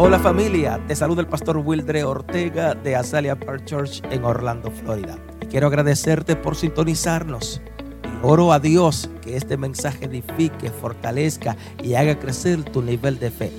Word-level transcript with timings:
Hola 0.00 0.20
familia, 0.20 0.80
te 0.86 0.94
saluda 0.94 1.22
el 1.22 1.26
pastor 1.26 1.56
Wildre 1.56 2.04
Ortega 2.04 2.72
de 2.72 2.94
Azalea 2.94 3.34
Park 3.34 3.64
Church 3.64 4.00
en 4.12 4.22
Orlando, 4.22 4.70
Florida. 4.70 5.18
Y 5.42 5.46
quiero 5.46 5.66
agradecerte 5.66 6.36
por 6.36 6.54
sintonizarnos. 6.54 7.60
Y 8.04 8.24
oro 8.24 8.52
a 8.52 8.60
Dios 8.60 9.10
que 9.20 9.36
este 9.36 9.56
mensaje 9.56 10.04
edifique, 10.04 10.70
fortalezca 10.70 11.56
y 11.82 11.94
haga 11.94 12.16
crecer 12.16 12.62
tu 12.62 12.80
nivel 12.80 13.18
de 13.18 13.32
fe. 13.32 13.50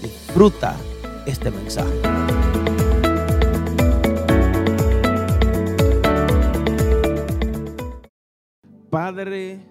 Disfruta 0.00 0.76
este 1.26 1.50
mensaje. 1.50 1.90
Padre, 8.88 9.66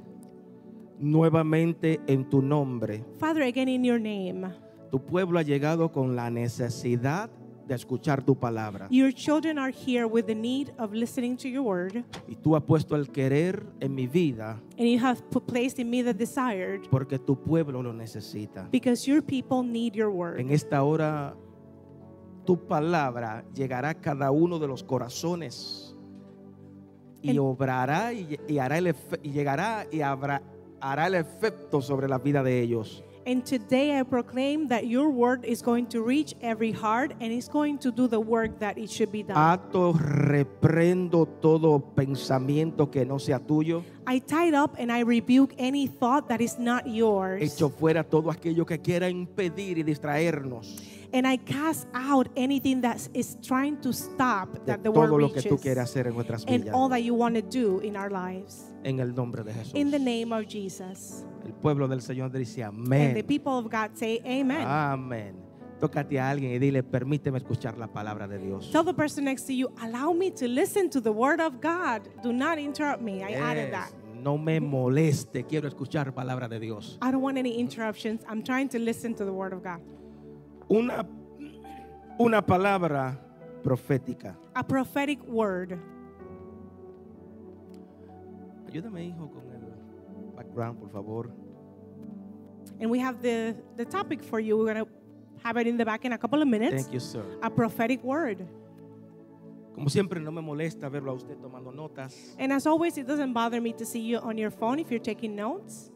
nuevamente 1.00 2.02
en 2.05 2.30
tu 2.30 2.41
nombre. 2.41 3.05
Father, 3.18 3.44
again 3.44 3.70
in 3.70 3.86
your 3.86 3.98
name, 3.98 4.66
Tu 4.91 4.99
pueblo 5.04 5.39
ha 5.39 5.43
llegado 5.43 5.91
con 5.91 6.15
la 6.15 6.29
necesidad 6.29 7.29
de 7.68 7.75
escuchar 7.75 8.23
tu 8.23 8.36
palabra. 8.39 8.87
your 8.89 9.11
children 9.14 9.57
are 9.59 9.73
here 9.73 10.05
with 10.07 10.25
the 10.25 10.33
need 10.36 10.69
of 10.79 10.93
listening 10.93 11.36
to 11.36 11.50
your 11.50 11.64
word, 11.65 12.05
Y 12.28 12.36
tú 12.36 12.55
has 12.55 12.64
puesto 12.64 12.95
el 12.95 13.09
querer 13.11 13.65
en 13.81 13.93
mi 13.93 14.07
vida 14.07 14.61
and 14.79 14.87
you 14.87 14.97
have 14.97 15.21
put, 15.29 15.45
placed 15.45 15.78
in 15.78 15.89
me 15.89 16.01
the 16.01 16.14
desired 16.14 16.87
porque 16.89 17.19
tu 17.19 17.36
pueblo 17.36 17.83
lo 17.83 17.92
necesita. 17.92 18.69
because 18.71 19.05
your 19.05 19.21
people 19.21 19.64
need 19.64 19.93
your 19.93 20.09
word. 20.09 20.39
En 20.39 20.50
esta 20.51 20.81
hora, 20.83 21.36
tu 22.45 22.57
palabra 22.65 23.43
llegará 23.54 23.89
a 23.89 23.95
cada 23.95 24.31
uno 24.31 24.59
de 24.59 24.67
los 24.69 24.81
corazones 24.83 25.93
y 27.21 27.31
En- 27.31 27.39
obrará 27.39 28.14
y, 28.14 28.39
y 28.47 28.59
hará 28.59 28.78
el 28.78 28.95
y 29.23 29.31
llegará 29.31 29.86
y 29.92 30.00
habrá, 30.00 30.42
hará 30.79 31.07
el 31.07 31.15
efecto 31.15 31.81
sobre 31.81 32.08
la 32.08 32.19
vida 32.19 32.44
de 32.44 32.61
ellos. 32.61 33.03
And 33.27 33.45
today 33.45 33.99
I 33.99 34.03
proclaim 34.03 34.69
that 34.69 34.88
your 34.88 35.09
word 35.09 35.44
is 35.44 35.61
going 35.61 35.88
to 35.88 36.02
reach 36.02 36.33
every 36.39 36.72
heart 36.72 37.11
and 37.19 37.33
it's 37.33 37.50
going 37.50 37.77
to 37.80 37.91
do 37.91 38.08
the 38.08 38.22
work 38.22 38.58
that 38.59 38.78
it 38.78 38.89
should 38.89 39.11
be 39.11 39.22
done. 39.22 39.36
Ato, 39.36 39.92
reprendo 39.92 41.28
todo 41.42 41.78
pensamiento 41.94 42.89
que 42.89 43.03
no 43.03 43.19
sea 43.19 43.34
tuyo. 43.45 43.84
I 44.08 44.19
tied 44.19 44.53
up 44.53 44.78
and 44.80 44.89
I 44.94 45.02
rebuke 45.02 45.53
any 45.58 45.88
thought 45.88 46.30
that 46.30 46.39
is 46.39 46.58
not 46.58 46.88
yours. 46.88 47.44
Echo 47.44 47.67
fuera 47.67 48.06
todo 48.06 48.31
aquello 48.31 48.66
que 48.66 48.80
quiera 48.80 49.09
impedir 49.09 49.78
y 49.78 49.84
distraernos 49.84 50.78
And 51.14 51.25
I 51.25 51.38
cast 51.38 51.88
out 51.94 52.28
anything 52.36 52.81
that 52.81 53.08
is 53.14 53.38
trying 53.41 53.78
to 53.81 53.94
stop 53.94 54.66
that 54.66 54.84
the 54.84 54.91
word 54.91 55.08
todo 55.08 55.17
lo 55.17 55.30
que 55.30 55.41
tú 55.41 55.58
reaches. 55.58 55.78
hacer 55.78 56.08
en 56.08 56.16
nuestras 56.16 56.44
and 56.47 56.69
all 56.73 56.89
that 56.89 57.03
you 57.03 57.14
want 57.14 57.36
to 57.36 57.41
do 57.41 57.80
in 57.80 57.95
our 57.95 58.09
lives. 58.09 58.66
En 58.88 59.00
el 59.02 59.14
nombre 59.14 59.44
de 59.44 59.54
Jesús. 59.54 59.76
In 59.76 59.92
the 59.92 60.00
name 60.00 60.32
of 60.34 60.46
Jesus. 60.48 61.26
El 61.46 61.54
pueblo 61.54 61.88
del 61.90 62.00
Señor 62.02 62.32
dice 62.32 62.64
And 62.64 62.88
amén. 62.88 63.14
the 63.16 63.24
people 63.24 63.52
of 63.58 63.66
God 63.66 63.92
say 63.96 64.22
amen. 64.26 64.66
Amén. 64.66 65.36
Tócate 65.80 66.18
a 66.20 66.30
alguien 66.30 66.54
y 66.54 66.58
dile, 66.58 66.82
permíteme 66.84 67.38
escuchar 67.38 67.78
la 67.78 67.88
palabra 67.88 68.28
de 68.28 68.40
Dios. 68.40 68.72
Tell 68.72 68.86
the 68.86 68.94
person 68.94 69.26
next 69.26 69.46
to 69.46 69.54
you, 69.54 69.70
allow 69.82 70.14
me 70.14 70.32
to 70.32 70.48
listen 70.48 70.90
to 70.90 71.02
the 71.02 71.12
word 71.12 71.42
of 71.42 71.60
God. 71.62 72.08
Do 72.24 72.32
not 72.32 72.58
interrupt 72.58 73.02
me. 73.02 73.22
I 73.24 73.34
added 73.34 73.70
Yes. 73.72 73.92
that. 73.92 73.94
No 74.24 74.38
me 74.38 74.60
moleste, 74.62 75.46
quiero 75.46 75.68
escuchar 75.68 76.14
palabra 76.16 76.48
de 76.48 76.60
Dios. 76.60 76.98
I 77.02 77.12
don't 77.12 77.22
want 77.22 77.38
any 77.38 77.60
interruptions. 77.60 78.24
I'm 78.28 78.42
trying 78.42 78.70
to 78.70 78.80
listen 78.80 79.14
to 79.16 79.26
the 79.26 79.34
word 79.34 79.52
of 79.54 79.62
God. 79.64 79.80
Una, 80.70 81.06
una 82.18 82.42
palabra 82.42 83.20
profética. 83.64 84.36
A 84.56 84.64
prophetic 84.64 85.20
word. 85.28 85.78
Ayúdame, 88.68 89.06
hijo, 89.06 89.30
con 89.30 89.44
el 89.52 90.36
background, 90.36 90.80
por 90.80 90.90
favor. 90.90 91.32
And 92.80 92.92
we 92.92 93.00
have 93.00 93.22
the, 93.22 93.56
the 93.76 93.86
topic 93.86 94.22
for 94.22 94.40
you. 94.40 94.58
We're 94.58 94.74
going 94.74 94.86
to 94.86 94.92
have 95.44 95.58
it 95.58 95.68
in 95.68 95.78
the 95.78 95.86
back 95.86 96.06
in 96.06 96.14
a 96.14 96.18
couple 96.18 96.42
of 96.42 96.48
minutes. 96.48 96.84
Thank 96.84 96.94
you, 96.94 97.00
sir. 97.00 97.24
A 97.42 97.50
prophetic 97.50 98.04
word. 98.04 98.46
Como 99.74 99.90
siempre, 99.90 100.20
no 100.20 100.32
me 100.32 100.42
molesta 100.42 100.90
verlo 100.90 101.12
a 101.12 101.14
usted 101.14 101.38
tomando 101.38 101.72
notas. 101.72 102.36
And 102.40 102.52
as 102.52 102.66
always, 102.66 102.97
it 102.97 103.08
doesn't 103.08 103.34
bother 103.34 103.62
me 103.62 103.74
to 103.74 103.86
see 103.86 104.02
you 104.02 104.18
on 104.18 104.38
your 104.38 104.52
phone 104.52 104.80
if 104.80 104.90
you're 104.90 105.00
taking 105.00 105.36
notes. 105.36 105.91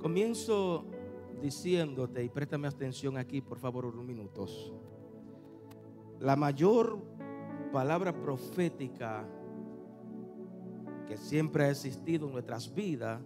Comienzo 0.00 0.84
diciéndote, 1.40 2.24
y 2.24 2.28
préstame 2.28 2.68
atención 2.68 3.16
aquí, 3.16 3.40
por 3.40 3.58
favor, 3.58 3.86
unos 3.86 4.04
minutos. 4.04 4.72
La 6.18 6.36
mayor 6.36 6.98
palabra 7.72 8.12
profética 8.12 9.24
que 11.10 11.16
siempre 11.16 11.64
ha 11.64 11.70
existido 11.70 12.28
en 12.28 12.34
nuestras 12.34 12.72
vidas 12.72 13.20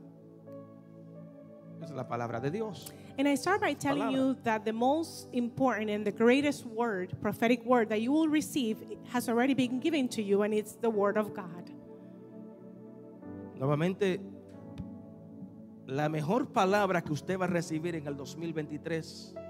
es 1.83 1.91
la 1.91 2.09
palabra 2.09 2.41
de 2.41 2.51
Dios. 2.51 2.91
And 3.19 3.29
I 3.29 3.37
start 3.37 3.61
by 3.61 3.75
telling 3.75 4.11
you 4.11 4.37
that 4.43 4.65
the 4.65 4.73
most 4.73 5.29
important 5.35 5.91
and 5.91 6.03
the 6.03 6.11
greatest 6.11 6.65
word, 6.65 7.15
prophetic 7.21 7.63
word 7.67 7.91
that 7.91 8.01
you 8.01 8.11
will 8.11 8.31
receive 8.31 8.79
has 9.13 9.29
already 9.29 9.53
been 9.53 9.81
given 9.81 10.09
to 10.09 10.23
you, 10.23 10.45
and 10.45 10.55
it's 10.55 10.77
the 10.81 10.89
word 10.89 11.19
of 11.19 11.35
God. 11.35 11.71
Nuevamente, 13.59 14.19
la 15.87 16.09
mejor 16.09 16.47
palabra 16.47 17.03
que 17.03 17.13
usted 17.13 17.39
va 17.39 17.45
a 17.45 17.49
recibir 17.49 17.97
en 17.97 18.07
el 18.07 18.17
2023 18.17 19.05
se 19.05 19.44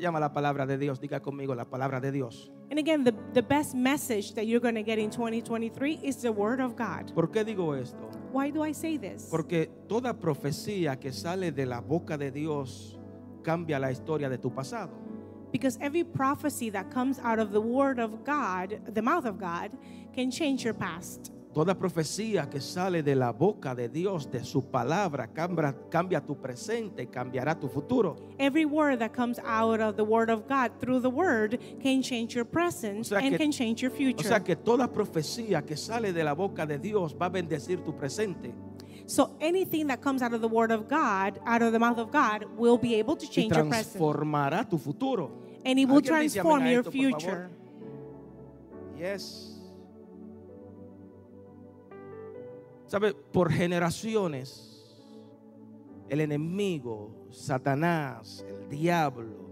llama 0.00 0.18
la 0.18 0.32
palabra 0.32 0.66
de 0.66 0.78
Dios. 0.78 1.00
Diga 1.00 1.20
conmigo 1.20 1.54
la 1.54 1.64
palabra 1.64 2.00
de 2.00 2.10
Dios. 2.10 2.50
And 2.70 2.78
again, 2.78 3.04
the, 3.04 3.14
the 3.34 3.42
best 3.42 3.74
message 3.74 4.34
that 4.34 4.46
you're 4.46 4.60
going 4.60 4.74
to 4.74 4.82
get 4.82 4.98
in 4.98 5.10
2023 5.10 6.00
is 6.02 6.16
the 6.22 6.32
word 6.32 6.60
of 6.60 6.76
God. 6.76 7.12
¿Por 7.14 7.28
qué 7.28 7.44
digo 7.44 7.74
esto? 7.74 8.10
Why 8.32 8.50
do 8.50 8.64
I 8.64 8.72
say 8.72 8.96
this? 8.96 9.28
Porque 9.30 9.70
toda 9.88 10.14
profecía 10.14 10.98
que 10.98 11.12
sale 11.12 11.52
de 11.52 11.66
la 11.66 11.80
boca 11.80 12.16
de 12.16 12.30
Dios 12.30 12.98
cambia 13.42 13.78
la 13.78 13.90
historia 13.90 14.28
de 14.28 14.38
tu 14.38 14.50
pasado. 14.50 14.90
Because 15.52 15.78
every 15.80 16.04
prophecy 16.04 16.70
that 16.70 16.90
comes 16.90 17.18
out 17.18 17.38
of 17.38 17.50
the 17.50 17.60
word 17.60 17.98
of 17.98 18.24
God, 18.24 18.80
the 18.94 19.02
mouth 19.02 19.24
of 19.24 19.38
God, 19.38 19.76
can 20.14 20.30
change 20.30 20.64
your 20.64 20.74
past. 20.74 21.32
Toda 21.52 21.74
profecía 21.76 22.48
que 22.48 22.60
sale 22.60 23.02
de 23.02 23.16
la 23.16 23.32
boca 23.32 23.74
de 23.74 23.88
Dios, 23.88 24.30
de 24.30 24.44
su 24.44 24.70
palabra, 24.70 25.26
cambia, 25.32 25.74
cambia 25.90 26.20
tu 26.20 26.36
presente, 26.40 27.08
cambiará 27.08 27.58
tu 27.58 27.66
futuro. 27.68 28.14
Every 28.38 28.64
word 28.64 29.00
that 29.00 29.10
comes 29.12 29.40
out 29.44 29.80
of 29.80 29.96
the 29.96 30.04
word 30.04 30.30
of 30.30 30.46
God 30.48 30.70
through 30.78 31.00
the 31.02 31.10
word 31.10 31.58
can 31.82 32.02
change 32.02 32.36
your 32.36 32.44
present 32.44 33.00
O 33.00 33.04
sea 33.04 33.18
and 33.18 33.30
que- 33.30 33.38
can 33.38 33.50
change 33.50 33.82
your 33.82 33.90
O 33.92 33.96
future. 33.96 34.28
sea 34.28 34.38
que 34.44 34.54
toda 34.54 34.86
profecía 34.92 35.62
que 35.66 35.76
sale 35.76 36.12
de 36.12 36.22
la 36.22 36.34
boca 36.34 36.64
de 36.64 36.78
Dios 36.78 37.16
va 37.20 37.26
a 37.26 37.30
bendecir 37.30 37.82
tu 37.82 37.96
presente 37.96 38.54
So 39.06 39.34
anything 39.40 39.88
that 39.88 40.00
comes 40.00 40.22
out 40.22 40.32
of 40.32 40.40
the 40.40 40.46
word 40.46 40.70
of 40.70 40.88
God, 40.88 41.40
out 41.44 41.62
of 41.62 41.72
the 41.72 41.80
mouth 41.80 41.98
of 41.98 42.12
God, 42.12 42.44
will 42.56 42.78
be 42.78 42.94
able 42.94 43.16
to 43.16 43.26
change 43.26 43.50
your 43.56 43.66
present. 43.66 43.98
transformará 43.98 44.68
tu 44.68 44.78
futuro. 44.78 45.32
And 45.64 45.80
it 45.80 45.88
will 45.88 45.96
¿Alguien 45.98 46.20
dice 46.22 46.38
amén 46.38 46.44
transform 46.44 46.66
your 46.68 46.84
future. 46.84 47.50
Yes. 48.96 49.49
¿Sabe? 52.90 53.14
Por 53.14 53.52
generaciones, 53.52 54.84
el 56.08 56.20
enemigo, 56.20 57.28
Satanás, 57.30 58.44
el 58.48 58.68
diablo, 58.68 59.48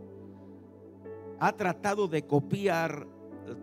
ha 1.39 1.53
tratado 1.53 2.09
de 2.09 2.27
copiar 2.27 3.07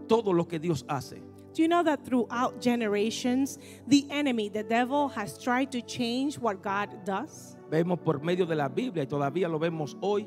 todo 0.07 0.31
lo 0.31 0.47
que 0.47 0.59
Dios 0.59 0.85
hace. 0.87 1.17
Do 1.53 1.61
you 1.61 1.67
know 1.67 1.83
that 1.83 2.05
throughout 2.05 2.61
generations, 2.61 3.59
the 3.85 4.07
enemy, 4.09 4.49
the 4.49 4.63
devil, 4.63 5.09
has 5.09 5.37
tried 5.37 5.71
to 5.71 5.81
change 5.81 6.39
what 6.39 6.61
God 6.63 7.03
does? 7.03 7.57
Vemos 7.69 7.99
por 7.99 8.21
medio 8.21 8.45
de 8.45 8.55
la 8.55 8.69
Biblia 8.69 9.03
y 9.03 9.07
todavía 9.07 9.49
lo 9.49 9.59
vemos 9.59 9.97
hoy. 9.99 10.25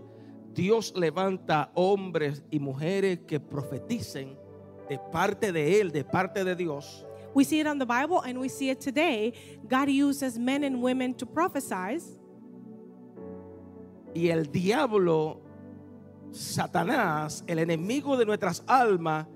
Dios 0.53 0.93
levanta 0.95 1.71
hombres 1.75 2.45
y 2.51 2.59
mujeres 2.59 3.21
que 3.27 3.41
profeticen 3.41 4.37
de 4.91 4.99
parte 5.11 5.53
de 5.53 5.81
Él, 5.81 5.91
de 5.91 6.05
parte 6.05 6.45
de 6.45 6.55
Dios. 6.55 7.08
We 7.39 7.45
see 7.45 7.61
it 7.61 7.69
on 7.69 7.79
the 7.79 7.87
Bible 7.87 8.21
and 8.23 8.41
we 8.41 8.49
see 8.49 8.69
it 8.69 8.81
today. 8.81 9.33
God 9.69 9.89
uses 9.89 10.37
men 10.41 10.65
and 10.65 10.83
women 10.83 11.15
to 11.15 11.25
prophesy, 11.25 12.01
Y 14.13 14.27
el 14.29 14.43
diablo, 14.51 15.41
Satanás, 16.33 17.45
el 17.47 17.59
enemigo 17.61 18.17
de 18.17 18.25
nuestras 18.25 18.65
almas, 18.67 19.27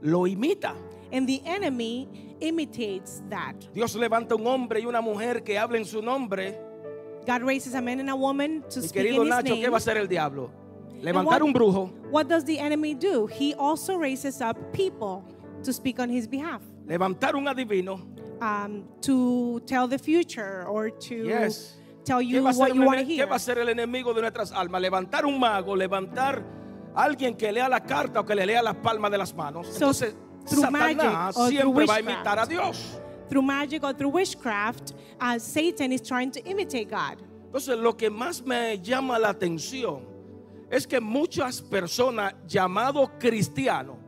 lo 0.00 0.26
imita. 0.26 0.74
and 1.12 1.28
the 1.28 1.40
enemy 1.44 2.08
imitates 2.40 3.22
that. 3.30 3.54
Dios 3.72 3.94
levanta 3.94 4.34
un 4.34 4.44
hombre 4.44 4.80
y 4.80 4.86
una 4.86 5.00
mujer 5.00 5.44
que 5.44 5.56
hablen 5.56 5.84
su 5.84 6.02
nombre. 6.02 6.58
God 7.24 7.42
raises 7.42 7.74
a 7.74 7.80
man 7.80 8.00
and 8.00 8.10
a 8.10 8.16
woman 8.16 8.64
to 8.70 8.80
Mi 8.80 8.88
speak 8.88 9.06
querido 9.06 9.20
in 9.20 9.26
his 9.26 9.34
Nacho, 9.36 9.54
¿qué 9.54 9.68
va 9.70 9.76
a 9.76 9.78
hacer 9.78 9.98
el 9.98 10.08
diablo? 10.08 10.50
Levantar 11.00 11.40
what- 11.40 11.42
un 11.42 11.52
brujo, 11.52 11.92
What 12.10 12.26
does 12.26 12.44
the 12.44 12.58
enemy 12.58 12.94
do? 12.94 13.28
He 13.28 13.54
also 13.54 13.94
raises 13.98 14.40
up 14.40 14.56
people 14.72 15.22
to 15.62 15.72
speak 15.72 16.00
on 16.00 16.08
his 16.10 16.26
behalf, 16.26 16.60
levantar 16.86 17.34
un 17.36 17.46
adivino. 17.48 18.08
um, 18.40 18.84
to 19.00 19.60
tell 19.66 19.86
the 19.88 19.98
future 19.98 20.64
or 20.66 20.90
to 20.90 21.14
Yes. 21.14 21.78
tell 22.04 22.18
¿Qué 22.20 22.26
you 22.28 22.42
what 22.42 22.74
you 22.74 22.82
want 22.82 22.98
to 22.98 23.04
ene- 23.04 23.06
¿Qué 23.06 23.14
hear. 23.18 23.28
va 23.28 23.34
a 23.34 23.36
hacer 23.36 23.56
el 23.58 23.68
enemigo 23.68 24.12
de 24.12 24.20
nuestras 24.22 24.50
almas? 24.50 24.80
Levantar 24.82 25.24
un 25.24 25.38
mago, 25.38 25.76
levantar 25.76 26.42
alguien 26.94 27.36
que 27.36 27.52
lea 27.52 27.68
la 27.68 27.78
carta 27.80 28.18
o 28.20 28.24
que 28.26 28.34
le 28.34 28.44
lea 28.44 28.60
las 28.60 28.74
palmas 28.76 29.12
de 29.12 29.18
las 29.18 29.32
manos. 29.32 29.68
So, 29.68 29.74
Entonces, 29.74 30.16
Satanás 30.44 31.36
siempre 31.48 31.86
va 31.86 31.94
a 31.94 32.00
imitar 32.00 32.38
a 32.40 32.44
Dios. 32.46 32.98
Through 33.28 33.44
magic 33.44 33.84
or 33.84 33.94
through 33.94 34.12
witchcraft, 34.12 34.90
uh, 35.20 35.38
Satan 35.38 35.92
is 35.92 36.02
trying 36.02 36.32
to 36.32 36.40
imitate 36.44 36.86
God. 36.90 37.18
Entonces, 37.46 37.78
lo 37.78 37.96
que 37.96 38.10
más 38.10 38.42
me 38.44 38.76
llama 38.82 39.18
la 39.20 39.28
atención 39.28 40.04
es 40.68 40.84
que 40.86 41.00
muchas 41.00 41.62
personas 41.62 42.34
llamados 42.48 43.08
cristianos 43.20 43.98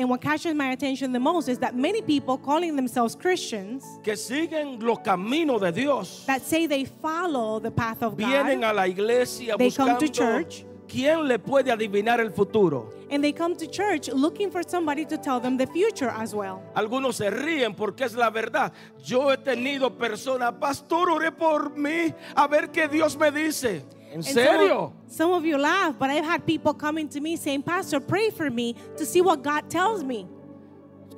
And 0.00 0.08
what 0.08 0.22
catches 0.22 0.54
my 0.54 0.70
attention 0.72 1.12
the 1.12 1.20
most 1.20 1.46
is 1.46 1.58
that 1.58 1.74
many 1.76 2.00
people 2.00 2.38
calling 2.38 2.74
themselves 2.74 3.14
Christians 3.14 3.84
que 4.02 4.14
siguen 4.16 4.82
los 4.82 4.98
caminos 5.00 5.60
de 5.60 5.70
Dios 5.72 6.24
that 6.26 6.40
say 6.40 6.66
they 6.66 6.86
follow 6.86 7.60
the 7.60 7.70
path 7.70 8.02
of 8.02 8.16
vienen 8.16 8.62
God 8.62 8.70
a 8.70 8.72
la 8.72 8.82
iglesia 8.86 9.56
They 9.58 9.70
come 9.70 9.98
to 9.98 10.08
church. 10.08 10.64
quién 10.88 11.28
le 11.28 11.38
puede 11.38 11.70
adivinar 11.70 12.18
el 12.18 12.30
futuro. 12.30 12.90
and 13.10 13.22
they 13.22 13.30
come 13.32 13.54
to 13.54 13.66
church 13.66 14.08
looking 14.08 14.50
for 14.50 14.62
somebody 14.66 15.04
to 15.04 15.18
tell 15.18 15.38
them 15.38 15.58
the 15.58 15.66
future 15.66 16.08
as 16.16 16.34
well. 16.34 16.62
Algunos 16.74 17.16
se 17.16 17.28
ríen 17.30 17.76
porque 17.76 18.00
es 18.06 18.14
la 18.14 18.30
verdad. 18.30 18.72
Yo 19.04 19.30
he 19.30 19.36
tenido 19.36 19.90
personas, 19.98 20.54
pastor, 20.58 21.10
ore 21.10 21.30
por 21.30 21.76
mí, 21.76 22.14
a 22.34 22.48
ver 22.48 22.70
qué 22.70 22.88
Dios 22.88 23.18
me 23.18 23.30
dice. 23.30 23.84
¿En 24.12 24.22
serio? 24.22 24.92
Some, 25.06 25.16
some 25.16 25.32
of 25.32 25.44
you 25.44 25.56
laugh, 25.56 25.96
but 25.98 26.10
I've 26.10 26.24
had 26.24 26.44
people 26.44 26.74
coming 26.74 27.08
to 27.10 27.20
me 27.20 27.36
saying, 27.36 27.62
Pastor, 27.62 28.00
pray 28.00 28.30
for 28.30 28.50
me 28.50 28.74
to 28.96 29.06
see 29.06 29.20
what 29.20 29.42
God 29.42 29.70
tells 29.70 30.02
me. 30.02 30.26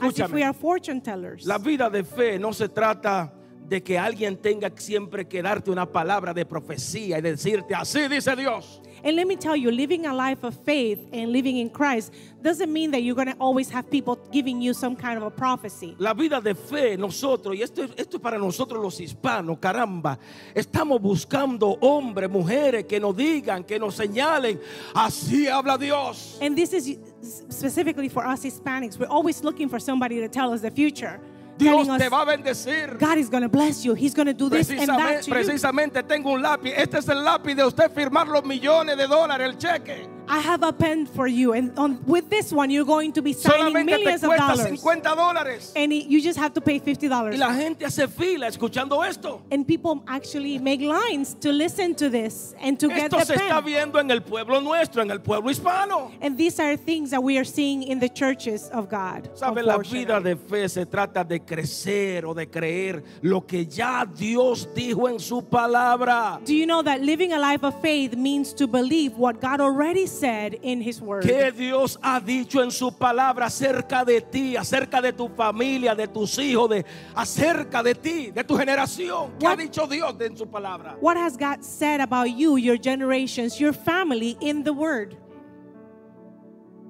As 0.01 0.19
if 0.19 0.31
we 0.33 0.43
are 0.43 0.53
fortune 0.53 1.01
tellers. 1.01 1.47
La 1.47 1.59
vida 1.59 1.89
de 1.89 2.03
fe 2.03 2.37
no 2.39 2.51
se 2.53 2.67
trata 2.69 3.31
de 3.69 3.83
que 3.83 3.99
alguien 3.99 4.37
tenga 4.37 4.71
siempre 4.77 5.27
que 5.27 5.43
darte 5.43 5.71
una 5.71 5.87
palabra 5.87 6.35
de 6.35 6.45
profecía 6.45 7.19
y 7.19 7.23
decirte, 7.23 7.75
así 7.75 8.07
dice 8.09 8.37
Dios. 8.37 8.81
And 9.05 9.17
let 9.17 9.27
me 9.27 9.35
tell 9.37 9.57
you, 9.57 9.73
living 9.73 10.07
a 10.07 10.15
life 10.15 10.45
of 10.47 10.55
faith 10.65 11.01
and 11.13 11.33
living 11.33 11.57
in 11.57 11.71
Christ 11.71 12.13
doesn't 12.41 12.73
mean 12.73 12.93
that 12.93 13.01
you're 13.03 13.17
going 13.17 13.27
to 13.35 13.37
always 13.41 13.69
have 13.71 13.91
people 13.91 14.17
giving 14.31 14.61
you 14.63 14.73
some 14.73 14.95
kind 14.95 15.17
of 15.17 15.25
a 15.25 15.31
prophecy. 15.31 15.97
La 15.99 16.13
vida 16.15 16.41
de 16.41 16.55
fe, 16.55 16.97
nosotros, 16.97 17.57
y 17.57 17.63
esto, 17.63 17.83
es- 17.83 17.91
esto 17.97 18.19
es 18.19 18.23
para 18.23 18.39
nosotros 18.39 18.81
los 18.81 19.01
hispanos, 19.01 19.59
caramba, 19.59 20.19
estamos 20.55 21.01
buscando 21.01 21.77
hombres, 21.81 22.31
mujeres 22.31 22.85
que 22.85 23.01
nos 23.01 23.17
digan, 23.17 23.65
que 23.65 23.79
nos 23.81 23.97
señalen, 23.97 24.61
así 24.95 25.49
habla 25.49 25.77
Dios. 25.79 26.39
And 26.41 26.55
this 26.55 26.73
is 26.73 26.97
specifically 27.51 28.09
for 28.09 28.25
us 28.25 28.45
Hispanics. 28.45 28.99
We're 28.99 29.07
always 29.11 29.43
looking 29.43 29.69
for 29.69 29.81
somebody 29.81 30.21
to 30.21 30.29
tell 30.29 30.53
us 30.53 30.61
the 30.61 30.71
future. 30.71 31.19
Dios 31.59 31.87
te 31.99 32.09
va 32.09 32.23
a 32.23 32.25
bendecir. 32.25 32.97
God 32.99 33.19
is 33.19 33.29
going 33.31 33.43
to 33.43 33.49
bless 33.49 33.85
you. 33.85 33.95
He's 33.95 34.15
going 34.15 34.27
to 34.27 34.35
do 34.35 34.49
this 34.49 34.71
and 34.71 34.81
that 34.81 34.89
Precisamente, 34.89 35.21
to 35.21 35.27
you. 35.27 35.33
precisamente 35.35 36.03
tengo 36.03 36.31
un 36.33 36.43
lápiz. 36.43 36.73
Este 36.77 36.99
es 36.99 37.09
el 37.09 37.23
lápiz 37.25 37.55
de 37.55 37.65
usted 37.65 37.91
firmar 37.93 38.27
los 38.29 38.45
millones 38.45 38.97
de 38.97 39.07
dólares, 39.07 39.49
el 39.49 39.59
cheque. 39.59 40.09
I 40.29 40.39
have 40.39 40.63
a 40.63 40.73
pen 40.73 41.07
for 41.07 41.27
you. 41.27 41.53
And 41.53 41.77
on, 41.79 42.03
with 42.07 42.31
this 42.31 42.53
one, 42.53 42.71
you're 42.71 42.85
going 42.85 43.13
to 43.15 43.23
be 43.23 43.33
signing 43.33 43.75
Solamente 43.75 43.97
te 43.97 44.05
millions 44.05 44.23
of 44.23 44.29
cuesta 44.31 44.47
dollars. 44.57 44.83
50 44.83 45.01
dólares. 45.17 45.73
And 45.77 45.93
it- 45.93 46.07
you 46.07 46.21
just 46.21 46.39
have 46.39 46.55
to 46.55 46.61
pay 46.61 46.79
$50. 46.81 47.33
Y 47.33 47.37
la 47.37 47.53
gente 47.55 47.85
hace 47.85 48.07
fila 48.09 48.47
escuchando 48.47 49.03
esto. 49.07 49.43
And 49.51 49.67
people 49.67 50.03
actually 50.07 50.59
make 50.59 50.81
lines 50.81 51.35
to 51.41 51.53
listen 51.53 51.95
to 51.97 52.09
this 52.09 52.55
and 52.61 52.79
to 52.79 52.89
get 52.89 53.13
Esto 53.13 53.19
the 53.19 53.25
se 53.27 53.35
está 53.35 53.61
viendo 53.63 53.99
en 53.99 54.11
el 54.11 54.21
pueblo 54.21 54.61
nuestro, 54.61 55.03
en 55.03 55.11
el 55.11 55.21
pueblo 55.21 55.51
hispano. 55.51 56.13
And 56.21 56.37
these 56.39 56.59
are 56.61 56.77
things 56.77 57.11
that 57.11 57.23
we 57.23 57.37
are 57.39 57.45
seeing 57.45 57.83
in 57.83 57.99
the 57.99 58.09
churches 58.09 58.69
of 58.71 58.89
God. 58.89 59.29
Sabe, 59.35 59.63
la 59.63 59.79
vida 59.79 60.21
de 60.21 60.37
fe 60.37 60.69
se 60.69 60.87
trata 60.87 61.25
de 61.27 61.41
crecer 61.41 62.25
o 62.25 62.33
de 62.35 62.47
creer 62.47 63.03
lo 63.23 63.41
que 63.43 63.65
ya 63.67 64.05
Dios 64.05 64.69
dijo 64.75 65.09
en 65.09 65.19
su 65.19 65.43
palabra. 65.43 66.41
Do 66.45 66.55
you 66.55 66.67
know 66.67 66.83
that 66.83 67.01
living 67.01 67.33
a 67.33 67.39
life 67.39 67.65
of 67.65 67.81
faith 67.81 68.15
means 68.17 68.53
to 68.55 68.67
believe 68.67 69.17
what 69.17 69.41
God 69.41 69.61
already 69.61 70.07
said 70.13 70.59
in 70.63 70.81
His 70.81 71.01
Word? 71.01 71.23
Que 71.25 71.51
Dios 71.51 71.99
ha 72.03 72.21
dicho 72.21 72.63
en 72.63 72.71
su 72.71 72.91
palabra 72.93 73.47
acerca 73.47 74.05
de 74.05 74.21
ti, 74.21 74.57
acerca 74.57 75.01
de 75.01 75.13
tu 75.13 75.29
familia, 75.29 75.95
de 75.95 76.07
tus 76.07 76.39
hijos, 76.39 76.69
de 76.71 76.85
acerca 77.15 77.83
de 77.83 77.95
ti, 77.95 78.31
de 78.31 78.45
tu 78.45 78.57
generación. 78.57 79.33
¿Qué 79.39 79.47
ha 79.47 79.51
What- 79.51 79.59
dicho 79.59 79.87
Dios 79.87 80.15
en 80.21 80.37
su 80.37 80.47
palabra? 80.47 80.97
What 81.01 81.17
has 81.17 81.37
God 81.37 81.63
said 81.65 82.01
about 82.01 82.29
you, 82.37 82.57
your 82.57 82.77
generations, 82.77 83.59
your 83.59 83.73
family 83.73 84.37
in 84.41 84.63
the 84.63 84.73
Word? 84.73 85.17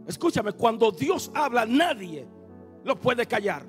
Escúchame, 0.06 0.52
cuando 0.52 0.90
Dios 0.90 1.30
habla, 1.34 1.64
nadie 1.64 2.26
lo 2.84 2.96
puede 2.96 3.24
callar. 3.26 3.62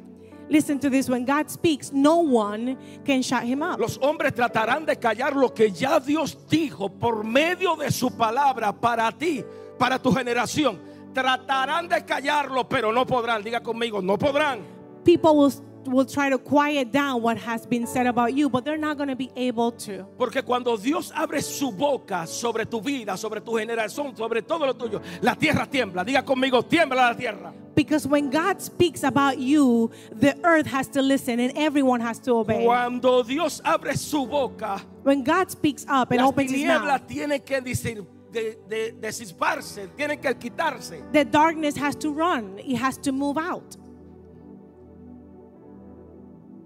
Listen 0.54 0.78
to 0.78 0.88
this 0.88 1.10
when 1.10 1.26
God 1.26 1.50
speaks, 1.50 1.92
no 1.92 2.18
one 2.18 2.78
can 3.04 3.24
shut 3.24 3.42
Him 3.44 3.64
up. 3.64 3.80
Los 3.80 3.98
hombres 3.98 4.36
tratarán 4.36 4.86
de 4.86 4.98
callar 4.98 5.36
lo 5.36 5.52
que 5.52 5.72
ya 5.72 6.00
Dios 6.00 6.38
dijo 6.48 6.90
por 6.90 7.24
medio 7.24 7.76
de 7.76 7.90
su 7.92 8.12
palabra 8.12 8.72
para 8.72 9.12
ti, 9.12 9.44
para 9.80 9.98
tu 9.98 10.12
generación. 10.12 10.80
Tratarán 11.12 11.90
de 11.90 12.06
callarlo, 12.06 12.70
pero 12.70 12.94
no 12.94 13.04
podrán. 13.04 13.42
Diga 13.44 13.64
conmigo, 13.64 14.00
no 14.00 14.16
podrán. 14.16 14.60
People 15.04 15.32
will, 15.32 15.52
will 15.88 16.06
try 16.06 16.30
to 16.30 16.38
quiet 16.38 16.92
down 16.92 17.22
what 17.22 17.38
has 17.38 17.66
been 17.66 17.86
said 17.88 18.08
about 18.08 18.34
you, 18.34 18.50
but 18.50 18.66
they're 18.66 18.78
not 18.78 18.98
going 18.98 19.10
to 19.10 19.16
be 19.16 19.32
able 19.36 19.72
to. 19.72 20.06
Porque 20.18 20.44
cuando 20.44 20.78
Dios 20.78 21.12
abre 21.16 21.42
su 21.42 21.72
boca 21.72 22.26
sobre 22.28 22.66
tu 22.66 22.82
vida, 22.82 23.18
sobre 23.18 23.42
tu 23.42 23.54
generación, 23.58 24.16
sobre 24.16 24.42
todo 24.42 24.66
lo 24.66 24.74
tuyo, 24.74 25.02
la 25.22 25.36
tierra 25.36 25.66
tiembla. 25.66 26.04
Diga 26.04 26.24
conmigo, 26.24 26.64
tiembla 26.64 27.10
la 27.10 27.14
tierra. 27.16 27.54
Because 27.76 28.06
when 28.06 28.30
God 28.30 28.62
speaks 28.62 29.04
about 29.04 29.40
you, 29.40 29.92
the 30.12 30.38
earth 30.44 30.68
has 30.68 30.88
to 30.90 31.02
listen 31.02 31.40
and 31.40 31.58
everyone 31.58 32.02
has 32.02 32.20
to 32.20 32.32
obey. 32.34 32.66
Cuando 32.66 33.24
Dios 33.24 33.62
abre 33.66 33.98
su 33.98 34.28
boca, 34.28 34.82
When 35.04 35.24
God 35.24 35.50
speaks 35.50 35.86
up 35.90 36.12
and 36.12 36.22
opens 36.22 36.52
his 36.52 36.64
mouth, 36.66 37.08
tienen 37.08 37.44
que 37.44 37.62
decir, 37.62 38.06
de, 38.32 38.58
de, 38.68 38.92
disparse, 39.12 39.88
tienen 39.98 40.22
que 40.22 40.34
quitarse. 40.36 41.12
the 41.12 41.26
darkness 41.26 41.76
has 41.76 41.96
to 41.96 42.12
run, 42.12 42.60
it 42.60 42.78
has 42.78 42.98
to 42.98 43.12
move 43.12 43.38
out. 43.38 43.76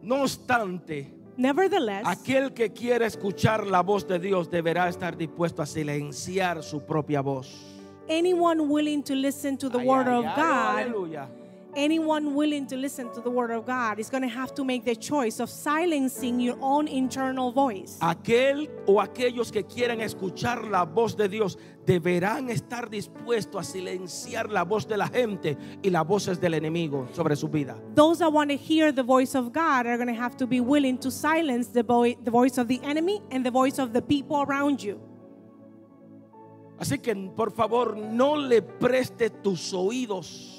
No 0.08 0.22
obstante, 0.24 1.12
Nevertheless, 1.36 2.04
aquel 2.08 2.54
que 2.54 2.72
quiera 2.72 3.06
escuchar 3.06 3.68
la 3.68 3.82
voz 3.82 4.08
de 4.08 4.20
Dios 4.20 4.50
deberá 4.50 4.88
estar 4.88 5.18
dispuesto 5.18 5.62
a 5.62 5.66
silenciar 5.66 6.64
su 6.64 6.80
propia 6.86 7.20
voz. 7.22 7.50
anyone 8.10 8.62
willing 8.62 9.04
to 9.04 9.14
listen 9.14 9.58
to 9.58 9.70
the 9.70 9.80
Ay, 9.80 9.86
word 9.86 10.08
ay, 10.08 10.16
of 10.20 10.26
ay, 10.26 10.36
God, 10.36 10.80
aleluya. 10.80 11.30
Anyone 11.76 12.34
willing 12.34 12.68
to 12.68 12.76
listen 12.76 13.12
to 13.14 13.22
the 13.22 13.30
word 13.30 13.52
of 13.52 13.66
God 13.66 14.00
is 14.00 14.10
going 14.10 14.24
to 14.24 14.30
have 14.30 14.54
to 14.56 14.64
make 14.64 14.86
the 14.86 14.96
choice 14.96 15.40
of 15.40 15.50
silencing 15.50 16.40
your 16.40 16.58
own 16.62 16.88
internal 16.88 17.52
voice. 17.52 17.98
Aquel 18.02 18.70
o 18.86 19.02
aquellos 19.02 19.52
que 19.52 19.64
quieran 19.64 20.02
escuchar 20.02 20.70
la 20.70 20.86
voz 20.86 21.16
de 21.16 21.28
Dios 21.28 21.58
deberán 21.86 22.50
estar 22.50 22.90
dispuestos 22.90 23.62
a 23.62 23.64
silenciar 23.64 24.52
la 24.52 24.64
voz 24.64 24.88
de 24.88 24.98
la 24.98 25.08
gente 25.08 25.58
y 25.82 25.90
las 25.90 26.06
voces 26.06 26.40
del 26.40 26.54
enemigo 26.54 27.08
sobre 27.14 27.36
su 27.36 27.48
vida. 27.48 27.78
Those 27.96 28.20
that 28.20 28.32
want 28.32 28.50
to 28.52 28.58
hear 28.58 28.92
the 28.92 29.04
voice 29.04 29.36
of 29.36 29.54
God 29.54 29.86
are 29.86 29.98
going 29.98 30.14
to 30.14 30.22
have 30.22 30.36
to 30.38 30.48
be 30.48 30.60
willing 30.60 30.98
to 31.00 31.12
silence 31.12 31.68
the, 31.68 31.84
the 32.24 32.32
voice 32.32 32.58
of 32.58 32.68
the 32.68 32.80
enemy 32.84 33.22
and 33.32 33.46
the 33.46 33.52
voice 33.52 33.80
of 33.80 33.94
the 33.94 34.02
people 34.02 34.44
around 34.48 34.82
you. 34.82 35.00
Así 36.80 37.00
que 37.00 37.16
por 37.36 37.52
favor 37.52 37.98
no 37.98 38.36
le 38.36 38.62
preste 38.62 39.30
tus 39.32 39.74
oídos 39.74 40.57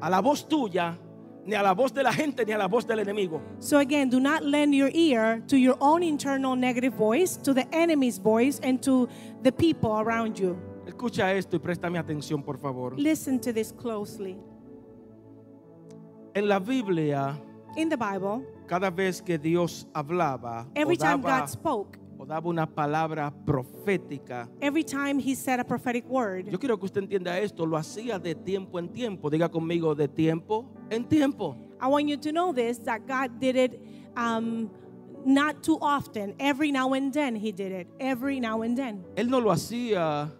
a 0.00 0.10
la 0.10 0.20
voz 0.20 0.46
tuya, 0.48 0.98
ni 1.44 1.54
a 1.54 1.62
la 1.62 1.74
voz 1.74 1.92
de 1.92 2.02
la 2.02 2.12
gente, 2.12 2.44
ni 2.44 2.52
a 2.52 2.58
la 2.58 2.68
voz 2.68 2.86
del 2.86 2.98
enemigo. 2.98 3.40
So 3.58 3.78
again, 3.78 4.08
do 4.08 4.20
not 4.20 4.42
lend 4.44 4.74
your 4.74 4.90
ear 4.92 5.42
to 5.48 5.56
your 5.56 5.76
own 5.80 6.02
internal 6.02 6.56
negative 6.56 6.94
voice, 6.94 7.36
to 7.38 7.54
the 7.54 7.66
enemy's 7.74 8.18
voice, 8.18 8.60
and 8.62 8.82
to 8.82 9.08
the 9.42 9.52
people 9.52 9.98
around 9.98 10.38
you. 10.38 10.56
Escucha 10.86 11.32
esto 11.34 11.56
y 11.56 11.60
préstame 11.60 11.98
atención, 11.98 12.44
por 12.44 12.58
favor. 12.58 12.94
Listen 12.96 13.40
to 13.40 13.52
this 13.52 13.72
closely. 13.72 14.36
En 16.34 16.48
la 16.48 16.58
Biblia, 16.58 17.36
In 17.76 17.88
the 17.90 17.96
Bible, 17.96 18.42
cada 18.66 18.90
vez 18.90 19.20
que 19.20 19.38
Dios 19.38 19.86
hablaba 19.92 20.66
o 20.66 20.72
every 20.74 20.96
time 20.96 21.22
daba, 21.22 21.40
God 21.40 21.48
spoke, 21.48 21.98
o 22.18 22.24
daba 22.24 22.48
una 22.48 22.66
palabra 22.66 23.32
profética, 23.44 24.48
every 24.60 24.84
time 24.84 25.18
He 25.18 25.34
said 25.34 25.60
a 25.60 25.64
prophetic 25.64 26.04
word, 26.08 26.50
yo 26.50 26.58
quiero 26.58 26.76
que 26.78 26.86
usted 26.86 27.02
entienda 27.02 27.38
esto, 27.38 27.64
lo 27.64 27.76
hacía 27.76 28.18
de 28.18 28.34
tiempo 28.34 28.78
en 28.78 28.88
tiempo. 28.88 29.30
Diga 29.30 29.48
conmigo, 29.48 29.94
de 29.94 30.08
tiempo 30.08 30.66
en 30.90 31.04
tiempo. 31.04 31.56
I 31.80 31.88
want 31.88 32.08
you 32.08 32.16
to 32.16 32.32
know 32.32 32.52
this 32.52 32.78
that 32.80 33.06
God 33.06 33.38
did 33.38 33.56
it 33.56 33.80
um, 34.16 34.70
not 35.24 35.62
too 35.62 35.78
often. 35.80 36.34
Every 36.38 36.72
now 36.72 36.94
and 36.94 37.12
then 37.12 37.34
He 37.36 37.52
did 37.52 37.72
it. 37.72 37.88
Every 38.00 38.40
now 38.40 38.62
and 38.62 38.76
then. 38.76 39.04
Él 39.16 39.28
no 39.28 39.38
lo 39.38 39.50
hacía 39.50 40.30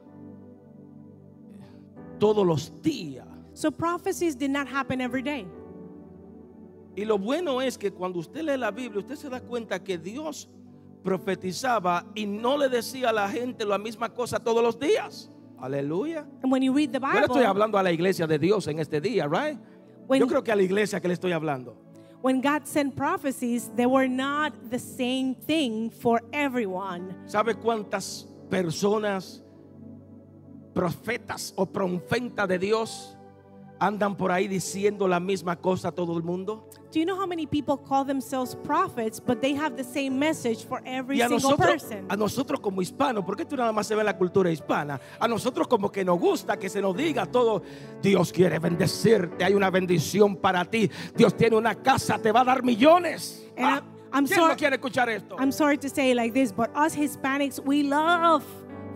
todos 2.18 2.46
los 2.46 2.70
días. 2.82 3.26
So 3.54 3.70
prophecies 3.70 4.34
did 4.34 4.50
not 4.50 4.68
happen 4.68 5.00
every 5.00 5.22
day. 5.22 5.46
Y 6.96 7.04
lo 7.04 7.18
bueno 7.18 7.60
es 7.60 7.76
que 7.76 7.90
cuando 7.90 8.18
usted 8.18 8.42
lee 8.42 8.56
la 8.56 8.70
Biblia, 8.70 9.00
usted 9.00 9.16
se 9.16 9.28
da 9.28 9.40
cuenta 9.40 9.82
que 9.82 9.98
Dios 9.98 10.48
profetizaba 11.06 12.04
y 12.16 12.26
no 12.26 12.58
le 12.58 12.68
decía 12.68 13.10
a 13.10 13.12
la 13.12 13.28
gente 13.28 13.64
la 13.64 13.78
misma 13.78 14.08
cosa 14.12 14.40
todos 14.40 14.60
los 14.62 14.76
días. 14.78 15.30
Aleluya. 15.58 16.26
And 16.42 16.50
when 16.52 16.62
you 16.62 16.74
read 16.74 16.90
the 16.92 16.98
Yo 16.98 17.06
le 17.12 17.20
estoy 17.20 17.36
Bible, 17.36 17.46
hablando 17.46 17.78
a 17.78 17.82
la 17.82 17.92
iglesia 17.92 18.26
de 18.26 18.38
Dios 18.38 18.66
en 18.66 18.80
este 18.80 19.00
día, 19.00 19.26
right? 19.28 19.56
when, 20.08 20.20
Yo 20.20 20.26
creo 20.26 20.42
que 20.42 20.50
a 20.52 20.56
la 20.56 20.62
iglesia 20.62 21.00
que 21.00 21.06
le 21.08 21.14
estoy 21.14 21.32
hablando. 21.32 21.76
when 22.22 22.40
God 22.40 22.66
sent 22.66 22.96
prophecies, 22.96 23.70
they 23.76 23.86
were 23.86 24.08
not 24.08 24.52
the 24.68 24.78
same 24.80 25.34
thing 25.36 25.90
for 25.90 26.20
everyone. 26.32 27.14
¿Sabe 27.26 27.54
cuántas 27.54 28.26
personas, 28.50 29.42
profetas 30.74 31.52
o 31.56 31.66
profetas 31.66 32.48
de 32.48 32.58
Dios, 32.58 33.15
andan 33.78 34.16
por 34.16 34.32
ahí 34.32 34.48
diciendo 34.48 35.06
la 35.08 35.20
misma 35.20 35.56
cosa 35.56 35.88
a 35.88 35.92
todo 35.92 36.16
el 36.16 36.22
mundo? 36.22 36.68
Do 36.92 37.00
you 37.00 37.04
know 37.04 37.16
how 37.16 37.26
many 37.26 37.46
people 37.46 37.76
call 37.76 38.04
themselves 38.06 38.54
prophets, 38.64 39.20
but 39.20 39.40
they 39.40 39.54
have 39.54 39.76
the 39.76 39.84
same 39.84 40.18
message 40.18 40.64
for 40.64 40.80
every 40.86 41.18
Y 41.18 41.22
a 41.22 41.28
single 41.28 41.50
nosotros, 41.50 41.82
person? 41.82 42.06
a 42.08 42.16
nosotros 42.16 42.60
como 42.60 42.80
hispanos, 42.80 43.24
porque 43.24 43.42
esto 43.42 43.56
nada 43.56 43.72
más 43.72 43.86
se 43.86 43.94
ve 43.94 44.00
en 44.00 44.06
la 44.06 44.16
cultura 44.16 44.50
hispana, 44.50 44.98
a 45.20 45.28
nosotros 45.28 45.66
como 45.68 45.90
que 45.92 46.04
nos 46.04 46.18
gusta 46.18 46.56
que 46.56 46.68
se 46.70 46.80
nos 46.80 46.96
diga 46.96 47.26
todo, 47.26 47.62
Dios 48.00 48.32
quiere 48.32 48.58
bendecirte, 48.58 49.44
hay 49.44 49.52
una 49.54 49.68
bendición 49.70 50.36
para 50.36 50.64
ti, 50.64 50.90
Dios 51.14 51.36
tiene 51.36 51.56
una 51.56 51.74
casa, 51.74 52.18
te 52.18 52.32
va 52.32 52.40
a 52.40 52.44
dar 52.44 52.62
millones. 52.62 53.44
And 53.56 53.64
Ah, 53.66 53.74
I'm- 53.74 53.84
I'm 54.12 54.24
¿Quién 54.26 54.38
sorry- 54.38 54.52
no 54.52 54.56
quiere 54.56 54.76
escuchar 54.76 55.08
esto? 55.10 55.36
I'm 55.38 55.52
sorry 55.52 55.76
to 55.78 55.88
say 55.90 56.12
it 56.12 56.16
like 56.16 56.32
this, 56.32 56.50
but 56.54 56.70
us 56.74 56.94
Hispanics, 56.96 57.60
we 57.62 57.82
love 57.82 58.42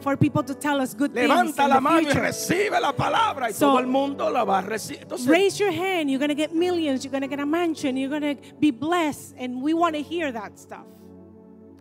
for 0.03 0.17
people 0.17 0.43
to 0.43 0.55
tell 0.55 0.81
us 0.81 0.95
good 0.95 1.13
things 1.13 1.29
Levanta 1.29 1.65
in 1.65 1.69
la 1.69 1.75
the 1.77 1.81
mano 1.81 1.99
y 2.01 2.05
future. 2.05 2.21
recibe 2.21 2.81
la 2.81 2.93
palabra 2.93 3.49
y 3.49 3.53
So- 3.53 3.67
todo 3.67 3.79
el 3.79 3.87
mundo 3.87 4.31
la 4.31 4.45
va 4.45 4.59
a 4.59 4.63
recibir. 4.63 5.03
Entonces, 5.03 5.27
Raise 5.29 5.59
your 5.59 5.73
hand. 5.73 6.11
You're 6.11 6.19
going 6.19 6.29
to 6.29 6.35
get 6.35 6.53
millions. 6.55 7.05
You're 7.05 7.11
going 7.13 7.23
to 7.23 7.29
get 7.29 7.41
a 7.41 7.47
mansion. 7.47 7.97
You're 7.97 8.11
going 8.11 8.37
to 8.37 8.43
be 8.59 8.71
blessed. 8.71 9.35
And 9.39 9.63
we 9.63 9.75
want 9.75 9.95
to 9.97 10.03
hear 10.03 10.33
that 10.33 10.59
stuff. 10.59 10.87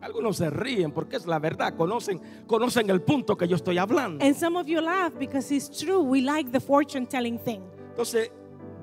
algunos 0.01 0.37
se 0.37 0.49
ríen 0.49 0.93
porque 0.93 1.17
es 1.17 1.25
la 1.27 1.39
verdad, 1.39 1.75
conocen, 1.75 2.21
conocen 2.47 2.89
el 2.89 3.01
punto 3.01 3.35
que 3.35 3.47
yo 3.47 3.57
estoy 3.57 3.77
hablando. 3.77 4.23
And 4.23 4.33
some 4.35 4.55
of 4.57 4.65
you 4.67 4.79
laugh 4.79 5.11
because 5.19 5.51
it's 5.51 5.69
true. 5.69 6.01
We 6.01 6.21
like 6.21 6.51
the 6.53 6.61
fortune 6.61 7.05
telling 7.05 7.37
thing. 7.37 7.61
Entonces, 7.91 8.29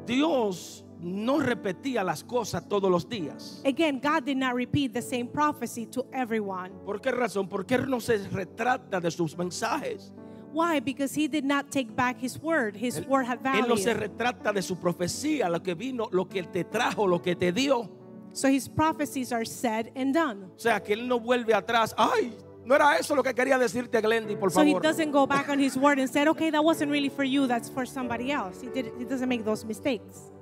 Dios 0.05 0.85
no 1.01 1.39
repetía 1.41 2.03
las 2.03 2.25
cosas 2.25 2.69
todos 2.69 2.91
los 2.91 3.09
días. 3.09 3.61
Again, 3.65 4.01
God 4.01 4.25
did 4.25 4.37
not 4.37 4.55
repeat 4.55 4.93
the 4.93 5.03
same 5.03 5.27
prophecy 5.27 5.87
to 5.87 6.07
everyone. 6.13 6.71
¿Por 6.85 7.01
qué 7.01 7.11
razón? 7.11 7.49
Porque 7.49 7.75
Él 7.75 7.89
no 7.89 8.01
se 8.01 8.19
retrata 8.29 9.01
de 9.01 9.11
sus 9.11 9.37
mensajes. 9.37 10.13
Why? 10.53 10.81
Because 10.81 11.15
he 11.15 11.29
did 11.29 11.45
not 11.45 11.71
take 11.71 11.95
back 11.95 12.17
his 12.19 12.41
word. 12.41 12.77
His 12.77 12.97
Él, 12.99 13.07
word 13.09 13.27
had 13.27 13.41
él 13.45 13.69
no 13.69 13.77
se 13.77 13.93
value. 13.93 14.01
retrata 14.09 14.53
de 14.55 14.63
su 14.63 14.77
profecía, 14.77 15.51
lo 15.51 15.63
que 15.63 15.75
vino, 15.75 16.09
lo 16.13 16.27
que 16.29 16.43
te 16.45 16.65
trajo, 16.65 17.07
lo 17.07 17.21
que 17.21 17.37
te 17.37 17.53
dio. 17.53 17.91
So 18.33 18.49
his 18.49 18.67
prophecies 18.69 19.33
are 19.33 19.45
said 19.45 19.91
and 19.95 20.15
done. 20.15 20.45
O 20.57 20.59
sea, 20.59 20.81
que 20.83 20.95
Él 20.95 21.07
no 21.07 21.19
vuelve 21.21 21.53
atrás. 21.53 21.95
Ay, 21.99 22.33
no 22.65 22.75
era 22.75 22.97
eso 22.99 23.15
lo 23.15 23.23
que 23.23 23.35
quería 23.35 23.59
decirte, 23.59 24.01
Glendy, 24.01 24.37
por 24.37 24.51
So 24.51 24.63
he 24.63 24.73
favor. 24.73 24.81
doesn't 24.83 25.11
go 25.13 25.27
back 25.27 25.51
on 25.51 25.59
his 25.59 25.77
word 25.77 25.99
and 25.99 26.09
said, 26.09 26.27
okay, 26.29 26.51
that 26.51 26.65
wasn't 26.65 26.91
really 26.91 27.11
for 27.11 27.25
you, 27.25 27.47
that's 27.47 27.69
for 27.69 27.85
somebody 27.87 28.33
else. 28.33 28.61
He, 28.63 28.69
did, 28.69 28.93
he 28.99 29.05
doesn't 29.05 29.29
make 29.29 29.45
those 29.45 29.65
mistakes. 29.65 30.33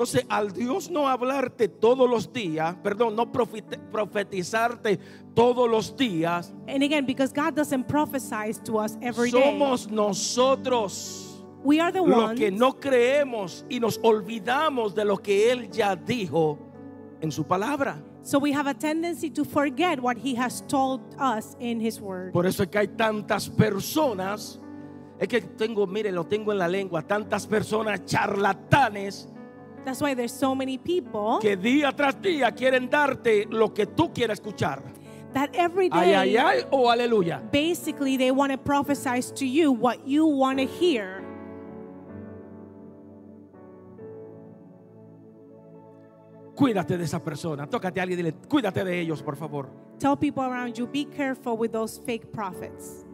Entonces, 0.00 0.24
al 0.30 0.50
Dios 0.54 0.90
no 0.90 1.08
hablarte 1.08 1.68
todos 1.68 2.08
los 2.08 2.32
días, 2.32 2.74
perdón, 2.82 3.14
no 3.14 3.30
profetizarte 3.30 4.98
todos 5.34 5.68
los 5.68 5.94
días, 5.94 6.54
And 6.66 6.82
again, 6.82 7.04
because 7.04 7.34
God 7.34 7.54
doesn't 7.54 7.86
prophesy 7.86 8.54
to 8.64 8.78
us 8.78 8.96
every 9.02 9.30
day, 9.30 9.42
somos 9.42 9.90
nosotros 9.90 11.44
we 11.62 11.80
are 11.80 11.92
the 11.92 12.00
ones 12.00 12.40
que 12.40 12.50
no 12.50 12.80
creemos 12.80 13.66
y 13.68 13.78
nos 13.78 14.00
olvidamos 14.02 14.94
de 14.94 15.04
lo 15.04 15.18
que 15.18 15.52
Él 15.52 15.70
ya 15.70 15.94
dijo 15.96 16.58
en 17.20 17.30
su 17.30 17.44
palabra. 17.44 18.02
So 18.22 18.38
we 18.38 18.52
have 18.52 18.66
a 18.66 18.74
tendency 18.74 19.28
to 19.28 19.44
forget 19.44 20.00
what 20.00 20.16
he 20.16 20.34
has 20.34 20.62
told 20.62 21.02
us 21.18 21.58
in 21.60 21.78
his 21.78 22.00
word. 22.00 22.32
Por 22.32 22.46
eso 22.46 22.62
es 22.62 22.70
que 22.70 22.78
hay 22.78 22.88
tantas 22.88 23.50
personas, 23.50 24.58
es 25.18 25.28
que 25.28 25.42
tengo, 25.42 25.86
mire, 25.86 26.10
lo 26.10 26.24
tengo 26.24 26.52
en 26.52 26.58
la 26.58 26.68
lengua, 26.68 27.02
tantas 27.02 27.46
personas 27.46 28.06
charlatanes 28.06 29.28
That's 29.84 30.00
why 30.00 30.14
there's 30.14 30.32
so 30.32 30.54
many 30.54 30.76
people 30.78 31.38
que 31.40 31.56
día 31.56 31.92
tras 31.96 32.20
día 32.20 32.52
quieren 32.54 32.88
darte 32.90 33.46
lo 33.50 33.72
que 33.72 33.86
tú 33.86 34.12
quieres 34.12 34.38
escuchar. 34.40 34.82
that 35.32 35.48
every 35.54 35.88
Ay, 35.92 36.12
ay, 36.12 36.32
day 36.32 36.36
ay, 36.38 36.64
o 36.72 36.90
aleluya. 36.90 37.40
basically 37.52 38.16
they 38.16 38.32
want 38.32 38.50
to 38.50 38.58
prophesy 38.58 39.22
to 39.34 39.46
you 39.46 39.70
what 39.72 40.06
you 40.06 40.26
want 40.26 40.58
to 40.58 40.66
hear. 40.66 41.22
Cuídate 46.54 46.98
de 46.98 47.04
esa 47.04 47.20
persona. 47.20 47.66
Tócate 47.66 48.00
a 48.00 48.02
alguien 48.02 48.18
y 48.18 48.22
dile, 48.22 48.34
cuídate 48.48 48.84
de 48.84 49.00
ellos, 49.00 49.22
por 49.22 49.36
favor. 49.36 49.68
Tell 49.98 50.16
people 50.16 50.42
around 50.42 50.74
you, 50.74 50.86
be 50.86 51.04
careful 51.06 51.56
with 51.56 51.70
those 51.72 51.98
fake 52.04 52.32
prophets. 52.32 53.04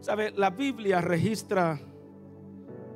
Sabe, 0.00 0.32
la 0.36 0.50
Biblia 0.50 1.00
registra 1.00 1.78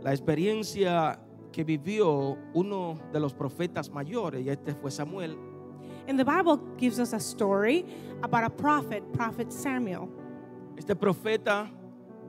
la 0.02 0.10
experiencia 0.12 1.20
que 1.52 1.64
vivió 1.64 2.36
uno 2.54 2.98
de 3.12 3.20
los 3.20 3.34
profetas 3.34 3.90
mayores, 3.90 4.44
y 4.44 4.50
este 4.50 4.74
fue 4.74 4.90
Samuel. 4.90 5.36
And 6.08 6.18
the 6.18 6.24
Bible 6.24 6.58
gives 6.78 6.98
us 6.98 7.12
a 7.12 7.20
story 7.20 7.84
about 8.22 8.44
a 8.44 8.50
prophet, 8.50 9.02
Prophet 9.12 9.52
Samuel. 9.52 10.08
Este 10.76 10.94
profeta 10.96 11.70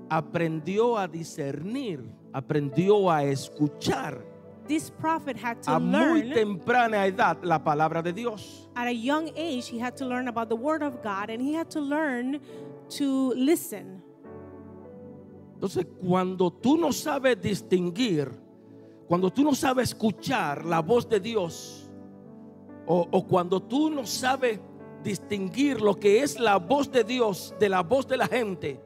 aprendió 0.10 0.98
a 0.98 1.08
discernir, 1.08 2.04
aprendió 2.34 3.10
a 3.10 3.24
escuchar 3.24 4.26
This 4.68 4.92
prophet 4.92 5.36
had 5.36 5.64
to 5.64 5.72
a 5.72 5.80
muy 5.80 6.22
learn 6.22 6.34
temprana 6.34 7.08
edad 7.08 7.44
la 7.44 7.58
palabra 7.58 8.04
de 8.04 8.14
Dios. 8.14 8.70
at 8.76 8.88
a 8.88 8.94
young 8.94 9.32
age, 9.36 9.68
he 9.68 9.80
had 9.80 9.98
to 9.98 10.06
learn 10.06 10.28
about 10.28 10.48
the 10.48 10.56
word 10.56 10.84
of 10.84 11.02
God 11.02 11.32
and 11.32 11.42
he 11.42 11.54
had 11.54 11.72
to 11.72 11.82
learn 11.82 12.40
to 12.90 13.34
listen. 13.36 14.04
Entonces, 15.56 15.86
cuando 16.00 16.52
tú 16.52 16.78
no 16.78 16.92
sabes 16.92 17.42
distinguir, 17.42 18.32
cuando 19.10 19.32
tú 19.32 19.44
no 19.44 19.56
sabes 19.56 19.90
escuchar 19.90 20.64
la 20.64 20.82
voz 20.82 21.10
de 21.10 21.20
Dios, 21.20 21.90
o, 22.86 23.08
o 23.10 23.26
cuando 23.26 23.60
tú 23.60 23.90
no 23.90 24.06
sabes 24.06 24.60
distinguir 25.04 25.82
lo 25.82 26.00
que 26.00 26.22
es 26.22 26.40
la 26.40 26.58
voz 26.58 26.92
de 26.92 27.04
Dios 27.04 27.56
de 27.60 27.70
la 27.70 27.82
voz 27.82 28.08
de 28.08 28.18
la 28.18 28.28
gente, 28.28 28.80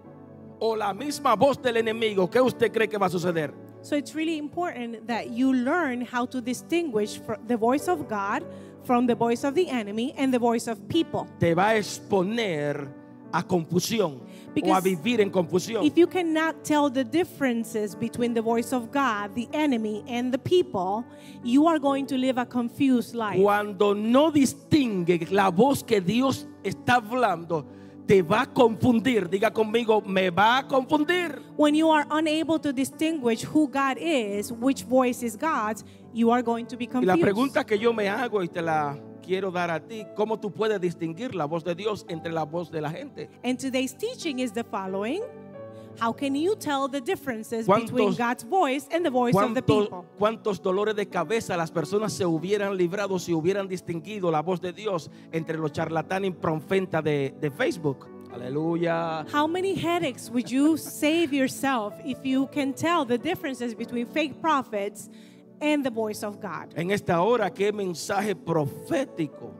o 0.59 0.77
la 0.77 0.93
misma 0.93 1.35
voz 1.35 1.61
del 1.61 1.75
enemigo, 1.75 2.29
¿qué 2.29 2.39
usted 2.39 2.71
cree 2.71 2.87
que 2.87 2.97
va 2.97 3.07
a 3.07 3.09
suceder? 3.09 3.53
So 3.81 3.97
it's 3.97 4.15
really 4.15 4.37
important 4.37 5.07
that 5.07 5.25
you 5.31 5.51
learn 5.51 6.07
how 6.09 6.25
to 6.27 6.39
distinguish 6.39 7.19
the 7.45 7.57
voice 7.57 7.89
of 7.89 8.07
God 8.07 8.45
from 8.85 9.07
the 9.07 9.15
voice 9.15 9.43
of 9.45 9.55
the 9.55 9.69
enemy 9.69 10.13
and 10.17 10.33
the 10.33 10.39
voice 10.39 10.71
of 10.71 10.79
people. 10.87 11.27
Te 11.37 11.53
va 11.53 11.71
a 11.71 11.75
exponer 11.75 12.87
a 13.33 13.43
confusión 13.43 14.21
o 14.61 14.73
a 14.73 14.79
Because 14.79 14.83
vivir 14.83 15.21
en 15.21 15.29
confusión. 15.29 15.83
If 15.83 15.97
you 15.97 16.07
cannot 16.07 16.63
tell 16.63 16.89
the 16.89 17.03
differences 17.03 17.95
between 17.95 18.33
the 18.33 18.41
voice 18.41 18.73
of 18.73 18.91
God, 18.91 19.33
the 19.35 19.47
enemy, 19.53 20.03
and 20.07 20.31
the 20.31 20.37
people, 20.37 21.05
you 21.43 21.67
are 21.67 21.79
going 21.79 22.05
to 22.07 22.17
live 22.17 22.37
a 22.37 22.45
confused 22.45 23.15
life. 23.15 23.41
Cuando 23.41 23.93
no 23.93 24.31
distingue 24.31 25.31
la 25.31 25.49
voz 25.49 25.83
que 25.83 26.01
Dios 26.01 26.45
está 26.63 26.95
hablando, 26.95 27.65
te 28.05 28.21
va 28.21 28.41
a 28.41 28.45
confundir. 28.45 29.29
Diga 29.29 29.51
conmigo, 29.51 30.01
me 30.01 30.29
va 30.29 30.59
a 30.59 30.67
confundir. 30.67 31.41
When 31.55 31.73
you 31.75 31.89
are 31.89 32.05
unable 32.11 32.59
to 32.59 32.73
distinguish 32.73 33.43
who 33.43 33.67
God 33.67 33.97
is, 33.97 34.51
which 34.51 34.83
voice 34.83 35.23
is 35.23 35.35
God's, 35.37 35.83
you 36.13 36.31
are 36.31 36.41
going 36.43 36.65
to 36.67 36.77
be 36.77 36.85
Y 36.85 37.01
la 37.05 37.13
confused. 37.13 37.21
pregunta 37.21 37.65
que 37.65 37.77
yo 37.77 37.93
me 37.93 38.07
hago 38.07 38.43
y 38.43 38.47
te 38.47 38.61
la 38.61 38.97
quiero 39.23 39.51
dar 39.51 39.71
a 39.71 39.79
ti, 39.79 40.05
¿cómo 40.15 40.39
tú 40.39 40.51
puedes 40.51 40.79
distinguir 40.79 41.33
la 41.33 41.45
voz 41.45 41.63
de 41.63 41.73
Dios 41.75 42.05
entre 42.09 42.31
la 42.31 42.43
voz 42.43 42.69
de 42.69 42.81
la 42.81 42.91
gente? 42.91 43.29
And 43.43 43.57
today's 43.57 43.95
teaching 43.95 44.39
is 44.39 44.51
the 44.53 44.63
following 44.63 45.21
How 46.01 46.11
can 46.11 46.35
you 46.35 46.55
tell 46.55 46.87
the 46.89 46.99
differences 47.01 47.67
¿Cuántos- 47.67 47.91
between 47.91 48.15
God's 48.15 48.43
voice 48.43 48.87
and 48.91 49.03
the 49.05 49.11
voice 49.11 49.37
of 49.37 49.53
the 49.53 49.61
¿Cuántos, 49.61 49.83
people? 49.89 50.07
cuántos 50.17 50.59
dolores 50.61 50.95
de 50.95 51.07
cabeza 51.07 51.55
las 51.55 51.69
personas 51.71 52.11
se 52.13 52.25
hubieran 52.25 52.75
librado 52.75 53.19
si 53.19 53.31
hubieran 53.31 53.67
distinguido 53.67 54.31
la 54.31 54.41
voz 54.41 54.59
de 54.59 54.73
Dios 54.73 55.11
entre 55.31 55.57
los 55.59 55.71
charlatanes 55.71 56.31
y 56.31 56.33
profetas 56.33 57.03
de, 57.03 57.35
de 57.39 57.51
Facebook? 57.51 58.07
Aleluya. 58.33 59.23
How 59.31 59.47
many 59.47 59.75
headaches 59.75 60.31
would 60.31 60.47
you 60.49 60.77
save 60.77 61.31
yourself 61.31 61.93
if 62.03 62.17
you 62.25 62.47
can 62.47 62.73
tell 62.73 63.05
the 63.05 63.19
differences 63.19 63.75
between 63.75 64.07
fake 64.07 64.41
prophets 64.41 65.11
and 65.63 65.83
the 65.83 65.89
voice 65.89 66.23
of 66.25 66.39
God? 66.41 66.73
En 66.75 66.91
esta 66.91 67.21
hora, 67.21 67.49
¿qué 67.49 67.71
mensaje 67.71 68.35
profético 68.35 69.51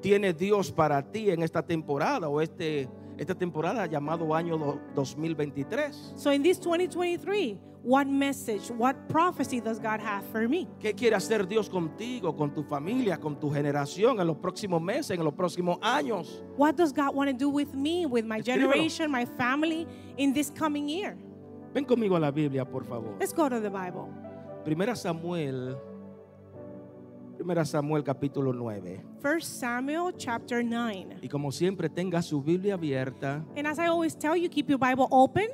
tiene 0.00 0.32
Dios 0.32 0.72
para 0.72 1.02
ti 1.02 1.30
en 1.30 1.42
esta 1.42 1.62
temporada 1.62 2.28
o 2.28 2.40
este, 2.40 2.88
esta 3.18 3.34
temporada 3.34 3.86
llamado 3.86 4.34
año 4.34 4.56
do- 4.56 4.80
2023? 4.94 6.14
So, 6.16 6.32
in 6.32 6.42
this 6.42 6.58
2023, 6.58 7.58
what 7.84 8.06
message, 8.06 8.70
what 8.78 8.94
prophecy 9.08 9.60
does 9.60 9.78
God 9.78 10.00
have 10.00 10.24
for 10.32 10.48
me? 10.48 10.68
¿Qué 10.80 10.94
quiere 10.94 11.14
hacer 11.16 11.46
Dios 11.46 11.68
contigo, 11.68 12.34
con 12.36 12.54
tu 12.54 12.62
familia, 12.62 13.18
con 13.18 13.38
tu 13.38 13.50
generación 13.50 14.18
en 14.20 14.26
los 14.26 14.36
próximos 14.38 14.80
meses, 14.80 15.18
en 15.18 15.24
los 15.24 15.34
próximos 15.34 15.78
años? 15.82 16.42
What 16.56 16.76
does 16.76 16.92
God 16.92 17.14
want 17.14 17.30
to 17.30 17.36
do 17.36 17.48
with 17.50 17.74
me, 17.74 18.06
with 18.06 18.24
my 18.24 18.38
Escríbelo. 18.40 18.44
generation, 18.72 19.10
my 19.10 19.26
family 19.26 19.86
in 20.16 20.32
this 20.32 20.50
coming 20.50 20.88
year? 20.88 21.16
Ven 21.74 21.84
conmigo 21.86 22.16
a 22.16 22.20
la 22.20 22.30
Biblia, 22.30 22.64
por 22.64 22.84
favor. 22.84 23.16
Let's 23.18 23.32
go 23.32 23.48
to 23.48 23.58
the 23.60 23.70
Bible. 23.70 24.08
Primera 24.64 24.94
Samuel, 24.94 25.76
Primera 27.36 27.64
Samuel 27.64 28.04
capítulo 28.04 28.52
9. 28.52 29.02
1 29.22 29.40
Samuel 29.40 30.14
chapter 30.16 30.62
9. 30.64 31.18
Y 31.22 31.28
como 31.28 31.50
siempre 31.50 31.88
tenga 31.88 32.22
su 32.22 32.40
Biblia 32.42 32.74
abierta, 32.74 33.44
And 33.56 33.66
as 33.66 33.78
I 33.78 33.86
always 33.88 34.14
tell 34.16 34.36
you, 34.36 34.48
keep 34.48 34.68
your 34.68 34.78
Bible 34.78 35.08
open. 35.10 35.48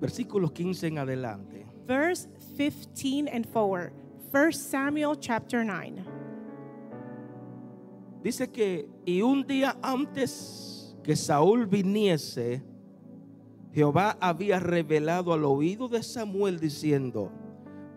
versículos 0.00 0.52
15 0.52 0.86
en 0.88 0.98
adelante. 0.98 1.66
Verse 1.86 2.28
15 2.56 3.28
and 3.28 3.46
forward. 3.46 3.92
1 4.32 4.52
Samuel 4.52 5.16
chapter 5.18 5.64
9. 5.64 6.04
Dice 8.22 8.50
que, 8.50 8.88
y 9.04 9.20
un 9.20 9.44
día 9.46 9.76
antes 9.82 10.96
que 11.02 11.14
Saúl 11.16 11.66
viniese, 11.66 12.62
Jehová 13.72 14.16
había 14.20 14.60
revelado 14.60 15.32
al 15.32 15.44
oído 15.44 15.88
de 15.88 16.02
Samuel 16.02 16.58
diciendo, 16.58 17.30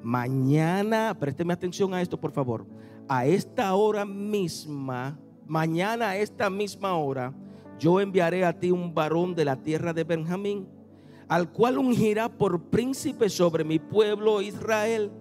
mañana, 0.04 1.16
présteme 1.20 1.54
atención 1.54 1.94
a 1.94 2.02
esto 2.02 2.20
por 2.20 2.32
favor, 2.32 2.66
a 3.08 3.26
esta 3.26 3.74
hora 3.76 4.06
misma, 4.06 5.20
mañana 5.46 6.10
a 6.10 6.18
esta 6.18 6.50
misma 6.50 6.96
hora, 6.96 7.34
yo 7.80 8.00
enviaré 8.02 8.44
a 8.44 8.60
ti 8.60 8.72
un 8.72 8.94
varón 8.94 9.36
de 9.36 9.46
la 9.46 9.56
tierra 9.56 9.94
de 9.94 10.04
Benjamín, 10.04 10.68
al 11.28 11.52
cual 11.52 11.78
ungirá 11.78 12.30
por 12.30 12.62
príncipe 12.70 13.30
sobre 13.30 13.64
mi 13.64 13.80
pueblo 13.80 14.42
Israel 14.42 15.12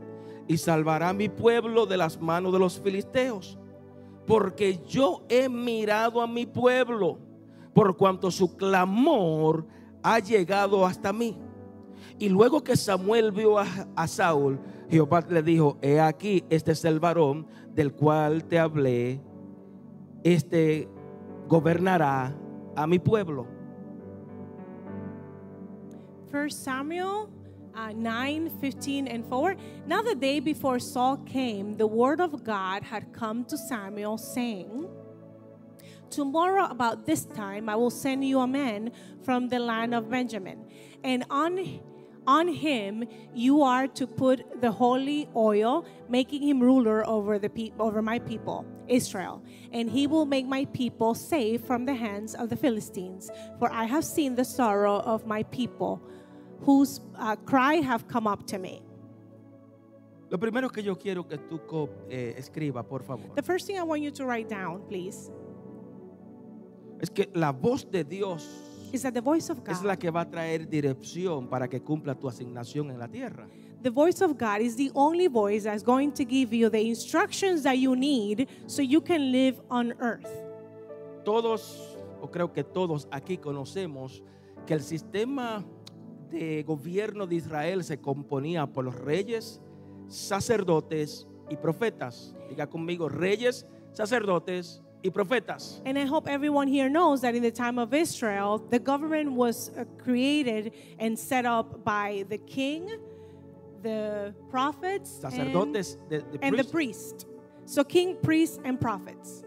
y 0.48 0.56
salvará 0.56 1.12
mi 1.12 1.28
pueblo 1.28 1.86
de 1.86 1.96
las 1.96 2.20
manos 2.20 2.52
de 2.52 2.58
los 2.58 2.80
filisteos. 2.80 3.58
Porque 4.26 4.80
yo 4.88 5.24
he 5.28 5.48
mirado 5.48 6.20
a 6.20 6.26
mi 6.26 6.46
pueblo, 6.46 7.18
por 7.74 7.96
cuanto 7.96 8.30
su 8.30 8.56
clamor 8.56 9.66
ha 10.02 10.18
llegado 10.18 10.86
hasta 10.86 11.12
mí. 11.12 11.36
Y 12.18 12.28
luego 12.28 12.62
que 12.62 12.76
Samuel 12.76 13.32
vio 13.32 13.58
a, 13.58 14.06
Saúl, 14.06 14.58
Jehová 14.88 15.24
le 15.28 15.42
dijo, 15.42 15.78
he 15.82 16.00
aquí, 16.00 16.44
este 16.50 16.72
es 16.72 16.84
el 16.84 17.00
varón 17.00 17.46
del 17.74 17.92
cual 17.92 18.44
te 18.44 18.58
hablé, 18.58 19.20
este 20.24 20.88
gobernará 21.48 22.34
a 22.74 22.86
mi 22.86 22.98
pueblo. 22.98 23.46
First 26.30 26.64
Samuel 26.64 27.28
uh, 27.76 27.92
9, 27.94 28.50
15, 28.60 29.06
and 29.06 29.24
forward. 29.26 29.58
Now, 29.86 30.02
the 30.02 30.14
day 30.14 30.40
before 30.40 30.78
Saul 30.78 31.18
came, 31.18 31.74
the 31.76 31.86
word 31.86 32.20
of 32.20 32.42
God 32.42 32.82
had 32.82 33.12
come 33.12 33.44
to 33.44 33.56
Samuel, 33.56 34.18
saying, 34.18 34.88
Tomorrow, 36.08 36.66
about 36.70 37.04
this 37.04 37.24
time, 37.24 37.68
I 37.68 37.76
will 37.76 37.90
send 37.90 38.24
you 38.24 38.40
a 38.40 38.46
man 38.46 38.92
from 39.22 39.48
the 39.48 39.58
land 39.58 39.94
of 39.94 40.08
Benjamin, 40.08 40.64
and 41.04 41.24
on 41.30 41.80
on 42.26 42.48
him 42.48 43.04
you 43.34 43.62
are 43.62 43.86
to 43.88 44.06
put 44.06 44.60
the 44.60 44.70
holy 44.70 45.28
oil, 45.34 45.86
making 46.08 46.42
him 46.42 46.60
ruler 46.60 47.06
over 47.06 47.38
the 47.38 47.48
pe- 47.48 47.72
over 47.78 48.02
my 48.02 48.18
people, 48.18 48.64
Israel. 48.88 49.42
And 49.72 49.90
he 49.90 50.06
will 50.06 50.26
make 50.26 50.46
my 50.46 50.64
people 50.66 51.14
safe 51.14 51.62
from 51.64 51.84
the 51.84 51.94
hands 51.94 52.34
of 52.34 52.48
the 52.48 52.56
Philistines. 52.56 53.30
For 53.58 53.72
I 53.72 53.84
have 53.84 54.04
seen 54.04 54.34
the 54.34 54.44
sorrow 54.44 55.00
of 55.00 55.26
my 55.26 55.42
people 55.44 56.02
whose 56.62 57.00
uh, 57.16 57.36
cry 57.36 57.74
have 57.74 58.08
come 58.08 58.26
up 58.26 58.46
to 58.48 58.58
me. 58.58 58.82
Lo 60.28 60.38
primero 60.38 60.68
que 60.68 60.82
yo 60.82 60.96
quiero 60.96 61.22
que 61.22 61.38
tú 61.38 61.60
eh, 62.10 62.34
escriba, 62.36 62.82
por 62.82 63.02
favor. 63.02 63.30
The 63.36 63.42
first 63.42 63.66
thing 63.66 63.78
I 63.78 63.84
want 63.84 64.02
you 64.02 64.10
to 64.10 64.24
write 64.24 64.48
down, 64.48 64.82
please, 64.88 65.30
es 67.00 67.10
que 67.10 67.26
la 67.34 67.52
voz 67.52 67.84
de 67.84 68.02
Dios 68.02 68.65
is 68.92 69.02
that 69.02 69.12
the 69.12 69.20
voice 69.20 69.50
of 69.50 69.58
God, 69.64 69.70
es 69.70 69.82
la 69.82 69.96
que 69.96 70.10
va 70.10 70.22
a 70.22 70.30
traer 70.30 70.68
dirección 70.68 71.48
para 71.48 71.68
que 71.68 71.80
cumpla 71.80 72.14
tu 72.14 72.28
asignación 72.28 72.90
en 72.90 72.98
la 72.98 73.08
tierra. 73.08 73.46
the 73.82 73.90
voice 73.90 74.20
of 74.20 74.36
God 74.36 74.60
is 74.60 74.74
the 74.74 74.90
only 74.94 75.28
voice 75.28 75.64
that's 75.64 75.82
going 75.82 76.10
to 76.12 76.24
give 76.24 76.52
you 76.52 76.68
the 76.68 76.88
instructions 76.88 77.62
that 77.62 77.78
you 77.78 77.94
need 77.94 78.48
so 78.66 78.82
you 78.82 79.00
can 79.00 79.30
live 79.30 79.60
on 79.70 79.94
earth. 80.00 80.28
Todos, 81.24 81.96
o 82.20 82.28
creo 82.28 82.52
que 82.52 82.64
todos 82.64 83.06
aquí 83.12 83.38
conocemos 83.38 84.22
que 84.66 84.74
el 84.74 84.80
sistema 84.80 85.64
de 86.30 86.64
gobierno 86.64 87.26
de 87.26 87.36
Israel 87.36 87.84
se 87.84 87.98
componía 87.98 88.66
por 88.66 88.84
los 88.84 88.94
reyes, 88.96 89.60
sacerdotes 90.08 91.26
y 91.48 91.56
profetas. 91.56 92.34
Diga 92.48 92.66
conmigo, 92.66 93.08
reyes, 93.08 93.66
sacerdotes 93.92 94.82
y 95.06 95.10
profetas. 95.10 95.80
And 95.84 95.98
I 95.98 96.04
hope 96.04 96.28
everyone 96.28 96.68
here 96.68 96.88
knows 96.88 97.20
that 97.22 97.34
in 97.34 97.42
the 97.42 97.50
time 97.50 97.78
of 97.78 97.94
Israel, 97.94 98.58
the 98.58 98.78
government 98.78 99.32
was 99.32 99.70
uh, 99.70 99.84
created 100.02 100.72
and 100.98 101.18
set 101.18 101.46
up 101.46 101.84
by 101.84 102.24
the 102.28 102.38
king, 102.38 102.90
the 103.82 104.34
prophets, 104.50 105.10
sacerdotes, 105.20 105.94
and, 105.94 106.10
the, 106.10 106.18
the 106.32 106.38
and 106.42 106.58
the 106.58 106.64
priest. 106.64 106.72
priest. 106.72 107.26
So 107.64 107.84
king, 107.84 108.16
priests, 108.22 108.58
and 108.64 108.80
prophets. 108.80 109.42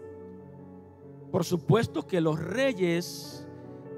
Por 1.30 1.44
supuesto 1.44 2.06
que 2.06 2.20
los 2.20 2.38
reyes 2.38 3.39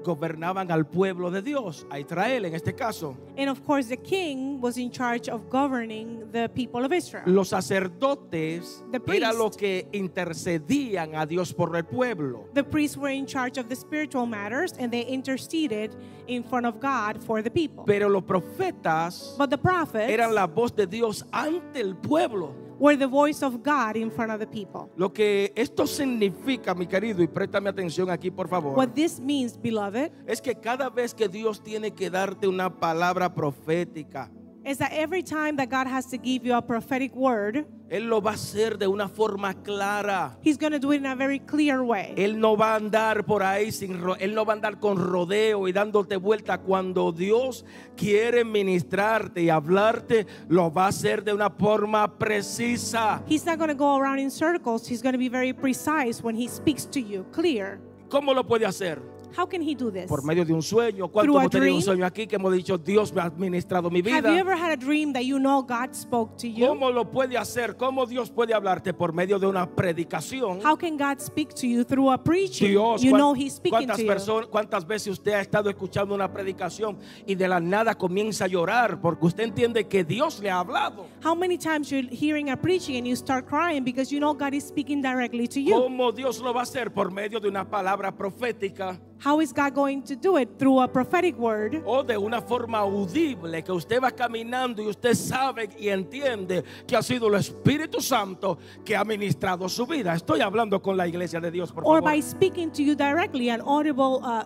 gobernaban 0.03 0.71
al 0.71 0.85
pueblo 0.85 1.31
de 1.31 1.41
Dios, 1.41 1.85
a 1.89 1.99
Israel 1.99 2.45
en 2.45 2.55
este 2.55 2.73
caso. 2.75 3.15
And 3.37 3.49
of 3.49 3.61
course, 3.65 3.87
the 3.89 3.97
king 3.97 4.59
was 4.61 4.77
in 4.77 4.91
charge 4.91 5.29
of 5.29 5.49
governing 5.49 6.29
the 6.31 6.49
people 6.49 6.85
of 6.85 6.91
Israel. 6.93 7.23
Los 7.25 7.49
sacerdotes 7.49 8.83
The 8.91 8.97
era 8.97 9.29
priest. 9.29 9.37
lo 9.37 9.49
que 9.51 9.87
intercedían 9.91 11.15
a 11.15 11.25
Dios 11.25 11.53
por 11.53 11.75
el 11.75 11.83
pueblo. 11.83 12.47
The 12.53 12.63
priests 12.63 12.97
were 12.97 13.11
in 13.13 13.25
charge 13.25 13.57
of 13.57 13.69
the 13.69 13.75
spiritual 13.75 14.25
matters 14.25 14.73
and 14.79 14.91
they 14.91 15.01
interceded 15.05 15.95
in 16.27 16.43
front 16.43 16.65
of 16.65 16.79
God 16.79 17.21
for 17.23 17.41
the 17.41 17.49
people. 17.51 17.83
Pero 17.85 18.09
los 18.09 18.23
profetas 18.23 19.35
But 19.37 19.49
the 19.49 19.57
prophets 19.57 20.09
eran 20.11 20.33
la 20.33 20.47
voz 20.47 20.75
de 20.75 20.85
Dios 20.87 21.23
ante 21.31 21.79
el 21.81 21.95
pueblo. 21.95 22.53
Were 22.79 22.97
the 22.97 23.07
voice 23.07 23.43
of 23.43 23.63
God 23.63 23.95
in 23.95 24.11
front 24.11 24.31
of 24.31 24.39
the 24.39 24.47
people. 24.47 24.89
Lo 24.95 25.11
que 25.11 25.51
esto 25.55 25.85
significa, 25.87 26.73
mi 26.73 26.87
querido, 26.87 27.21
y 27.23 27.27
préstame 27.27 27.69
atención 27.69 28.09
aquí, 28.09 28.31
por 28.31 28.47
favor, 28.47 28.77
What 28.77 28.89
this 28.95 29.19
means, 29.19 29.59
beloved, 29.61 30.11
es 30.27 30.41
que 30.41 30.55
cada 30.55 30.89
vez 30.89 31.13
que 31.13 31.27
Dios 31.27 31.61
tiene 31.61 31.91
que 31.91 32.09
darte 32.09 32.47
una 32.47 32.79
palabra 32.79 33.33
profética, 33.33 34.31
is 34.65 34.77
that 34.77 34.91
every 34.93 35.21
time 35.21 35.57
that 35.57 35.69
God 35.69 35.87
has 35.87 36.05
to 36.07 36.17
give 36.17 36.45
you 36.45 36.55
a 36.55 36.61
prophetic 36.61 37.13
word, 37.15 37.65
Él 37.89 38.07
lo 38.09 38.21
va 38.21 38.31
a 38.31 38.33
hacer 38.33 38.77
de 38.77 38.87
una 38.87 39.07
forma 39.07 39.53
clara. 39.53 40.37
He's 40.41 40.57
going 40.57 40.71
to 40.71 40.79
do 40.79 40.93
it 40.93 40.97
in 40.97 41.05
a 41.05 41.15
very 41.15 41.39
clear 41.39 41.83
way. 41.83 42.13
Él 42.17 42.39
no 42.39 42.55
va 42.55 42.73
a 42.73 42.79
andar 42.79 43.25
por 43.25 43.43
ahí 43.43 43.71
sin 43.71 44.01
él 44.19 44.33
no 44.33 44.45
va 44.45 44.53
a 44.53 44.55
andar 44.55 44.79
con 44.79 44.97
rodeo 44.97 45.67
y 45.67 45.73
dándote 45.73 46.17
vuelta 46.17 46.57
cuando 46.59 47.11
Dios 47.11 47.65
quiere 47.95 48.43
ministrarte 48.43 49.43
y 49.43 49.49
hablarte, 49.49 50.25
lo 50.47 50.71
va 50.71 50.85
a 50.85 50.87
hacer 50.87 51.23
de 51.23 51.33
una 51.33 51.49
forma 51.49 52.17
precisa. 52.17 53.21
He's 53.27 53.45
not 53.45 53.57
going 53.59 53.69
to 53.69 53.75
go 53.75 53.97
around 53.97 54.19
in 54.19 54.31
circles. 54.31 54.87
He's 54.87 55.03
going 55.03 55.13
to 55.13 55.19
be 55.19 55.29
very 55.29 55.53
precise 55.53 56.23
when 56.23 56.35
He 56.35 56.47
speaks 56.47 56.85
to 56.85 56.99
you, 56.99 57.25
clear. 57.31 57.79
¿Cómo 58.09 58.33
lo 58.33 58.43
puede 58.43 58.65
hacer? 58.65 59.12
How 59.35 59.47
can 59.47 59.61
He 59.61 59.75
do 59.75 59.91
this? 59.91 60.05
Por 60.07 60.23
medio 60.23 60.45
de 60.45 60.53
un 60.53 60.61
sueño. 60.61 61.07
¿Cuánto 61.07 61.39
hemos 61.39 61.49
tenido 61.49 61.75
un 61.75 61.81
sueño 61.81 62.05
aquí 62.05 62.27
que 62.27 62.35
hemos 62.35 62.53
dicho 62.53 62.77
Dios 62.77 63.11
me 63.13 63.21
ha 63.21 63.25
administrado 63.25 63.89
mi 63.89 63.99
Have 63.99 64.09
you 64.09 64.21
vida? 64.21 64.39
ever 64.39 64.55
had 64.55 64.71
a 64.71 64.77
dream 64.77 65.13
that 65.13 65.23
you 65.23 65.39
know 65.39 65.61
God 65.61 65.93
spoke 65.95 66.37
to 66.37 66.47
you? 66.47 66.67
¿Cómo 66.67 66.91
lo 66.91 67.09
puede 67.09 67.37
hacer? 67.37 67.75
¿Cómo 67.75 68.05
Dios 68.05 68.29
puede 68.29 68.53
hablarte 68.53 68.93
por 68.93 69.13
medio 69.13 69.39
de 69.39 69.47
una 69.47 69.67
predicación? 69.69 70.59
How 70.63 70.75
can 70.77 70.97
God 70.97 71.19
speak 71.19 71.53
to 71.55 71.67
you 71.67 71.83
through 71.83 72.11
a 72.11 72.17
preaching? 72.17 72.69
Dios, 72.69 73.01
you 73.01 73.11
know 73.15 73.33
He's 73.33 73.53
speaking 73.55 73.87
cuántas 73.87 73.97
to 73.97 74.03
you. 74.03 74.07
personas, 74.07 74.47
cuántas 74.49 74.85
veces 74.85 75.13
usted 75.13 75.33
ha 75.33 75.41
estado 75.41 75.69
escuchando 75.69 76.13
una 76.13 76.31
predicación 76.31 76.97
y 77.25 77.35
de 77.35 77.47
la 77.47 77.59
nada 77.59 77.95
comienza 77.95 78.45
a 78.45 78.47
llorar 78.47 79.01
porque 79.01 79.25
usted 79.25 79.43
entiende 79.43 79.87
que 79.87 80.03
Dios 80.03 80.39
le 80.39 80.49
ha 80.51 80.59
hablado. 80.59 81.07
How 81.23 81.35
many 81.35 81.57
times 81.57 81.89
you're 81.89 82.07
hearing 82.11 82.49
a 82.49 82.57
preaching 82.57 82.97
and 82.97 83.07
you 83.07 83.15
start 83.15 83.47
crying 83.47 83.83
because 83.83 84.11
you 84.13 84.19
know 84.19 84.33
God 84.33 84.53
is 84.53 84.63
speaking 84.67 85.01
directly 85.01 85.47
to 85.47 85.59
you? 85.59 85.73
¿Cómo 85.73 86.11
Dios 86.11 86.39
lo 86.39 86.53
va 86.53 86.61
a 86.61 86.63
hacer 86.63 86.93
por 86.93 87.11
medio 87.11 87.39
de 87.39 87.47
una 87.49 87.67
palabra 87.69 88.11
profética 88.15 88.99
How 89.23 89.39
is 89.39 89.53
God 89.53 89.73
going 89.73 90.03
to 90.03 90.15
do 90.17 90.35
it? 90.37 90.59
Through 90.59 90.81
a 90.81 90.87
prophetic 90.87 91.37
word 91.37 91.81
o 91.85 92.03
de 92.03 92.17
una 92.17 92.41
forma 92.41 92.79
audible 92.79 93.63
que 93.63 93.71
usted 93.71 94.01
va 94.01 94.11
caminando 94.11 94.81
y 94.81 94.87
usted 94.87 95.13
sabe 95.15 95.69
y 95.79 95.87
entiende 95.87 96.63
que 96.85 96.97
ha 96.97 97.01
sido 97.01 97.27
el 97.27 97.35
Espíritu 97.35 98.01
Santo 98.01 98.57
que 98.83 98.97
ha 98.97 99.05
ministrado 99.05 99.69
su 99.69 99.85
vida? 99.85 100.13
Estoy 100.13 100.41
hablando 100.41 100.81
con 100.81 100.97
la 100.97 101.07
iglesia 101.07 101.39
de 101.39 101.51
Dios, 101.51 101.71
por 101.71 101.83
or 101.85 102.01
favor. 102.01 102.11
by 102.11 102.21
speaking 102.21 102.69
to 102.69 102.83
you 102.83 102.95
directly, 102.95 103.49
an 103.49 103.61
audible 103.61 104.19
uh, 104.23 104.43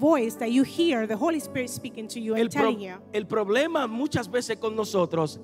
voice 0.00 0.34
that 0.34 0.50
you 0.50 0.64
hear, 0.64 1.06
the 1.06 1.16
Holy 1.16 1.38
Spirit 1.38 1.70
speaking 1.70 2.08
to 2.08 2.18
you 2.20 2.34
and 2.34 2.42
El, 2.42 2.48
telling 2.48 2.80
you. 2.80 2.96
el 3.12 3.26
problema 3.26 3.86
muchas 3.86 4.28
veces 4.28 4.56
con 4.58 4.74
nosotros 4.74 5.38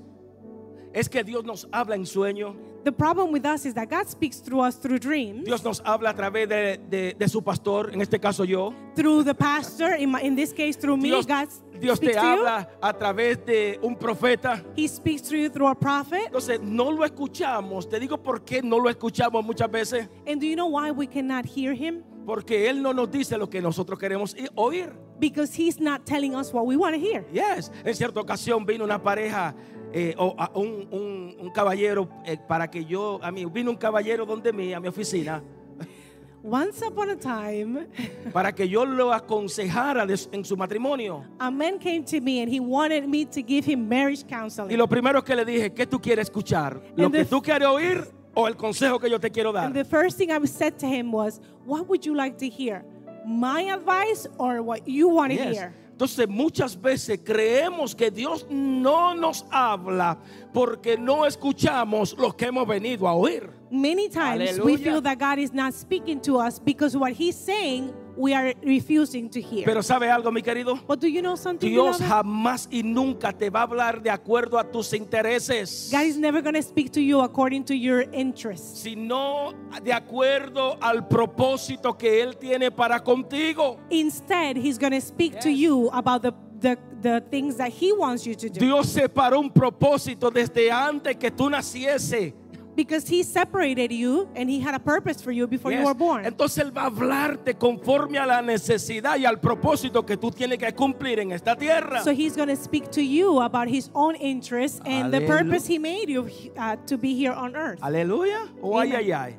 es 0.92 1.08
que 1.08 1.22
Dios 1.24 1.44
nos 1.44 1.66
habla 1.72 1.94
en 1.96 2.06
sueño. 2.06 2.54
The 2.84 2.90
problem 2.92 3.30
with 3.32 3.46
us 3.46 3.64
is 3.64 3.74
that 3.74 3.88
God 3.88 4.08
speaks 4.08 4.40
through 4.42 4.60
us 4.60 4.74
through 4.76 4.98
dreams, 4.98 5.44
Dios 5.44 5.62
nos 5.62 5.80
habla 5.84 6.10
a 6.10 6.14
través 6.14 6.48
de, 6.48 6.78
de- 6.90 7.14
de 7.16 7.28
su 7.28 7.40
pastor, 7.40 7.90
en 7.94 8.00
este 8.00 8.18
caso 8.18 8.44
yo. 8.44 8.74
through 8.96 9.22
the 9.24 9.34
pastor, 9.34 9.94
in, 9.94 10.10
my, 10.10 10.20
in 10.20 10.34
this 10.34 10.52
case 10.52 10.76
through 10.76 10.96
me. 10.96 11.08
Dios, 11.10 11.24
God 11.24 11.46
Dios 11.80 11.98
speaks 11.98 12.14
te 12.14 12.20
to 12.20 12.26
you. 12.26 12.44
habla 12.44 12.68
a 12.82 12.92
través 12.92 13.44
de 13.46 13.78
un 13.82 13.94
profeta. 13.96 14.64
He 14.76 14.88
speaks 14.88 15.22
through 15.22 15.42
you 15.42 15.48
through 15.48 15.68
a 15.68 15.74
prophet. 15.76 16.26
Entonces 16.26 16.60
no 16.60 16.90
lo 16.90 17.04
escuchamos. 17.04 17.88
Te 17.88 18.00
digo 18.00 18.20
por 18.20 18.42
qué 18.44 18.62
no 18.62 18.78
lo 18.80 18.88
escuchamos 18.90 19.44
muchas 19.44 19.70
veces. 19.70 20.08
And 20.26 20.40
do 20.40 20.46
you 20.46 20.56
know 20.56 20.66
why 20.66 20.90
we 20.90 21.06
cannot 21.06 21.44
hear 21.46 21.72
him? 21.74 22.02
Porque 22.26 22.68
Él 22.68 22.82
no 22.82 22.92
nos 22.92 23.10
dice 23.10 23.36
lo 23.38 23.48
que 23.48 23.60
nosotros 23.60 23.96
queremos 23.98 24.34
oír. 24.56 24.92
Because 25.22 25.54
he's 25.54 25.78
not 25.80 26.04
telling 26.04 26.34
us 26.34 26.52
what 26.52 26.66
we 26.66 26.76
want 26.76 26.94
to 26.96 27.00
hear. 27.00 27.24
Yes. 27.32 27.70
En 27.84 27.94
cierta 27.94 28.18
ocasión 28.20 28.66
vino 28.66 28.84
una 28.84 29.00
pareja 29.00 29.54
eh, 29.92 30.14
o 30.18 30.34
a- 30.36 30.50
un, 30.56 30.88
un- 30.90 31.36
un 31.38 31.50
caballero 31.52 32.08
eh, 32.26 32.36
para 32.48 32.68
que 32.68 32.84
yo, 32.84 33.20
a 33.22 33.30
mí, 33.30 33.44
vino 33.44 33.70
un 33.70 33.76
caballero 33.76 34.26
donde 34.26 34.52
mí, 34.52 34.72
a 34.72 34.80
mi 34.80 34.88
oficina, 34.88 35.40
Once 36.44 36.82
upon 36.84 37.10
a 37.10 37.16
time, 37.16 37.86
para 38.32 38.52
que 38.52 38.68
yo 38.68 38.84
lo 38.84 39.12
aconsejara 39.12 40.04
de 40.04 40.18
en 40.32 40.44
su 40.44 40.56
matrimonio. 40.56 41.24
a 41.38 41.50
man 41.52 41.78
came 41.78 42.02
to 42.04 42.20
me 42.20 42.40
and 42.42 42.52
he 42.52 42.58
wanted 42.58 43.06
me 43.06 43.24
to 43.24 43.42
give 43.42 43.64
him 43.64 43.88
marriage 43.88 44.24
Y 44.24 44.28
counseling. 44.28 44.76
lo 44.76 44.88
primero 44.88 45.22
que 45.22 45.36
le 45.36 45.44
dije, 45.44 45.72
¿qué 45.72 45.86
tú 45.86 46.00
quieres 46.00 46.24
escuchar? 46.26 46.82
¿Lo 46.96 47.06
And 47.06 47.14
que 47.14 47.24
tú 47.26 47.40
quieres 47.40 47.68
oír 47.68 48.04
o 48.34 48.48
el 48.48 48.56
consejo 48.56 48.98
que 48.98 49.08
yo 49.08 49.20
te 49.20 49.30
quiero 49.30 49.52
dar? 49.52 49.66
And 49.66 49.74
the 49.74 49.84
first 49.84 50.18
thing 50.18 50.30
I 50.32 50.44
said 50.48 50.78
to 50.80 50.86
him 50.86 51.12
was, 51.12 51.40
What 51.64 51.86
would 51.88 52.04
you 52.04 52.12
like 52.16 52.38
to 52.38 52.48
hear? 52.48 52.84
My 53.26 53.62
advice 53.72 54.26
or 54.38 54.62
what 54.62 54.86
you 54.86 55.08
want 55.08 55.30
to 55.32 55.36
Yes. 55.38 55.56
hear? 55.56 55.74
Entonces 55.92 56.26
muchas 56.28 56.76
veces 56.80 57.20
creemos 57.22 57.94
que 57.94 58.10
Dios 58.10 58.46
no 58.50 59.14
nos 59.14 59.44
habla 59.50 60.18
porque 60.52 60.96
no 60.98 61.24
escuchamos 61.26 62.14
lo 62.18 62.32
que 62.36 62.46
hemos 62.46 62.66
venido 62.66 63.08
a 63.08 63.14
oír. 63.14 63.50
Many 63.70 64.08
times 64.08 64.58
we 64.58 64.74
Aleluya. 64.74 64.78
feel 64.78 65.00
that 65.02 65.18
God 65.18 65.38
is 65.38 65.52
not 65.52 65.72
speaking 65.72 66.20
to 66.22 66.38
us 66.38 66.58
because 66.58 66.94
what 66.96 67.12
He's 67.12 67.36
saying 67.36 67.94
we 68.14 68.34
are 68.34 68.52
refusing 68.62 69.30
to 69.30 69.40
hear. 69.40 69.64
Pero 69.64 69.82
¿sabe 69.82 70.10
algo, 70.10 70.30
mi 70.30 70.42
querido? 70.42 70.78
but 70.86 71.00
do 71.00 71.08
you 71.08 71.22
know 71.22 71.34
something? 71.36 71.70
Dios 71.70 71.96
beloved? 71.96 72.12
jamás 72.12 72.68
y 72.70 72.82
nunca 72.82 73.32
te 73.32 73.48
va 73.48 73.60
a 73.60 73.62
hablar 73.62 74.02
de 74.02 74.10
acuerdo 74.10 74.58
a 74.58 74.64
tus 74.70 74.92
intereses, 74.92 75.88
God 75.90 76.02
is 76.04 76.18
never 76.18 76.42
going 76.42 76.54
to 76.54 76.62
speak 76.62 76.92
to 76.92 77.00
you 77.00 77.22
according 77.22 77.64
to 77.64 77.74
your 77.74 78.02
interests, 78.12 78.82
sino 78.82 79.54
de 79.82 79.94
acuerdo 79.94 80.76
al 80.82 81.08
propósito 81.08 81.96
que 81.96 82.22
Él 82.22 82.36
tiene 82.36 82.70
para 82.70 83.00
contigo. 83.02 83.78
instead, 83.88 84.58
He's 84.58 84.76
going 84.76 84.92
to 84.92 85.00
speak 85.00 85.40
to 85.40 85.48
you 85.50 85.88
about 85.94 86.20
the, 86.20 86.34
the, 86.62 86.78
the 87.00 87.20
things 87.30 87.56
that 87.56 87.70
He 87.70 87.92
wants 87.92 88.26
you 88.26 88.34
to 88.34 88.48
do. 88.48 88.60
Dios 88.60 88.88
separó 88.88 89.38
un 89.40 89.50
propósito 89.50 90.30
desde 90.30 90.70
antes 90.70 91.16
que 91.16 91.30
tú 91.30 91.50
naciese. 91.50 92.34
because 92.74 93.06
He 93.06 93.22
separated 93.22 93.92
you 93.92 94.28
and 94.34 94.48
He 94.48 94.60
had 94.60 94.74
a 94.74 94.78
purpose 94.78 95.20
for 95.22 95.32
you 95.32 95.46
before 95.46 95.72
you 95.72 95.84
were 95.84 95.94
born. 95.94 96.24
Entonces 96.24 96.58
Él 96.58 96.76
va 96.76 96.82
a 96.82 96.86
hablarte 96.86 97.54
conforme 97.54 98.18
a 98.18 98.26
la 98.26 98.42
necesidad 98.42 99.18
y 99.18 99.26
al 99.26 99.40
propósito 99.40 100.04
que 100.04 100.16
tú 100.16 100.30
tienes 100.30 100.58
que 100.58 100.72
cumplir 100.72 101.20
en 101.20 101.32
esta 101.32 101.56
tierra. 101.56 102.02
So 102.02 102.12
he's 102.12 102.36
going 102.36 102.48
to 102.48 102.56
speak 102.56 102.90
to 102.92 103.02
you 103.02 103.40
about 103.40 103.68
his 103.68 103.90
own 103.94 104.16
interests 104.16 104.80
and 104.84 105.12
the 105.12 105.20
purpose 105.22 105.66
he 105.66 105.78
made 105.78 106.08
you 106.08 106.28
uh, 106.56 106.76
to 106.86 106.96
be 106.96 107.14
here 107.14 107.32
on 107.32 107.56
earth. 107.56 107.80
Aleluya. 107.80 108.48
O 108.62 108.78
ay, 108.78 108.94
ay, 108.94 109.12
ay. 109.12 109.36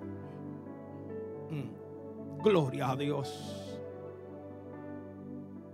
Mm. 1.49 1.69
Gloria 2.43 2.91
a 2.91 2.97
Dios. 2.97 3.52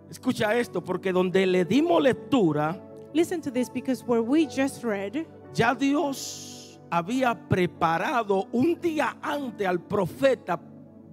Escucha 0.09 0.55
esto, 0.55 0.83
porque 0.83 1.11
donde 1.11 1.45
le 1.45 1.65
dimos 1.65 2.01
lectura, 2.01 2.81
Listen 3.13 3.41
to 3.41 3.49
this 3.49 3.69
because 3.69 4.03
where 4.03 4.21
we 4.21 4.45
just 4.45 4.83
read, 4.83 5.25
ya 5.53 5.73
Dios 5.73 6.79
había 6.91 7.33
preparado 7.49 8.47
un 8.51 8.79
día 8.79 9.17
antes 9.21 9.67
al 9.67 9.79
profeta 9.79 10.59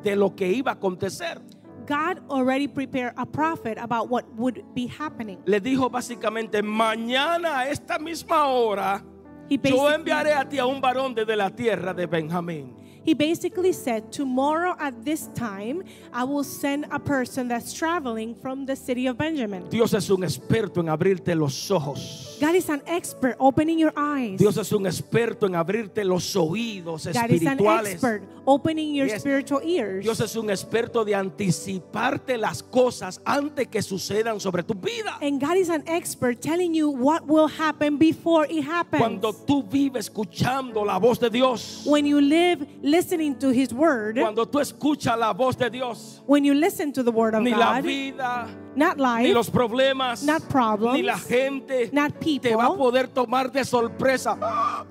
de 0.03 0.15
lo 0.15 0.35
que 0.35 0.47
iba 0.47 0.73
a 0.73 0.75
acontecer. 0.75 1.41
God 1.87 2.21
already 2.29 2.67
prepared 2.67 3.15
a 3.17 3.25
prophet 3.25 3.79
about 3.79 4.11
what 4.11 4.25
would 4.35 4.63
be 4.75 4.89
happening. 4.89 5.39
Le 5.47 5.61
dijo 5.61 5.89
básicamente, 5.89 6.63
mañana 6.63 7.61
a 7.61 7.71
esta 7.71 7.99
misma 7.99 8.47
hora, 8.49 9.03
yo 9.49 9.91
enviaré 9.91 10.35
a 10.35 10.47
ti 10.47 10.59
a 10.59 10.67
un 10.67 10.81
varón 10.81 11.15
desde 11.15 11.37
la 11.37 11.49
tierra 11.49 11.95
de 11.95 12.07
Benjamín. 12.07 12.77
He 13.07 13.15
basically 13.15 13.73
said, 13.73 14.13
Tomorrow 14.13 14.75
at 14.81 15.05
this 15.05 15.29
time, 15.35 15.85
I 16.13 16.25
will 16.25 16.45
send 16.45 16.87
a 16.91 16.99
person 16.99 17.49
that's 17.49 17.73
traveling 17.73 18.35
from 18.35 18.67
the 18.67 18.75
city 18.77 19.07
of 19.07 19.17
Benjamin. 19.17 19.69
Dios 19.71 19.95
es 19.95 20.11
un 20.11 20.23
experto 20.25 20.81
en 20.81 20.89
abrirte 20.89 21.35
los 21.37 21.71
ojos. 21.71 22.37
God 22.41 22.55
is 22.55 22.69
an 22.69 22.83
expert 22.87 23.37
opening 23.41 23.79
your 23.79 23.93
eyes. 23.97 24.39
Dios 24.39 24.59
es 24.59 24.71
un 24.73 24.85
experto 24.87 25.47
en 25.47 25.55
abrirte 25.55 26.05
los 26.05 26.35
oídos 26.37 27.07
God 27.07 27.31
is 27.31 27.47
an 27.47 27.59
espirituales. 27.59 27.93
expert 27.95 28.23
opening 28.47 28.95
your 28.95 29.07
Yes. 29.07 29.21
spiritual 29.23 29.63
ears. 29.65 30.03
Dios 30.05 30.21
es 30.21 30.37
un 30.37 30.51
experto 30.51 31.05
de 31.05 31.15
anticiparte 31.15 32.37
las 32.37 32.63
cosas 32.63 33.21
antes 33.25 33.69
que 33.69 33.81
sucedan 33.83 34.41
sobre 34.41 34.63
tu 34.63 34.75
vida. 34.75 35.17
And 35.23 35.41
God 35.41 35.57
is 35.57 35.71
an 35.71 35.83
expert 35.87 36.41
telling 36.43 36.75
you 36.75 36.91
what 36.91 37.27
will 37.27 37.49
happen 37.49 37.97
before 37.99 38.47
it 38.51 38.63
happens. 38.65 39.01
Cuando 39.01 39.33
tú 39.33 39.63
vives 39.63 40.07
escuchando 40.11 40.85
la 40.85 40.99
voz 40.99 41.19
de 41.19 41.31
Dios, 41.31 41.85
when 41.87 42.05
you 42.05 42.21
live 42.21 42.67
listening 42.97 43.35
to 43.39 43.51
His 43.51 43.73
Word, 43.73 44.17
cuando 44.19 44.47
tú 44.47 44.59
escuchas 44.61 45.19
la 45.19 45.33
voz 45.33 45.57
de 45.57 45.69
Dios, 45.71 46.23
when 46.27 46.45
you 46.45 46.55
listen 46.55 46.93
to 46.93 47.03
the 47.03 47.13
Word 47.13 47.35
of 47.35 47.43
ni 47.43 47.51
la 47.51 47.75
God, 47.75 47.85
vida, 47.85 48.49
not 48.77 48.97
ni 48.97 49.03
life, 49.03 49.35
los 49.35 49.51
problemas, 49.51 50.23
not 50.23 50.43
problems, 50.49 50.95
ni 50.97 51.03
la 51.03 51.17
gente 51.19 51.91
not 51.93 52.13
te 52.21 52.55
va 52.55 52.65
a 52.65 52.69
people, 52.69 52.77
poder 52.77 53.09
tomar 53.09 53.51
de 53.51 53.65
sorpresa. 53.65 54.37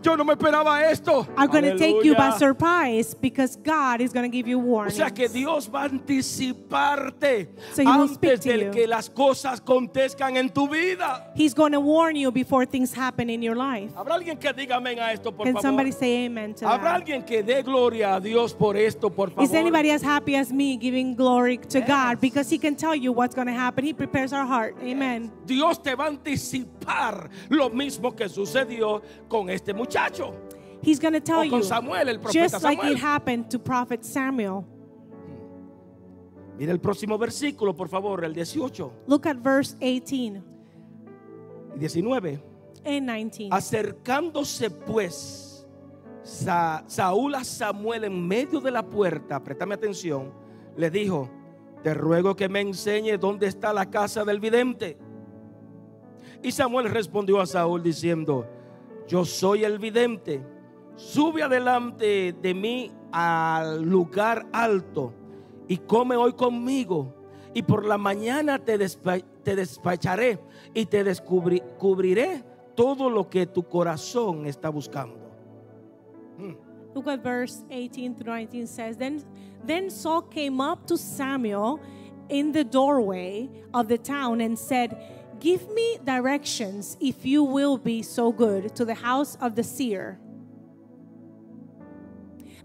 Yo 0.03 0.15
no 0.17 0.23
me 0.23 0.33
esperaba 0.33 0.81
esto. 0.91 1.27
are 1.37 1.47
going 1.47 1.63
to 1.63 1.77
take 1.77 2.03
you 2.03 2.15
by 2.15 2.31
surprise 2.37 3.13
because 3.13 3.55
God 3.57 4.01
is 4.01 4.11
going 4.11 4.29
to 4.29 4.35
give 4.35 4.47
you 4.47 4.57
O 4.59 4.63
warnings. 4.63 4.95
sea 4.97 5.09
que 5.11 5.27
Dios 5.29 5.67
va 5.69 5.83
a 5.83 5.89
anticiparte 5.89 7.49
So 7.73 7.81
antes 7.87 8.17
to 8.41 8.49
de 8.49 8.65
you. 8.65 8.71
que 8.71 8.87
las 8.87 9.09
cosas 9.09 9.59
acontezcan 9.61 10.37
en 10.37 10.49
tu 10.49 10.67
vida. 10.67 11.31
He's 11.35 11.53
going 11.53 11.71
to 11.73 11.79
warn 11.79 12.15
you 12.15 12.31
before 12.31 12.65
things 12.65 12.93
happen 12.93 13.29
in 13.29 13.41
your 13.41 13.55
life. 13.55 13.91
¿Habrá 13.95 14.15
alguien 14.15 14.37
que 14.39 14.51
diga 14.53 14.77
amén 14.77 14.99
a 14.99 15.11
esto, 15.11 15.31
por 15.31 15.45
Can 15.45 15.53
favor? 15.55 15.61
somebody 15.61 15.91
say 15.91 16.25
amen 16.25 16.53
to 16.55 16.65
¿Habrá 16.65 16.83
that? 16.93 16.95
alguien 17.01 17.23
que 17.25 17.43
dé 17.43 17.61
gloria 17.63 18.15
a 18.15 18.19
Dios 18.19 18.53
por 18.53 18.75
esto, 18.77 19.09
por 19.09 19.29
favor? 19.29 19.43
Is 19.43 19.53
anybody 19.53 19.91
as 19.91 20.01
happy 20.01 20.35
as 20.35 20.51
me 20.51 20.77
giving 20.77 21.15
glory 21.15 21.57
to 21.57 21.81
God 21.81 22.19
because 22.19 22.49
He 22.49 22.57
can 22.57 22.75
tell 22.75 22.95
you 22.95 23.11
what's 23.11 23.35
going 23.35 23.47
to 23.47 23.53
happen? 23.53 23.74
He 23.83 23.93
prepares 23.93 24.31
our 24.33 24.45
heart. 24.45 24.75
Amen. 24.81 25.31
Dios 25.45 25.81
te 25.81 25.95
va 25.95 26.05
a 26.05 26.07
anticipar 26.09 27.29
lo 27.49 27.69
mismo 27.69 28.15
que 28.15 28.29
sucedió 28.29 29.01
con 29.27 29.49
este 29.49 29.73
muchacho. 29.73 30.33
He's 30.81 30.99
going 30.99 31.13
to 31.13 31.19
tell 31.19 31.39
O 31.39 31.49
con 31.49 31.59
you 31.59 31.63
Samuel, 31.63 32.07
el 32.09 32.19
profeta 32.19 32.43
just 32.49 32.63
like 32.63 32.77
Samuel. 32.79 32.93
it 32.95 32.99
happened 32.99 33.49
to 33.49 33.59
Prophet 33.59 34.03
Samuel. 34.05 34.63
Mira 36.57 36.71
el 36.71 36.79
próximo 36.79 37.17
versículo, 37.17 37.75
por 37.75 37.89
favor, 37.89 38.23
el 38.23 38.33
18 38.33 38.91
Look 39.07 39.25
at 39.27 39.37
verse 39.43 39.75
18 39.81 40.41
y 41.75 41.79
19. 41.79 42.39
and 42.85 43.09
19. 43.09 43.49
Acercándose 43.51 44.69
pues 44.69 45.67
Sa- 46.23 46.83
Saúl 46.87 47.35
a 47.35 47.43
Samuel 47.43 48.05
en 48.05 48.25
medio 48.27 48.59
de 48.61 48.71
la 48.71 48.83
puerta, 48.83 49.43
préstame 49.43 49.75
atención, 49.75 50.31
le 50.77 50.89
dijo, 50.89 51.29
te 51.85 51.93
ruego 51.93 52.35
que 52.35 52.49
me 52.49 52.61
enseñe 52.61 53.15
dónde 53.19 53.45
está 53.45 53.71
la 53.71 53.91
casa 53.91 54.25
del 54.25 54.39
vidente. 54.39 54.97
Y 56.41 56.51
Samuel 56.51 56.89
respondió 56.89 57.39
a 57.39 57.45
Saúl 57.45 57.83
diciendo, 57.83 58.47
yo 59.07 59.23
soy 59.23 59.65
el 59.65 59.77
vidente, 59.77 60.41
sube 60.95 61.43
adelante 61.43 62.33
de 62.41 62.53
mí 62.55 62.91
al 63.11 63.83
lugar 63.83 64.47
alto 64.51 65.13
y 65.67 65.77
come 65.77 66.15
hoy 66.15 66.33
conmigo. 66.33 67.13
Y 67.53 67.61
por 67.61 67.85
la 67.85 67.99
mañana 67.99 68.57
te, 68.57 68.79
despa- 68.79 69.23
te 69.43 69.55
despacharé 69.55 70.39
y 70.73 70.87
te 70.87 71.05
descubri- 71.05 71.61
cubriré 71.77 72.43
todo 72.73 73.11
lo 73.11 73.29
que 73.29 73.45
tu 73.45 73.61
corazón 73.61 74.47
está 74.47 74.69
buscando. 74.69 75.19
Look 76.95 77.07
at 77.07 77.21
verse 77.21 77.61
18 77.69 78.15
through 78.15 78.31
19 78.31 78.67
says, 78.67 78.95
Then, 78.95 79.21
then 79.61 79.89
Saul 79.89 80.21
came 80.21 80.61
up 80.61 80.87
to 80.87 80.97
Samuel 80.97 81.81
in 82.29 82.53
the 82.53 82.63
doorway 82.63 83.49
of 83.73 83.89
the 83.89 83.97
town 83.97 84.39
and 84.39 84.57
said, 84.57 84.97
Give 85.41 85.69
me 85.71 85.99
directions, 86.05 86.95
if 87.01 87.25
you 87.25 87.43
will 87.43 87.77
be 87.77 88.01
so 88.01 88.31
good, 88.31 88.73
to 88.77 88.85
the 88.85 88.93
house 88.93 89.35
of 89.41 89.55
the 89.55 89.63
seer. 89.63 90.17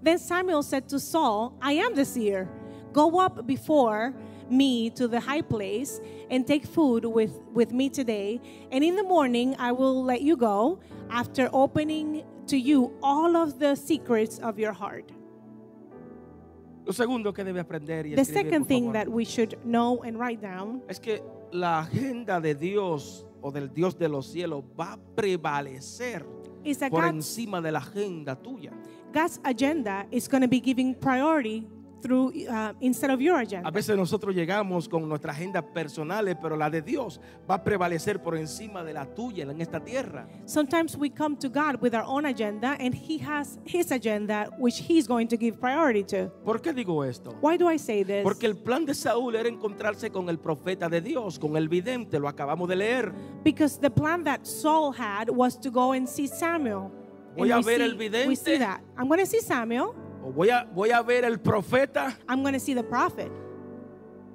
Then 0.00 0.18
Samuel 0.18 0.62
said 0.62 0.88
to 0.90 1.00
Saul, 1.00 1.58
I 1.60 1.72
am 1.72 1.96
the 1.96 2.04
seer. 2.04 2.48
Go 2.92 3.18
up 3.18 3.48
before 3.48 4.14
me 4.48 4.90
to 4.90 5.08
the 5.08 5.18
high 5.18 5.42
place 5.42 6.00
and 6.30 6.46
take 6.46 6.64
food 6.64 7.04
with, 7.04 7.40
with 7.52 7.72
me 7.72 7.88
today. 7.88 8.40
And 8.70 8.84
in 8.84 8.94
the 8.94 9.02
morning 9.02 9.56
I 9.58 9.72
will 9.72 10.04
let 10.04 10.22
you 10.22 10.36
go 10.36 10.80
after 11.10 11.50
opening 11.52 12.24
to 12.50 12.56
you 12.56 12.92
all 13.02 13.36
of 13.36 13.58
the 13.58 13.76
secrets 13.76 14.38
of 14.40 14.58
your 14.58 14.72
heart. 14.72 15.10
Lo 16.84 16.92
segundo 16.92 17.32
que 17.32 17.44
debe 17.44 17.60
aprender 17.60 18.06
y 18.06 18.14
The 18.14 18.22
escribir, 18.22 18.44
second 18.44 18.62
por 18.62 18.68
thing 18.68 18.84
favor, 18.86 18.92
that 18.94 19.08
we 19.08 19.24
should 19.24 19.56
know 19.64 20.02
and 20.02 20.18
write 20.18 20.40
down 20.40 20.82
es 20.88 20.98
que 20.98 21.22
la 21.52 21.80
agenda 21.80 22.40
de 22.40 22.54
Dios 22.54 23.24
o 23.42 23.50
del 23.52 23.72
Dios 23.72 23.96
de 23.96 24.08
los 24.08 24.26
cielos 24.26 24.64
va 24.78 24.94
a 24.94 24.98
prevalecer 25.14 26.24
is 26.64 26.78
that 26.78 26.90
por 26.90 27.02
God's, 27.02 27.14
encima 27.14 27.60
de 27.60 27.70
la 27.70 27.78
agenda 27.78 28.34
tuya. 28.34 28.72
God's 29.12 29.40
agenda 29.44 30.06
is 30.10 30.28
going 30.28 30.42
to 30.42 30.48
be 30.48 30.60
giving 30.60 30.94
priority 30.94 31.66
through 32.00 32.32
uh, 32.48 32.72
instead 32.80 33.10
of 33.10 33.20
your 33.20 33.36
A 33.36 33.40
agenda. 33.42 33.70
veces 33.70 33.96
nosotros 33.96 34.34
llegamos 34.34 34.88
con 34.88 35.08
nuestras 35.08 35.36
agendas 35.36 35.64
personales, 35.74 36.36
pero 36.40 36.56
la 36.56 36.70
de 36.70 36.82
Dios 36.82 37.20
va 37.48 37.56
a 37.56 37.64
prevalecer 37.64 38.22
por 38.22 38.36
encima 38.36 38.82
de 38.84 38.92
la 38.92 39.06
tuya 39.06 39.44
en 39.44 39.60
esta 39.60 39.80
tierra. 39.84 40.26
Sometimes 40.46 40.96
we 40.96 41.10
come 41.10 41.36
to 41.36 41.48
God 41.48 41.80
with 41.82 41.94
our 41.94 42.04
own 42.06 42.26
agenda 42.26 42.76
and 42.80 42.94
He 42.94 43.18
has 43.18 43.58
His 43.64 43.90
agenda, 43.92 44.48
which 44.58 44.78
He's 44.88 45.06
going 45.06 45.28
to 45.28 45.36
give 45.36 45.60
priority 45.60 46.02
to. 46.04 46.30
¿Por 46.44 46.60
qué 46.60 46.72
digo 46.72 47.04
esto? 47.04 47.32
Why 47.40 47.56
do 47.56 47.68
I 47.70 47.76
say 47.78 48.02
this? 48.04 48.22
Porque 48.22 48.44
el 48.46 48.56
plan 48.56 48.84
de 48.86 48.94
Saúl 48.94 49.36
era 49.36 49.48
encontrarse 49.48 50.10
con 50.10 50.28
el 50.28 50.38
profeta 50.38 50.88
de 50.88 51.00
Dios, 51.00 51.38
con 51.38 51.56
el 51.56 51.68
vidente, 51.68 52.18
lo 52.18 52.28
acabamos 52.28 52.68
de 52.68 52.76
leer. 52.76 53.12
Because 53.44 53.78
the 53.78 53.90
plan 53.90 54.24
that 54.24 54.44
Saul 54.46 54.92
had 54.92 55.28
was 55.30 55.58
to 55.60 55.70
go 55.70 55.92
and 55.92 56.08
see 56.08 56.26
Samuel. 56.26 56.90
Voy 57.36 57.50
And 57.50 57.52
a 57.52 57.56
we 57.58 57.62
ver 57.64 57.76
see- 57.78 57.84
el 57.84 57.92
We 57.96 58.08
vidente. 58.08 58.36
see 58.36 58.58
that. 58.58 58.80
I'm 58.98 59.06
going 59.08 59.20
to 59.20 59.26
see 59.26 59.40
Samuel. 59.40 59.94
O 60.22 60.33
voy 60.33 60.50
a, 60.50 60.64
voy 60.64 60.90
a 60.90 61.02
ver 61.02 61.24
el 61.24 61.38
profeta 61.38 62.16
I'm 62.28 62.42
going 62.42 62.54
to 62.54 62.61
see 62.61 62.74
the 62.74 62.83
prophet. 62.83 63.30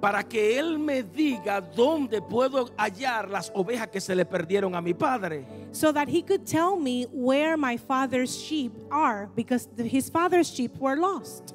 para 0.00 0.22
que 0.22 0.58
él 0.58 0.78
me 0.78 1.02
diga 1.02 1.60
dónde 1.60 2.20
puedo 2.20 2.70
hallar 2.76 3.30
las 3.30 3.50
ovejas 3.54 3.88
que 3.88 4.00
se 4.00 4.14
le 4.14 4.24
perdieron 4.24 4.74
a 4.74 4.80
mi 4.80 4.94
padre. 4.94 5.46
So 5.72 5.92
that 5.92 6.08
he 6.08 6.22
could 6.22 6.46
tell 6.46 6.76
me 6.76 7.06
where 7.12 7.56
my 7.56 7.76
father's 7.76 8.36
sheep 8.36 8.72
are 8.90 9.28
because 9.34 9.68
his 9.76 10.10
father's 10.10 10.48
sheep 10.48 10.76
were 10.78 10.96
lost. 10.96 11.54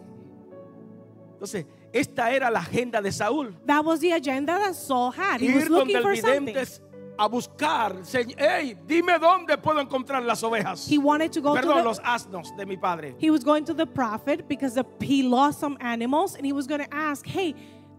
Entonces, 1.34 1.66
esta 1.94 2.32
era 2.32 2.50
la 2.52 2.62
agenda 2.62 3.02
de 3.02 3.12
Saúl. 3.12 3.54
That 3.66 3.84
was 3.84 4.00
the 4.00 4.12
agenda 4.12 4.58
that 4.58 4.76
Saul 4.76 5.12
had. 5.12 5.42
He 5.42 5.54
was 5.54 5.64
Ir 5.64 5.70
donde 5.70 5.94
looking 5.94 6.02
for 6.02 6.16
something. 6.16 6.91
A 7.24 7.28
buscar, 7.28 8.04
"Se- 8.04 8.36
hey, 8.38 8.76
dime 8.88 9.20
dónde 9.20 9.58
puedo 9.58 9.80
encontrar 9.80 10.24
las 10.24 10.42
ovejas. 10.44 10.88
He 10.90 10.98
wanted 10.98 11.32
to 11.32 11.42
go 11.42 11.54
Perdón, 11.54 11.74
to 11.78 11.80
the, 11.80 11.84
los 11.84 12.00
asnos 12.00 12.56
de 12.58 12.66
mi 12.66 12.78
padre. 12.78 13.16
He 13.20 13.30
was 13.30 13.44
going 13.44 13.64
to 13.66 13.74
the 13.74 13.86
prophet 13.86 14.48
because 14.48 14.74
the, 14.74 14.86
he 15.06 15.24
lost 15.24 15.60
some 15.60 15.78
animals 15.82 16.36
and 16.36 16.46
he 16.46 16.54
was 16.54 16.68
going 16.68 16.82
to 16.84 16.94
ask, 16.94 17.26
Hey, 17.26 17.54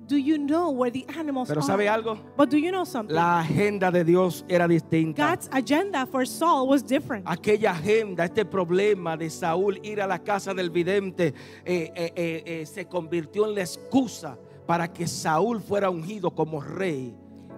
do 0.08 0.16
you 0.16 0.36
know 0.36 0.70
where 0.70 0.90
the 0.90 1.06
animals 1.16 1.48
Pero 1.48 1.60
are? 1.60 1.66
¿sabe 1.66 1.88
algo? 1.88 2.18
But 2.36 2.50
do 2.50 2.58
you 2.58 2.72
know 2.72 2.84
something? 2.84 3.14
La 3.14 3.40
agenda 3.40 3.90
de 3.92 4.02
Dios 4.04 4.44
era 4.48 4.66
distinta. 4.66 5.16
God's 5.30 5.48
agenda 5.52 6.04
for 6.06 6.26
Saul 6.26 6.66
was 6.68 6.82
different. 6.82 7.24
Aquella 7.26 7.70
agenda, 7.70 8.24
este 8.24 8.44
problema 8.44 9.16
de 9.16 9.30
Saúl 9.30 9.78
ir 9.84 10.00
a 10.00 10.06
la 10.08 10.18
casa 10.18 10.52
del 10.52 10.70
vidente, 10.70 11.32
eh, 11.64 11.92
eh, 11.94 12.12
eh, 12.16 12.42
eh, 12.44 12.66
se 12.66 12.86
convirtió 12.86 13.46
en 13.48 13.54
la 13.54 13.60
excusa 13.60 14.36
para 14.66 14.92
que 14.92 15.06
Saúl 15.06 15.60
fuera 15.62 15.88
ungido 15.88 16.32
como 16.34 16.60
rey 16.60 17.14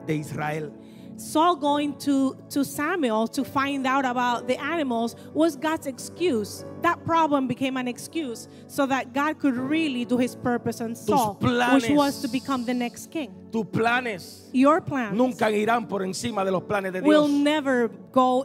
de 0.06 0.14
Israel. 0.16 0.70
Saul 1.16 1.56
going 1.56 1.96
to, 1.98 2.36
to 2.50 2.64
Samuel 2.64 3.28
to 3.28 3.44
find 3.44 3.86
out 3.86 4.04
about 4.04 4.48
the 4.48 4.60
animals 4.60 5.16
was 5.32 5.56
God's 5.56 5.86
excuse. 5.86 6.64
That 6.82 7.04
problem 7.04 7.46
became 7.46 7.76
an 7.76 7.88
excuse 7.88 8.48
so 8.66 8.86
that 8.86 9.12
God 9.12 9.38
could 9.38 9.56
really 9.56 10.04
do 10.04 10.18
his 10.18 10.34
purpose 10.34 10.80
on 10.80 10.94
Saul, 10.94 11.38
which 11.40 11.88
was 11.90 12.20
to 12.22 12.28
become 12.28 12.64
the 12.64 12.74
next 12.74 13.10
king. 13.10 13.34
Tus 13.52 13.64
planes 13.72 14.50
Your 14.52 14.80
plans 14.80 15.16
nunca 15.16 15.46
irán 15.50 15.88
por 15.88 16.02
encima 16.02 16.44
de 16.44 16.50
los 16.50 16.62
planes 16.62 16.92
de 16.92 17.00
will 17.00 17.28
never 17.28 17.88
go 18.10 18.44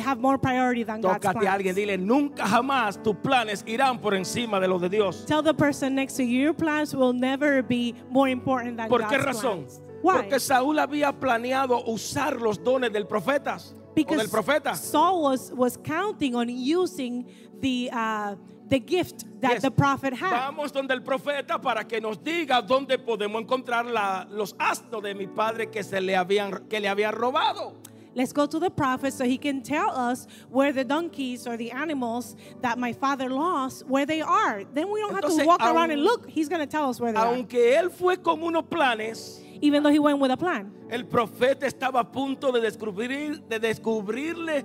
have 0.00 0.18
more 0.20 0.38
priority 0.38 0.82
than 0.82 1.00
God's 1.00 1.24
Tócate 1.24 1.46
a 1.46 1.52
alguien, 1.52 1.74
plans. 1.74 1.76
dile, 1.76 1.98
nunca 1.98 2.44
jamás 2.44 3.02
tus 3.02 3.14
planes 3.16 3.64
irán 3.66 4.00
por 4.00 4.14
encima 4.14 4.60
de 4.60 4.68
los 4.68 4.80
de 4.80 4.88
Dios. 4.88 5.24
Tell 5.24 5.42
the 5.42 5.54
person 5.54 5.94
next 5.94 6.14
to 6.16 6.24
you, 6.24 6.40
your 6.40 6.54
plans 6.54 6.94
will 6.94 7.12
never 7.12 7.62
be 7.62 7.94
more 8.10 8.28
important 8.28 8.76
than 8.76 8.88
¿Por 8.88 9.00
God's 9.00 9.12
qué 9.12 9.18
razón? 9.18 9.64
plans. 9.64 9.80
Why? 10.02 10.14
Porque 10.22 10.38
Saúl 10.40 10.78
había 10.78 11.12
planeado 11.12 11.82
usar 11.86 12.40
los 12.40 12.62
dones 12.62 12.92
del 12.92 13.06
profeta 13.06 13.56
o 13.56 13.58
del 13.58 13.94
because 13.94 14.28
profeta. 14.28 14.74
Saul 14.76 15.22
was 15.22 15.52
was 15.52 15.76
counting 15.76 16.34
on 16.36 16.48
using 16.48 17.26
the 17.60 17.90
uh, 17.92 18.36
the 18.68 18.78
gift 18.78 19.24
that 19.40 19.54
Yes. 19.54 19.62
the 19.62 19.70
prophet 19.70 20.12
had. 20.14 20.30
Vamos 20.30 20.70
donde 20.72 20.92
el 20.94 21.00
profeta 21.02 21.60
para 21.60 21.82
que 21.84 22.00
nos 22.00 22.18
diga 22.22 22.62
dónde 22.62 22.98
podemos 22.98 23.40
encontrar 23.42 23.86
la- 23.86 24.26
los 24.30 24.54
asnos 24.58 25.02
de 25.02 25.14
mi 25.14 25.26
padre 25.26 25.68
que 25.70 25.82
se 25.82 26.00
le 26.00 26.14
habían 26.14 26.68
que 26.68 26.78
le 26.78 26.88
habían 26.88 27.12
robado. 27.14 27.74
Let's 28.14 28.32
go 28.32 28.46
to 28.46 28.58
the 28.58 28.70
prophet 28.70 29.12
so 29.12 29.24
he 29.24 29.38
can 29.38 29.62
tell 29.62 29.90
us 29.90 30.26
where 30.50 30.72
the 30.72 30.84
donkeys 30.84 31.46
or 31.46 31.56
the 31.56 31.70
animals 31.70 32.36
that 32.62 32.76
my 32.76 32.92
father 32.92 33.28
lost, 33.30 33.86
where 33.86 34.06
they 34.06 34.20
are. 34.22 34.64
Then 34.74 34.90
we 34.90 35.00
don't 35.00 35.14
have 35.14 35.22
Entonces, 35.24 35.42
to 35.42 35.46
walk 35.46 35.60
around 35.62 35.90
and 35.92 36.00
aun- 36.00 36.04
look. 36.04 36.28
He's 36.28 36.48
going 36.48 36.60
to 36.60 36.66
tell 36.66 36.88
us 36.88 37.00
where 37.00 37.12
they 37.12 37.18
are. 37.20 37.26
Aunque 37.34 37.76
él 37.78 37.90
fue 37.90 38.16
con 38.16 38.42
unos 38.42 38.64
planes, 38.68 39.40
Even 39.60 39.82
though 39.82 39.92
he 39.92 39.98
went 39.98 40.20
with 40.20 40.30
a 40.30 40.36
plan. 40.36 40.72
el 40.90 41.06
profeta 41.06 41.66
estaba 41.66 42.00
a 42.00 42.10
punto 42.10 42.50
de 42.50 42.60
descubrir 42.60 43.42
de 43.42 43.58
descubrirle 43.58 44.64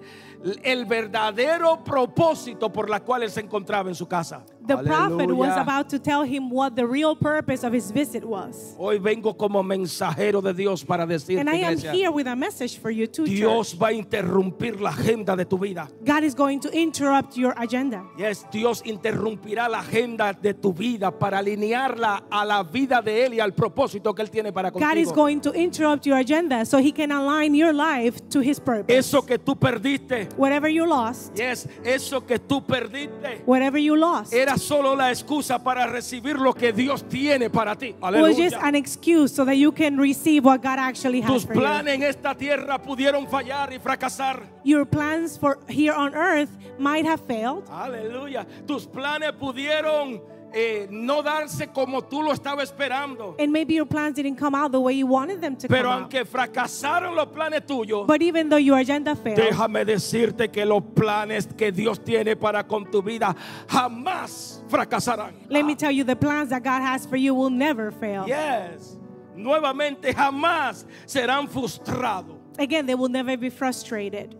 el 0.63 0.86
verdadero 0.86 1.84
propósito 1.84 2.71
por 2.71 2.89
la 2.89 3.01
cual 3.01 3.23
él 3.23 3.29
se 3.29 3.41
encontraba 3.41 3.89
en 3.89 3.95
su 3.95 4.08
casa. 4.08 4.45
The 4.65 4.78
prophet 4.78 5.30
was 5.36 5.58
about 5.58 5.89
to 5.89 5.99
tell 5.99 6.23
him 6.23 6.49
what 6.49 6.76
the 6.76 6.86
real 6.88 7.15
purpose 7.15 7.63
of 7.63 7.73
his 7.73 7.91
visit 7.91 8.23
was. 8.23 8.76
Hoy 8.78 8.97
vengo 8.97 9.34
como 9.34 9.62
mensajero 9.63 10.41
de 10.41 10.54
Dios 10.54 10.84
para 10.84 11.06
decirte, 11.06 11.41
And 11.41 11.49
I 11.49 11.56
am 11.56 11.73
iglesia, 11.73 11.91
here 11.91 12.12
with 12.12 12.28
a 12.28 12.36
message 12.36 12.80
for 12.80 12.89
you 12.89 13.08
too, 13.08 13.26
Dios 13.26 13.71
church. 13.71 13.80
va 13.80 13.88
a 13.88 13.93
interrumpir 13.93 14.80
la 14.80 14.91
agenda 14.91 15.36
de 15.36 15.45
tu 15.45 15.58
vida. 15.58 15.89
God 16.06 16.23
is 16.23 16.34
going 16.34 16.60
to 16.60 16.69
interrupt 16.69 17.36
your 17.36 17.54
agenda. 17.58 18.04
Yes, 18.17 18.45
Dios 18.52 18.82
interrumpirá 18.86 19.69
la 19.69 19.80
agenda 19.80 20.34
de 20.34 20.54
tu 20.54 20.73
vida 20.73 21.12
para 21.12 21.39
alinearla 21.39 22.23
a 22.30 22.45
la 22.45 22.63
vida 22.63 23.02
de 23.02 23.26
Él 23.26 23.34
y 23.36 23.39
al 23.39 23.54
propósito 23.54 24.13
que 24.13 24.21
Él 24.21 24.30
tiene 24.30 24.52
para 24.54 24.69
God 24.71 24.97
is 24.97 25.12
going 25.12 25.39
to 25.41 25.54
interrupt 25.54 26.06
your 26.06 26.17
agenda 26.17 26.65
so 26.65 26.78
he 26.78 26.91
can 26.91 27.12
align 27.12 27.54
your 27.54 27.73
life 27.73 28.19
to 28.30 28.39
his 28.39 28.60
purpose. 28.60 28.95
Eso 28.95 29.21
que 29.21 29.38
tú 29.38 29.56
perdiste, 29.56 30.30
Whatever 30.38 30.69
you 30.69 30.86
lost, 30.86 31.36
yes, 31.36 31.67
eso 31.84 32.21
que 32.21 32.39
tú 32.39 32.65
perdiste, 32.65 33.43
whatever 33.45 33.78
you 33.80 33.95
lost, 33.95 34.34
era 34.34 34.52
solo 34.57 34.95
la 34.95 35.11
excusa 35.11 35.63
para 35.63 35.87
recibir 35.87 36.37
lo 36.37 36.53
que 36.53 36.71
Dios 36.71 37.03
tiene 37.03 37.49
para 37.49 37.75
ti. 37.75 37.95
was 38.01 38.37
just 38.37 38.55
an 38.55 38.75
excuse 38.75 39.33
so 39.33 39.45
that 39.45 39.55
you 39.55 39.71
can 39.71 39.97
receive 39.97 40.45
what 40.45 40.61
God 40.61 40.79
actually 40.79 41.21
has 41.21 41.31
Tus 41.31 41.45
for 41.45 41.53
planes 41.53 41.87
en 41.87 42.03
esta 42.03 42.35
tierra 42.35 42.81
pudieron 42.81 43.27
fallar 43.27 43.71
y 43.71 43.79
fracasar. 43.79 44.43
Your 44.63 44.85
plans 44.85 45.37
for 45.37 45.59
here 45.67 45.93
on 45.93 46.13
earth 46.15 46.49
might 46.77 47.05
have 47.05 47.21
failed. 47.21 47.65
Aleluya. 47.69 48.45
Tus 48.67 48.85
planes 48.85 49.31
pudieron 49.39 50.21
eh, 50.53 50.87
no 50.91 51.21
darse 51.23 51.67
como 51.73 52.01
tú 52.03 52.21
lo 52.21 52.31
estabas 52.31 52.71
esperando. 52.71 53.35
And 53.39 53.51
maybe 53.51 53.73
your 53.73 53.87
plans 53.87 54.15
didn't 54.15 54.35
come 54.37 54.55
out 54.55 54.71
the 54.71 54.79
way 54.79 54.93
you 54.93 55.07
wanted 55.07 55.41
them 55.41 55.55
to 55.57 55.67
Pero 55.67 55.89
come 55.89 55.93
out. 55.93 56.01
aunque 56.13 56.25
fracasaron 56.25 57.15
los 57.15 57.27
planes 57.27 57.65
tuyos, 57.65 58.05
But 58.07 58.21
even 58.21 58.49
though 58.49 58.57
your 58.59 58.77
agenda 58.77 59.15
failed, 59.15 59.37
Déjame 59.39 59.83
decirte 59.85 60.51
que 60.51 60.65
los 60.65 60.83
planes 60.93 61.47
que 61.57 61.71
Dios 61.71 61.99
tiene 62.03 62.35
para 62.35 62.63
con 62.63 62.89
tu 62.91 63.01
vida 63.01 63.35
jamás 63.67 64.63
fracasarán. 64.67 65.33
let 65.49 65.63
me 65.65 65.75
tell 65.75 65.91
you 65.91 66.03
the 66.03 66.15
plans 66.15 66.49
that 66.49 66.63
God 66.63 66.81
has 66.81 67.05
for 67.05 67.17
you 67.17 67.33
will 67.33 67.49
never 67.49 67.91
fail. 67.91 68.25
Yes. 68.27 68.97
Nuevamente 69.35 70.13
jamás 70.13 70.85
serán 71.05 71.47
frustrados. 71.49 72.37
Again, 72.59 72.85
they 72.85 72.93
will 72.93 73.09
never 73.09 73.35
be 73.35 73.49
frustrated. 73.49 74.35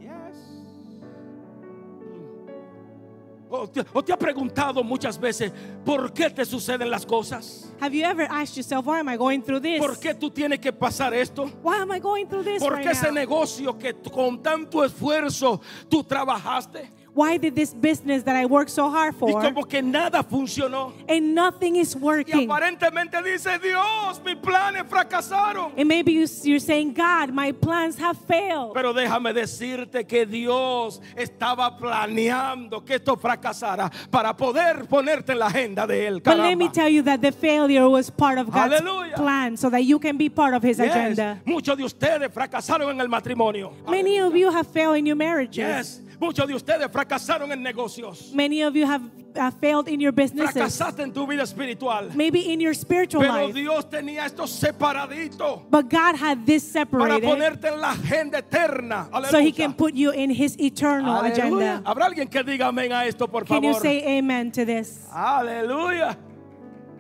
O 3.56 3.68
te, 3.68 3.86
o 3.94 4.02
te 4.04 4.12
ha 4.12 4.18
preguntado 4.18 4.84
muchas 4.84 5.20
veces 5.20 5.52
por 5.86 6.12
qué 6.12 6.28
te 6.32 6.44
suceden 6.44 6.90
las 6.90 7.06
cosas. 7.06 7.72
Have 7.80 7.94
you 7.96 8.04
ever 8.04 8.26
asked 8.32 8.56
yourself, 8.58 8.88
why 8.88 9.00
am 9.00 9.08
I 9.08 9.16
going 9.16 9.42
through 9.44 9.62
this? 9.62 9.80
¿Por 9.80 10.00
qué 10.00 10.16
tú 10.16 10.32
tienes 10.32 10.60
que 10.60 10.74
pasar 10.74 11.14
esto? 11.14 11.46
Why 11.62 11.76
am 11.82 11.92
I 11.92 12.00
going 12.00 12.26
through 12.26 12.44
this 12.46 12.64
¿Por 12.64 12.74
right 12.74 12.84
qué 12.84 12.92
ese 12.94 13.12
now? 13.12 13.14
negocio 13.14 13.78
que 13.78 13.94
tú- 13.94 14.10
con 14.10 14.42
tanto 14.42 14.84
esfuerzo 14.84 15.62
tú 15.88 16.04
trabajaste 16.04 16.90
Why 17.16 17.38
did 17.38 17.54
this 17.56 17.72
business 17.76 18.24
that 18.24 18.36
I 18.36 18.48
worked 18.48 18.72
so 18.72 18.90
hard 18.90 19.14
y 19.14 19.20
for 19.20 19.40
como 19.40 19.64
que 19.66 19.84
nada 19.84 20.24
funcionó? 20.24 20.94
and 21.08 21.36
nothing 21.36 21.76
is 21.76 21.96
Y 21.96 22.00
working? 22.00 22.50
aparentemente 22.50 23.22
dice 23.24 23.60
Dios, 23.62 24.20
mis 24.26 24.36
planes 24.38 24.84
fracasaron. 24.90 25.74
And 25.78 25.88
maybe 25.88 26.12
you- 26.14 26.26
you're 26.44 26.60
saying, 26.60 26.94
God, 26.94 27.30
my 27.32 27.52
plans 27.52 27.98
have 28.00 28.18
failed. 28.18 28.74
Pero 28.74 28.94
déjame 28.94 29.32
decirte 29.32 30.08
que 30.08 30.26
Dios 30.26 31.00
estaba 31.16 31.78
planeando 31.78 32.84
que 32.84 32.96
esto 32.96 33.16
fracasara 33.16 33.92
para 34.10 34.36
poder 34.36 34.88
ponerte 34.90 35.34
en 35.34 35.40
la 35.40 35.48
agenda 35.48 35.86
de 35.86 36.08
Él. 36.08 36.20
But 36.24 36.38
let 36.38 36.56
me 36.58 36.70
tell 36.70 36.90
you 36.90 37.04
that 37.04 37.22
the 37.22 37.32
failure 37.32 37.88
was 37.88 38.10
part 38.10 38.40
of 38.40 38.48
God's 38.50 38.80
Hallelujah. 38.80 39.16
plan 39.18 39.56
so 39.56 39.70
that 39.70 39.84
you 39.84 40.00
can 40.00 40.18
be 40.18 40.30
part 40.30 40.56
of 40.56 40.64
His 40.64 40.80
Yes. 40.80 40.90
agenda. 40.90 41.40
Muchos 41.46 41.78
de 41.78 41.84
ustedes 41.84 42.32
fracasaron 42.34 42.90
en 42.90 43.00
el 43.02 43.08
matrimonio. 43.08 43.72
Many 43.88 44.20
of 44.20 44.36
you 44.36 44.50
have 44.50 44.66
failed 44.66 44.98
in 44.98 45.06
your 45.06 45.16
marriages. 45.16 45.58
Yes. 45.58 46.00
Muchos 46.24 46.48
de 46.48 46.54
ustedes 46.56 46.90
fracasaron 46.90 47.52
en 47.52 47.62
negocios. 47.62 48.32
Many 48.34 48.64
of 48.64 48.74
you 48.78 48.86
have 48.86 49.02
uh, 49.36 49.52
failed 49.60 49.90
in 49.90 50.00
your 50.00 50.14
businesses. 50.14 50.54
Fracasaste 50.54 51.02
en 51.04 51.12
tu 51.12 51.28
vida 51.28 51.44
espiritual. 51.44 52.12
Maybe 52.16 52.54
in 52.54 52.62
your 52.62 52.74
spiritual 52.74 53.22
Pero 53.24 53.48
life. 53.48 53.54
Dios 53.54 53.90
tenía 53.90 54.26
esto 54.26 54.48
separadito 54.48 55.64
But 55.70 55.90
God 55.90 56.16
had 56.16 56.46
this 56.46 56.64
para 56.72 56.86
separated 56.86 57.28
ponerte 57.28 57.66
en 57.68 57.82
la 57.82 57.92
agenda 57.92 58.38
eterna. 58.38 59.10
so 59.30 59.38
He 59.38 59.52
Aleluya. 59.52 59.56
can 59.56 59.74
put 59.74 59.94
you 59.96 60.12
in 60.12 60.30
His 60.30 60.56
eternal 60.58 61.22
Aleluya. 61.24 61.80
agenda. 61.80 61.84
Habrá 61.86 62.06
alguien 62.06 62.30
que 62.30 62.42
diga 62.42 62.68
amén 62.70 62.94
a 62.94 63.06
esto, 63.06 63.28
por 63.28 63.44
Can 63.44 63.62
you 63.62 63.74
favor. 63.74 63.82
say 63.82 64.18
amen 64.18 64.50
to 64.52 64.64
this? 64.64 65.06
Aleluya. 65.14 66.16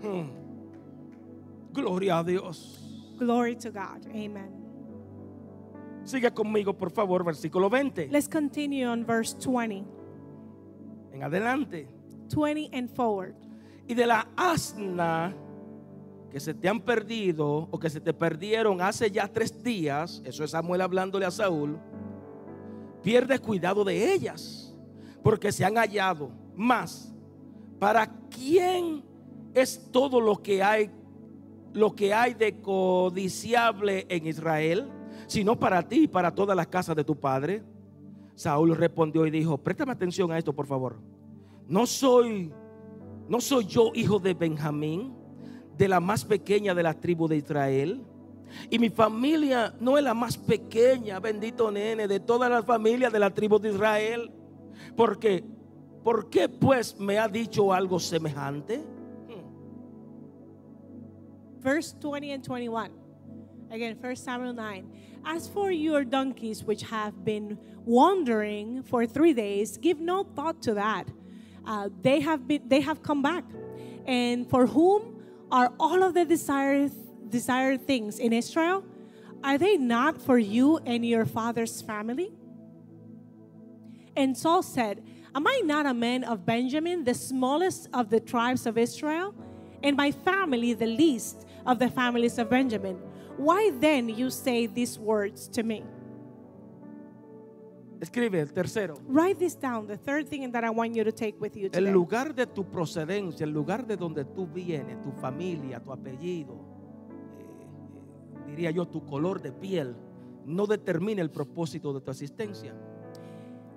Hmm. 0.01 0.27
Gloria 1.71 2.19
a 2.19 2.23
Dios. 2.25 2.77
Glory 3.17 3.55
to 3.55 3.71
God. 3.71 4.05
Amen. 4.13 4.62
Sigue 6.03 6.31
conmigo, 6.31 6.73
por 6.73 6.91
favor, 6.91 7.23
versículo 7.23 7.69
20. 7.69 8.09
Let's 8.09 8.27
continue 8.27 8.85
on 8.85 9.05
verse 9.05 9.35
20. 9.39 9.85
En 11.13 11.23
adelante. 11.23 11.87
20 12.35 12.69
and 12.73 12.89
forward. 12.89 13.35
Y 13.87 13.93
de 13.93 14.07
la 14.07 14.27
asna 14.35 15.33
que 16.33 16.39
se 16.39 16.53
te 16.53 16.67
han 16.67 16.81
perdido 16.81 17.67
o 17.69 17.79
que 17.79 17.91
se 17.91 18.01
te 18.01 18.11
perdieron 18.11 18.81
hace 18.81 19.11
ya 19.11 19.27
tres 19.27 19.63
días, 19.63 20.19
eso 20.25 20.43
es 20.43 20.49
Samuel 20.49 20.81
hablándole 20.81 21.25
a 21.25 21.31
Saúl, 21.31 21.77
pierde 23.03 23.37
cuidado 23.37 23.83
de 23.83 24.13
ellas, 24.13 24.75
porque 25.21 25.51
se 25.51 25.63
han 25.63 25.75
hallado. 25.75 26.31
Más, 26.55 27.13
¿para 27.77 28.07
quién 28.29 29.03
es 29.53 29.91
todo 29.91 30.19
lo 30.19 30.41
que 30.41 30.63
hay, 30.63 30.89
lo 31.73 31.93
que 31.93 32.15
hay 32.15 32.33
de 32.33 32.59
codiciable 32.61 34.07
en 34.09 34.25
Israel? 34.25 34.89
Sino 35.33 35.57
para 35.57 35.81
ti 35.81 36.03
y 36.03 36.07
para 36.07 36.29
todas 36.29 36.55
las 36.55 36.67
casas 36.67 36.95
de 36.95 37.03
tu 37.03 37.15
padre. 37.15 37.63
Saúl 38.35 38.75
respondió 38.75 39.25
y 39.25 39.31
dijo, 39.31 39.57
préstame 39.57 39.91
atención 39.91 40.31
a 40.31 40.37
esto, 40.37 40.53
por 40.53 40.67
favor. 40.67 40.99
No 41.67 41.87
soy, 41.87 42.53
no 43.27 43.41
soy 43.41 43.65
yo 43.65 43.91
hijo 43.95 44.19
de 44.19 44.35
Benjamín, 44.35 45.11
de 45.75 45.87
la 45.87 45.99
más 45.99 46.23
pequeña 46.23 46.75
de 46.75 46.83
la 46.83 46.93
tribu 46.93 47.27
de 47.27 47.37
Israel. 47.37 48.03
Y 48.69 48.77
mi 48.77 48.91
familia 48.91 49.73
no 49.79 49.97
es 49.97 50.03
la 50.03 50.13
más 50.13 50.37
pequeña, 50.37 51.19
bendito 51.19 51.71
nene, 51.71 52.07
de 52.07 52.19
todas 52.19 52.47
las 52.51 52.63
familias 52.63 53.11
de 53.11 53.17
la 53.17 53.33
tribu 53.33 53.57
de 53.57 53.71
Israel. 53.71 54.31
Porque, 54.95 55.43
¿por 56.03 56.29
qué 56.29 56.47
pues 56.47 56.99
me 56.99 57.17
ha 57.17 57.27
dicho 57.27 57.73
algo 57.73 57.99
semejante? 57.99 58.85
verse 61.63 61.93
20 61.93 62.29
and 62.29 62.43
21. 62.43 62.91
Again, 63.71 63.97
1 63.97 64.15
Samuel 64.15 64.53
9. 64.53 64.85
As 65.25 65.47
for 65.47 65.71
your 65.71 66.03
donkeys, 66.03 66.63
which 66.63 66.83
have 66.83 67.23
been 67.23 67.57
wandering 67.85 68.83
for 68.83 69.05
three 69.05 69.33
days, 69.33 69.77
give 69.77 69.99
no 69.99 70.23
thought 70.23 70.61
to 70.63 70.73
that. 70.73 71.07
Uh, 71.65 71.89
they 72.01 72.19
have 72.19 72.47
been, 72.47 72.67
they 72.67 72.81
have 72.81 73.01
come 73.01 73.21
back, 73.21 73.45
and 74.05 74.49
for 74.49 74.67
whom 74.67 75.23
are 75.51 75.71
all 75.79 76.03
of 76.03 76.13
the 76.13 76.25
desired 76.25 76.91
desired 77.33 77.85
things 77.85 78.19
in 78.19 78.31
Israel? 78.31 78.85
Are 79.43 79.57
they 79.57 79.75
not 79.75 80.21
for 80.21 80.37
you 80.37 80.77
and 80.85 81.05
your 81.05 81.25
father's 81.25 81.81
family? 81.81 82.31
And 84.15 84.37
Saul 84.37 84.63
said, 84.63 85.03
Am 85.35 85.45
I 85.47 85.61
not 85.65 85.85
a 85.87 85.93
man 85.93 86.23
of 86.23 86.45
Benjamin, 86.45 87.03
the 87.03 87.15
smallest 87.15 87.89
of 87.91 88.09
the 88.09 88.19
tribes 88.19 88.65
of 88.67 88.77
Israel? 88.77 89.33
And 89.81 89.97
my 89.97 90.11
family, 90.11 90.73
the 90.73 90.85
least 90.85 91.45
of 91.65 91.79
the 91.79 91.89
families 91.89 92.37
of 92.37 92.49
Benjamin. 92.49 93.01
Why 93.37 93.71
then 93.79 94.09
you 94.09 94.29
say 94.29 94.67
these 94.67 94.97
words 94.99 95.47
to 95.49 95.63
me? 95.63 95.83
Escribe 97.99 98.35
el 98.35 98.47
tercero. 98.47 98.99
Write 99.07 99.39
this 99.39 99.55
down, 99.55 99.87
the 99.87 99.95
third 99.97 100.27
thing 100.27 100.51
that 100.51 100.63
I 100.63 100.69
want 100.69 100.93
you 100.93 101.03
to 101.05 101.11
take 101.11 101.39
with 101.39 101.55
you 101.55 101.65
El 101.65 101.71
today. 101.85 101.91
lugar 101.91 102.33
de 102.35 102.45
tu 102.45 102.65
procedencia, 102.65 103.45
el 103.45 103.53
lugar 103.53 103.87
de 103.87 103.95
donde 103.95 104.25
tú 104.25 104.45
vienes, 104.45 105.01
tu 105.01 105.11
familia, 105.11 105.79
tu 105.79 105.91
apellido, 105.91 106.59
eh, 107.39 108.51
diría 108.51 108.71
yo, 108.71 108.85
tu 108.85 109.05
color 109.05 109.41
de 109.41 109.53
piel, 109.53 109.95
no 110.45 110.65
determina 110.67 111.21
el 111.21 111.29
propósito 111.29 111.93
de 111.93 112.01
tu 112.01 112.11
existencia. 112.11 112.73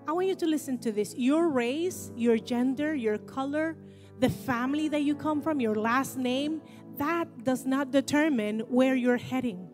I 0.08 0.12
want 0.12 0.26
you 0.28 0.34
to 0.36 0.46
listen 0.46 0.78
to 0.78 0.92
this. 0.92 1.14
Your 1.16 1.48
race, 1.48 2.10
your 2.16 2.36
gender, 2.36 2.94
your 2.96 3.18
color, 3.18 3.76
the 4.18 4.28
family 4.28 4.88
that 4.88 5.02
you 5.02 5.14
come 5.14 5.40
from, 5.40 5.60
your 5.60 5.76
last 5.76 6.16
name, 6.16 6.60
that 6.98 7.28
does 7.44 7.66
not 7.66 7.90
determine 7.90 8.60
where 8.68 8.94
you're 8.94 9.18
heading. 9.18 9.68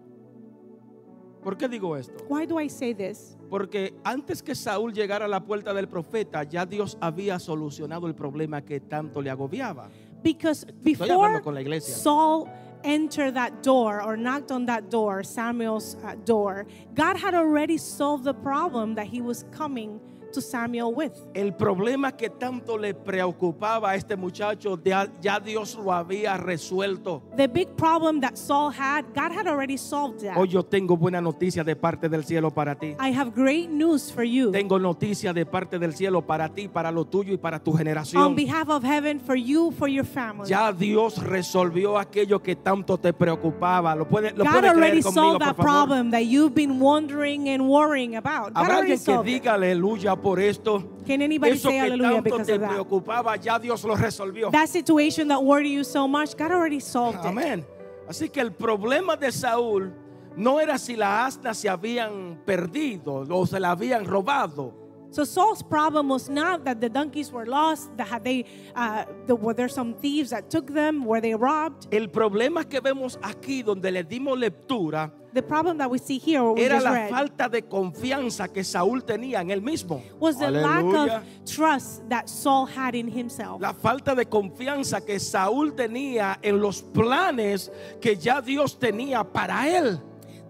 ¿Por 1.43 1.57
qué 1.57 1.69
digo 1.69 1.97
esto? 1.97 2.25
Why 2.29 2.47
do 2.47 2.59
I 2.59 2.69
say 2.69 2.93
this? 2.95 3.37
Porque 3.51 3.95
antes 4.05 4.43
que 4.43 4.55
Saúl 4.55 4.93
llegara 4.93 5.25
a 5.25 5.29
la 5.29 5.41
puerta 5.41 5.75
del 5.75 5.89
profeta, 5.89 6.45
ya 6.45 6.65
Dios 6.65 6.97
había 7.01 7.39
solucionado 7.41 8.07
el 8.07 8.15
problema 8.15 8.65
que 8.65 8.81
tanto 8.81 9.21
le 9.21 9.31
agobiaba. 9.31 9.91
Because 10.23 10.65
hablando 10.65 10.83
before 10.85 11.43
con 11.43 11.55
la 11.55 11.61
iglesia. 11.61 11.95
Saul 11.95 12.49
entered 12.85 13.35
that 13.35 13.63
door 13.63 14.01
or 14.01 14.17
knocked 14.17 14.53
on 14.53 14.67
that 14.67 14.89
door, 14.89 15.25
Samuel's 15.25 15.97
uh, 16.05 16.15
door, 16.25 16.67
God 16.95 17.17
had 17.17 17.35
already 17.35 17.77
solved 17.77 18.25
the 18.25 18.35
problem 18.35 18.95
that 18.95 19.07
he 19.07 19.21
was 19.21 19.45
coming 19.51 20.01
to 20.33 20.40
Samuel 20.40 20.92
with. 20.95 21.12
El 21.35 21.55
problema 21.55 22.12
que 22.16 22.29
tanto 22.31 22.77
le 22.77 22.95
preocupaba 22.95 23.90
a 23.90 23.95
este 23.95 24.16
muchacho, 24.16 24.79
ya, 24.83 25.38
Dios 25.40 25.77
lo 25.77 25.92
había 25.92 26.37
resuelto. 26.37 27.23
The 27.37 27.49
big 27.49 27.68
problem 27.77 28.21
that 28.21 28.37
Saul 28.37 28.71
had, 28.73 29.05
God 29.14 29.33
had 29.33 29.47
already 29.47 29.77
solved 29.77 30.21
that. 30.23 30.37
Hoy 30.37 30.49
yo 30.49 30.62
tengo 30.62 30.97
buena 30.97 31.21
noticia 31.21 31.64
de 31.64 31.77
parte 31.77 32.09
del 32.09 32.25
cielo 32.25 32.51
para 32.51 32.75
ti. 32.75 32.97
I 32.99 33.12
have 33.12 33.33
great 33.35 33.68
news 33.71 34.11
for 34.11 34.25
you. 34.25 34.51
Tengo 34.51 34.79
noticia 34.79 35.33
de 35.33 35.45
parte 35.47 35.79
del 35.79 35.95
cielo 35.95 36.23
para 36.23 36.49
ti, 36.49 36.68
para 36.68 36.90
lo 36.90 37.05
tuyo 37.05 37.33
y 37.33 37.37
para 37.37 37.59
tu 37.59 37.73
On 37.73 37.79
generación. 37.79 38.35
behalf 38.35 38.68
of 38.68 38.83
heaven, 38.85 39.21
for 39.21 39.37
you, 39.37 39.71
for 39.73 39.88
your 39.88 40.05
family. 40.05 40.49
Ya 40.49 40.73
Dios 40.73 41.18
resolvió 41.23 41.99
aquello 41.99 42.42
que 42.42 42.57
tanto 42.57 42.99
te 42.99 43.12
preocupaba. 43.12 43.95
Lo 43.95 44.07
puede, 44.09 44.31
lo 44.33 44.45
God 44.45 44.53
puede 44.53 44.68
already 44.68 45.01
creer 45.01 45.05
conmigo, 45.05 45.12
solved 45.12 45.38
por 45.38 45.47
that 45.47 45.57
favor. 45.57 45.71
problem 45.71 46.11
that 46.11 46.23
you've 46.25 46.55
been 46.55 46.81
wondering 46.81 47.49
and 47.49 47.68
worrying 47.68 48.16
about. 48.16 48.53
God 48.55 48.57
Habrá 48.62 48.77
already 48.77 48.92
alguien 48.92 49.25
que 49.25 49.33
diga 49.33 49.55
aleluya 49.55 50.16
por 50.23 50.39
esto. 50.41 50.83
Can 51.07 51.21
anybody 51.21 51.53
Eso 51.53 51.69
say 51.69 51.75
que 51.75 51.81
hallelujah 51.81 52.23
tanto 52.23 52.25
because 52.25 52.47
te 52.47 52.53
of 52.55 52.61
that? 52.61 52.71
preocupaba, 52.71 53.37
ya 53.37 53.59
Dios 53.59 53.85
lo 53.85 53.97
resolvió. 53.97 54.51
That 54.51 54.69
situation 54.69 55.29
that 55.29 55.43
worried 55.43 55.73
you 55.73 55.85
so 55.85 56.07
much, 56.07 56.37
God 56.37 56.53
already 56.53 56.81
solved 56.81 57.19
it. 57.19 57.27
Amén. 57.27 57.67
Así 58.09 58.31
que 58.31 58.41
el 58.41 58.53
problema 58.53 59.17
de 59.17 59.33
Saúl 59.33 59.93
no 60.37 60.61
era 60.61 60.79
si 60.79 60.97
las 60.97 61.37
asnas 61.37 61.59
se 61.59 61.69
habían 61.69 62.41
perdido 62.45 63.27
o 63.29 63.47
se 63.47 63.61
la 63.61 63.73
habían 63.73 64.05
robado. 64.05 64.75
So 65.11 65.25
Saul's 65.25 65.63
problem 65.63 66.09
was 66.09 66.31
not 66.31 66.65
that 66.65 66.81
the 66.81 66.89
donkeys 66.89 67.31
were 67.31 67.45
lost, 67.45 67.95
that 67.99 68.09
had 68.09 68.25
they, 68.25 68.47
uh, 68.75 69.05
the, 69.27 69.37
were 69.37 69.53
there 69.53 69.69
some 69.69 69.93
thieves 69.93 70.31
that 70.31 70.49
took 70.49 70.73
them, 70.73 71.05
were 71.05 71.21
they 71.21 71.35
robbed? 71.35 71.87
El 71.93 72.09
problema 72.09 72.67
que 72.67 72.81
vemos 72.81 73.19
aquí 73.21 73.63
donde 73.63 73.91
le 73.93 74.05
dimos 74.05 74.39
lectura 74.39 75.13
The 75.33 75.42
problem 75.42 75.79
that 75.79 75.90
we 75.90 75.97
see 75.99 76.18
here, 76.18 76.42
what 76.42 76.57
we 76.57 76.64
era 76.64 76.75
just 76.75 76.85
la 76.85 76.92
read, 76.92 77.11
falta 77.11 77.49
de 77.49 77.62
confianza 77.62 78.53
que 78.53 78.62
Saúl 78.62 79.03
tenía 79.03 79.40
en 79.40 79.51
él 79.51 79.62
mismo. 79.62 80.03
was 80.18 80.38
the 80.38 80.47
Aleluya. 80.47 81.07
lack 81.07 81.23
of 81.23 81.25
trust 81.47 82.07
that 82.11 82.29
Saul 82.29 82.66
had 82.66 82.95
in 82.95 83.09
himself. 83.09 83.61
La 83.61 83.73
falta 83.73 84.14
de 84.14 84.27
confianza 84.27 85.01
que 85.05 85.18
Saúl 85.18 85.75
tenía 85.75 86.38
en 86.42 86.61
los 86.61 86.83
planes 86.83 87.71
que 88.01 88.16
ya 88.16 88.42
Dios 88.42 88.79
tenía 88.79 89.25
para 89.25 89.66
él. 89.68 89.99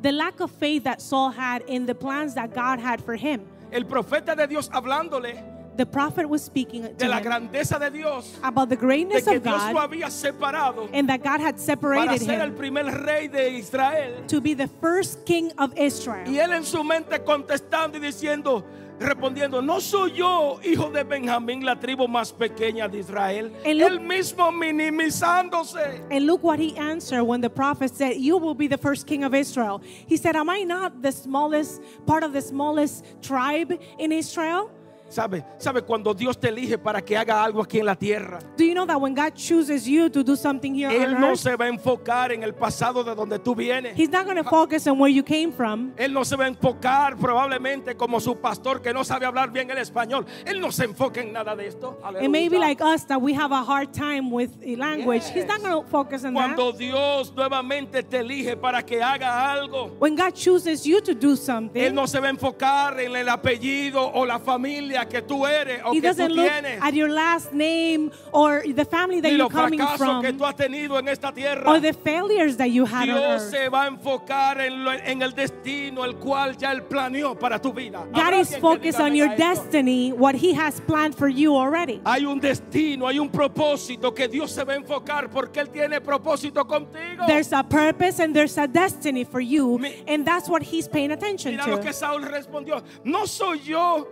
The 0.02 0.10
lack 0.10 0.40
of 0.40 0.50
faith 0.50 0.82
that 0.82 1.00
Saul 1.00 1.30
had 1.30 1.62
in 1.68 1.86
the 1.86 1.94
plans 1.94 2.34
that 2.34 2.52
God 2.52 2.80
had 2.80 3.00
for 3.00 3.14
him. 3.14 3.42
El 3.70 3.84
profeta 3.84 4.34
de 4.34 4.48
Dios 4.48 4.68
hablándole 4.72 5.42
The 5.76 5.86
prophet 5.86 6.28
was 6.28 6.42
speaking 6.42 6.82
de 6.98 7.08
la 7.08 7.18
him 7.18 7.24
grandeza 7.24 7.78
de 7.78 7.90
Dios, 7.90 8.38
about 8.42 8.68
the 8.68 8.76
de 8.76 8.80
greatness 8.82 9.24
que 9.24 9.36
of 9.36 9.42
Dios 9.42 9.62
lo 9.68 9.72
God 9.72 9.90
había 9.90 10.10
separado 10.10 10.88
and 10.92 11.08
that 11.08 11.22
God 11.22 11.40
had 11.40 11.54
para 11.54 11.58
separated 11.58 12.20
ser 12.20 12.40
el 12.40 12.48
him 12.50 12.54
primer 12.56 12.84
rey 13.04 13.26
de 13.28 13.56
Israel. 13.58 14.22
to 14.28 14.40
be 14.40 14.52
the 14.54 14.68
first 14.80 15.24
king 15.24 15.50
of 15.58 15.72
Israel. 15.78 16.26
Y 16.28 16.38
él 16.38 16.52
en 16.52 16.64
su 16.64 16.84
mente 16.84 17.18
contestando 17.24 17.96
y 17.96 18.00
diciendo, 18.00 18.62
respondiendo, 19.00 19.62
no 19.64 19.80
soy 19.80 20.12
yo 20.12 20.60
hijo 20.62 20.90
de 20.90 21.04
Benjamín, 21.04 21.64
la 21.64 21.76
tribu 21.80 22.06
más 22.06 22.32
pequeña 22.32 22.86
de 22.88 22.98
Israel. 22.98 23.50
And 23.64 23.78
look- 23.78 23.92
él 23.92 24.00
mismo 24.00 24.52
minimizándose. 24.52 26.02
And 26.10 26.26
look 26.26 26.42
what 26.42 26.58
he 26.58 26.76
answered 26.76 27.22
when 27.24 27.40
the 27.40 27.50
prophet 27.50 27.94
said, 27.94 28.16
You 28.18 28.36
will 28.38 28.54
be 28.54 28.68
the 28.68 28.78
first 28.78 29.06
king 29.06 29.24
of 29.24 29.34
Israel. 29.34 29.80
He 30.06 30.16
said, 30.16 30.36
Am 30.36 30.48
I 30.50 30.62
not 30.64 31.02
the 31.02 31.12
smallest 31.12 31.80
part 32.06 32.22
of 32.22 32.32
the 32.32 32.42
smallest 32.42 33.04
tribe 33.22 33.72
in 33.98 34.12
Israel? 34.12 34.70
¿Sabe? 35.12 35.44
¿Sabe 35.58 35.82
cuando 35.82 36.14
Dios 36.14 36.40
te 36.40 36.48
elige 36.48 36.78
para 36.78 37.02
que 37.02 37.18
haga 37.18 37.44
algo 37.44 37.60
aquí 37.60 37.78
en 37.78 37.84
la 37.84 37.94
tierra? 37.94 38.38
Do 38.56 38.64
you 38.64 38.72
know 38.72 38.86
that 38.86 38.98
when 38.98 39.14
God 39.14 39.34
chooses 39.34 39.86
you 39.86 40.08
to 40.08 40.24
do 40.24 40.34
something 40.36 40.74
here 40.74 40.88
Él 40.90 41.14
on 41.14 41.20
no 41.20 41.26
earth, 41.28 41.40
se 41.40 41.54
va 41.54 41.66
a 41.66 41.68
enfocar 41.68 42.32
en 42.32 42.42
el 42.42 42.54
pasado 42.54 43.04
de 43.04 43.14
donde 43.14 43.38
tú 43.38 43.54
vienes. 43.54 43.94
He's 43.94 44.08
not 44.08 44.24
going 44.24 44.42
to 44.42 44.48
focus 44.48 44.86
on 44.86 44.98
where 44.98 45.12
you 45.12 45.22
came 45.22 45.52
from. 45.52 45.92
Él 45.98 46.14
no 46.14 46.24
se 46.24 46.34
va 46.34 46.44
a 46.44 46.48
enfocar 46.48 47.18
probablemente 47.18 47.94
como 47.94 48.20
su 48.20 48.36
pastor 48.36 48.80
que 48.80 48.94
no 48.94 49.04
sabe 49.04 49.26
hablar 49.26 49.52
bien 49.52 49.70
el 49.70 49.76
español. 49.76 50.24
Él 50.46 50.58
no 50.62 50.72
se 50.72 50.84
enfoca 50.84 51.20
en 51.20 51.34
nada 51.34 51.54
de 51.54 51.66
esto. 51.66 51.98
It 52.18 52.30
may 52.30 52.48
be 52.48 52.58
like 52.58 52.82
us 52.82 53.04
that 53.06 53.20
we 53.20 53.34
have 53.34 53.52
a 53.52 53.62
hard 53.62 53.92
time 53.92 54.30
with 54.30 54.60
the 54.60 54.76
language. 54.76 55.24
He's 55.34 55.44
not 55.44 55.60
going 55.60 55.74
to 55.74 55.86
focus 55.90 56.24
on 56.24 56.32
that. 56.32 56.56
Cuando 56.56 56.72
Dios 56.72 57.34
nuevamente 57.36 58.02
te 58.02 58.20
elige 58.20 58.56
para 58.56 58.82
que 58.82 59.02
haga 59.02 59.52
algo, 59.52 59.94
When 59.98 60.16
God 60.16 60.32
chooses 60.34 60.86
you 60.86 61.02
to 61.02 61.12
do 61.12 61.32
Él 61.32 61.36
something, 61.36 61.94
no 61.94 62.06
se 62.06 62.18
va 62.18 62.28
a 62.28 62.30
enfocar 62.30 62.98
en 62.98 63.14
el 63.14 63.28
apellido 63.28 64.10
o 64.14 64.24
la 64.24 64.38
familia 64.38 65.01
que 65.08 65.22
tú 65.22 65.46
eres 65.46 65.80
o 65.84 65.92
He 65.92 66.00
que 66.00 66.08
tú 66.08 66.16
doesn't 66.16 66.32
look 66.32 66.48
tienes, 66.50 66.80
at 66.82 66.94
your 66.94 67.08
last 67.08 67.52
name 67.52 68.10
or 68.32 68.62
the 68.62 68.84
family 68.84 69.20
that 69.20 69.28
ni 69.30 69.36
you're 69.36 69.44
los 69.44 69.52
coming 69.52 69.78
fracasos 69.80 70.20
que 70.22 70.28
from 70.28 70.38
tú 70.38 70.44
has 70.44 70.54
tenido 70.56 70.98
en 70.98 71.08
esta 71.08 71.32
tierra. 71.32 71.68
or 71.70 71.80
the 71.80 71.92
failures 71.92 72.56
that 72.56 72.70
you 72.70 72.84
had 72.84 73.08
on 73.08 73.16
Dios 73.16 73.42
earth. 73.42 73.50
se 73.50 73.68
va 73.68 73.84
a 73.84 73.88
enfocar 73.88 74.60
en, 74.60 74.84
lo- 74.84 74.92
en 74.92 75.22
el 75.22 75.32
destino 75.34 76.04
el 76.04 76.16
cual 76.16 76.56
ya 76.56 76.72
Él 76.72 76.82
planeó 76.82 77.38
para 77.38 77.58
tu 77.60 77.72
vida. 77.72 78.04
God 78.12 78.20
Habrá 78.20 78.40
is 78.40 78.48
alguien 78.48 78.54
que 78.54 78.60
focused 78.60 78.98
diga 78.98 79.04
on 79.04 79.14
your 79.14 79.28
esto. 79.32 79.44
destiny, 79.44 80.12
what 80.12 80.34
He 80.34 80.52
has 80.54 80.80
planned 80.80 81.14
for 81.14 81.28
you 81.28 81.56
already. 81.56 82.00
Hay 82.04 82.24
un 82.24 82.40
destino, 82.40 83.06
hay 83.08 83.18
un 83.18 83.28
propósito 83.30 84.14
que 84.14 84.28
Dios 84.28 84.50
se 84.52 84.64
va 84.64 84.72
a 84.72 84.76
enfocar 84.76 85.28
porque 85.30 85.60
Él 85.60 85.68
tiene 85.70 86.00
propósito 86.00 86.64
contigo. 86.66 87.26
There's 87.26 87.52
a 87.52 87.62
purpose 87.62 88.18
and 88.20 88.34
there's 88.34 88.56
a 88.58 88.66
destiny 88.66 89.24
for 89.24 89.40
you, 89.40 89.78
Mi- 89.78 90.04
and 90.06 90.24
that's 90.26 90.48
what 90.48 90.62
He's 90.62 90.88
paying 90.88 91.10
attention 91.12 91.52
Mira 91.56 91.66
lo 91.68 91.76
que 91.78 91.90
to. 91.90 91.96
Saúl 91.96 92.22
respondió. 92.22 92.82
No 93.04 93.26
soy 93.26 93.60
yo 93.60 94.08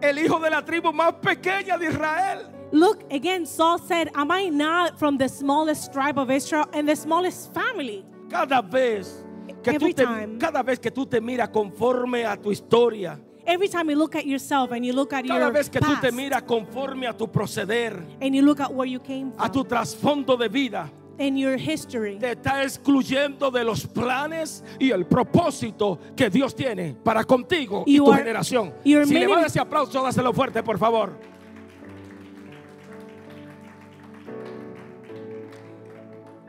el 0.00 0.18
hijo 0.18 0.38
de 0.38 0.50
la 0.50 0.64
tribu 0.64 0.92
más 0.92 1.14
pequeña 1.14 1.78
de 1.78 1.88
Israel. 1.88 2.46
Look, 2.72 3.04
again, 3.10 3.46
Saul 3.46 3.78
said, 3.78 4.10
Am 4.14 4.30
I 4.30 4.48
not 4.50 4.98
from 4.98 5.18
the 5.18 5.28
smallest 5.28 5.92
tribe 5.92 6.18
of 6.18 6.30
Israel 6.30 6.66
and 6.72 6.88
the 6.88 6.96
smallest 6.96 7.54
family? 7.54 8.04
Cada 8.28 8.60
vez 8.60 9.24
que 9.62 9.72
tú 9.78 9.86
Every 9.86 9.94
te, 9.94 10.04
time. 10.04 10.38
cada 10.38 10.62
vez 10.62 10.78
que 10.80 10.90
tú 10.90 11.06
te 11.06 11.20
miras 11.20 11.48
conforme 11.50 12.24
a 12.24 12.36
tu 12.36 12.50
historia, 12.50 13.18
Every 13.48 13.68
time 13.68 13.88
you 13.90 13.96
look 13.96 14.16
at 14.16 14.26
yourself 14.26 14.72
and 14.72 14.84
you 14.84 14.92
look 14.92 15.12
at 15.12 15.24
cada 15.24 15.38
your 15.44 15.52
vez 15.52 15.68
que 15.70 15.80
tú 15.80 15.94
te 16.00 16.08
past 16.08 16.14
miras 16.14 16.42
conforme 16.42 17.06
a 17.06 17.12
tu 17.12 17.28
proceder, 17.28 18.04
and 18.20 18.34
you 18.34 18.42
look 18.42 18.58
at 18.58 18.74
where 18.74 18.88
you 18.88 18.98
came 18.98 19.32
a 19.38 19.48
tu 19.48 19.60
from 19.60 19.68
trasfondo 19.68 20.36
de 20.36 20.48
vida, 20.48 20.90
and 21.18 21.38
your 21.38 21.56
history, 21.58 22.18
te 22.18 22.32
está 22.32 22.62
excluyendo 22.62 23.50
de 23.50 23.64
los 23.64 23.86
planes 23.86 24.62
y 24.78 24.90
el 24.90 25.06
propósito 25.06 25.98
que 26.16 26.28
Dios 26.30 26.54
tiene 26.54 26.94
para 27.02 27.24
contigo 27.24 27.84
y 27.86 27.96
You 27.96 28.04
tu 28.04 28.12
are- 28.12 28.22
generación. 28.22 28.72
Si 28.82 28.92
le 28.94 29.04
minim- 29.06 29.28
vas 29.28 29.36
a 29.36 29.40
dar 29.40 29.46
ese 29.46 29.60
aplauso, 29.60 30.02
dáselo 30.02 30.32
fuerte, 30.32 30.62
por 30.62 30.78
favor. 30.78 31.12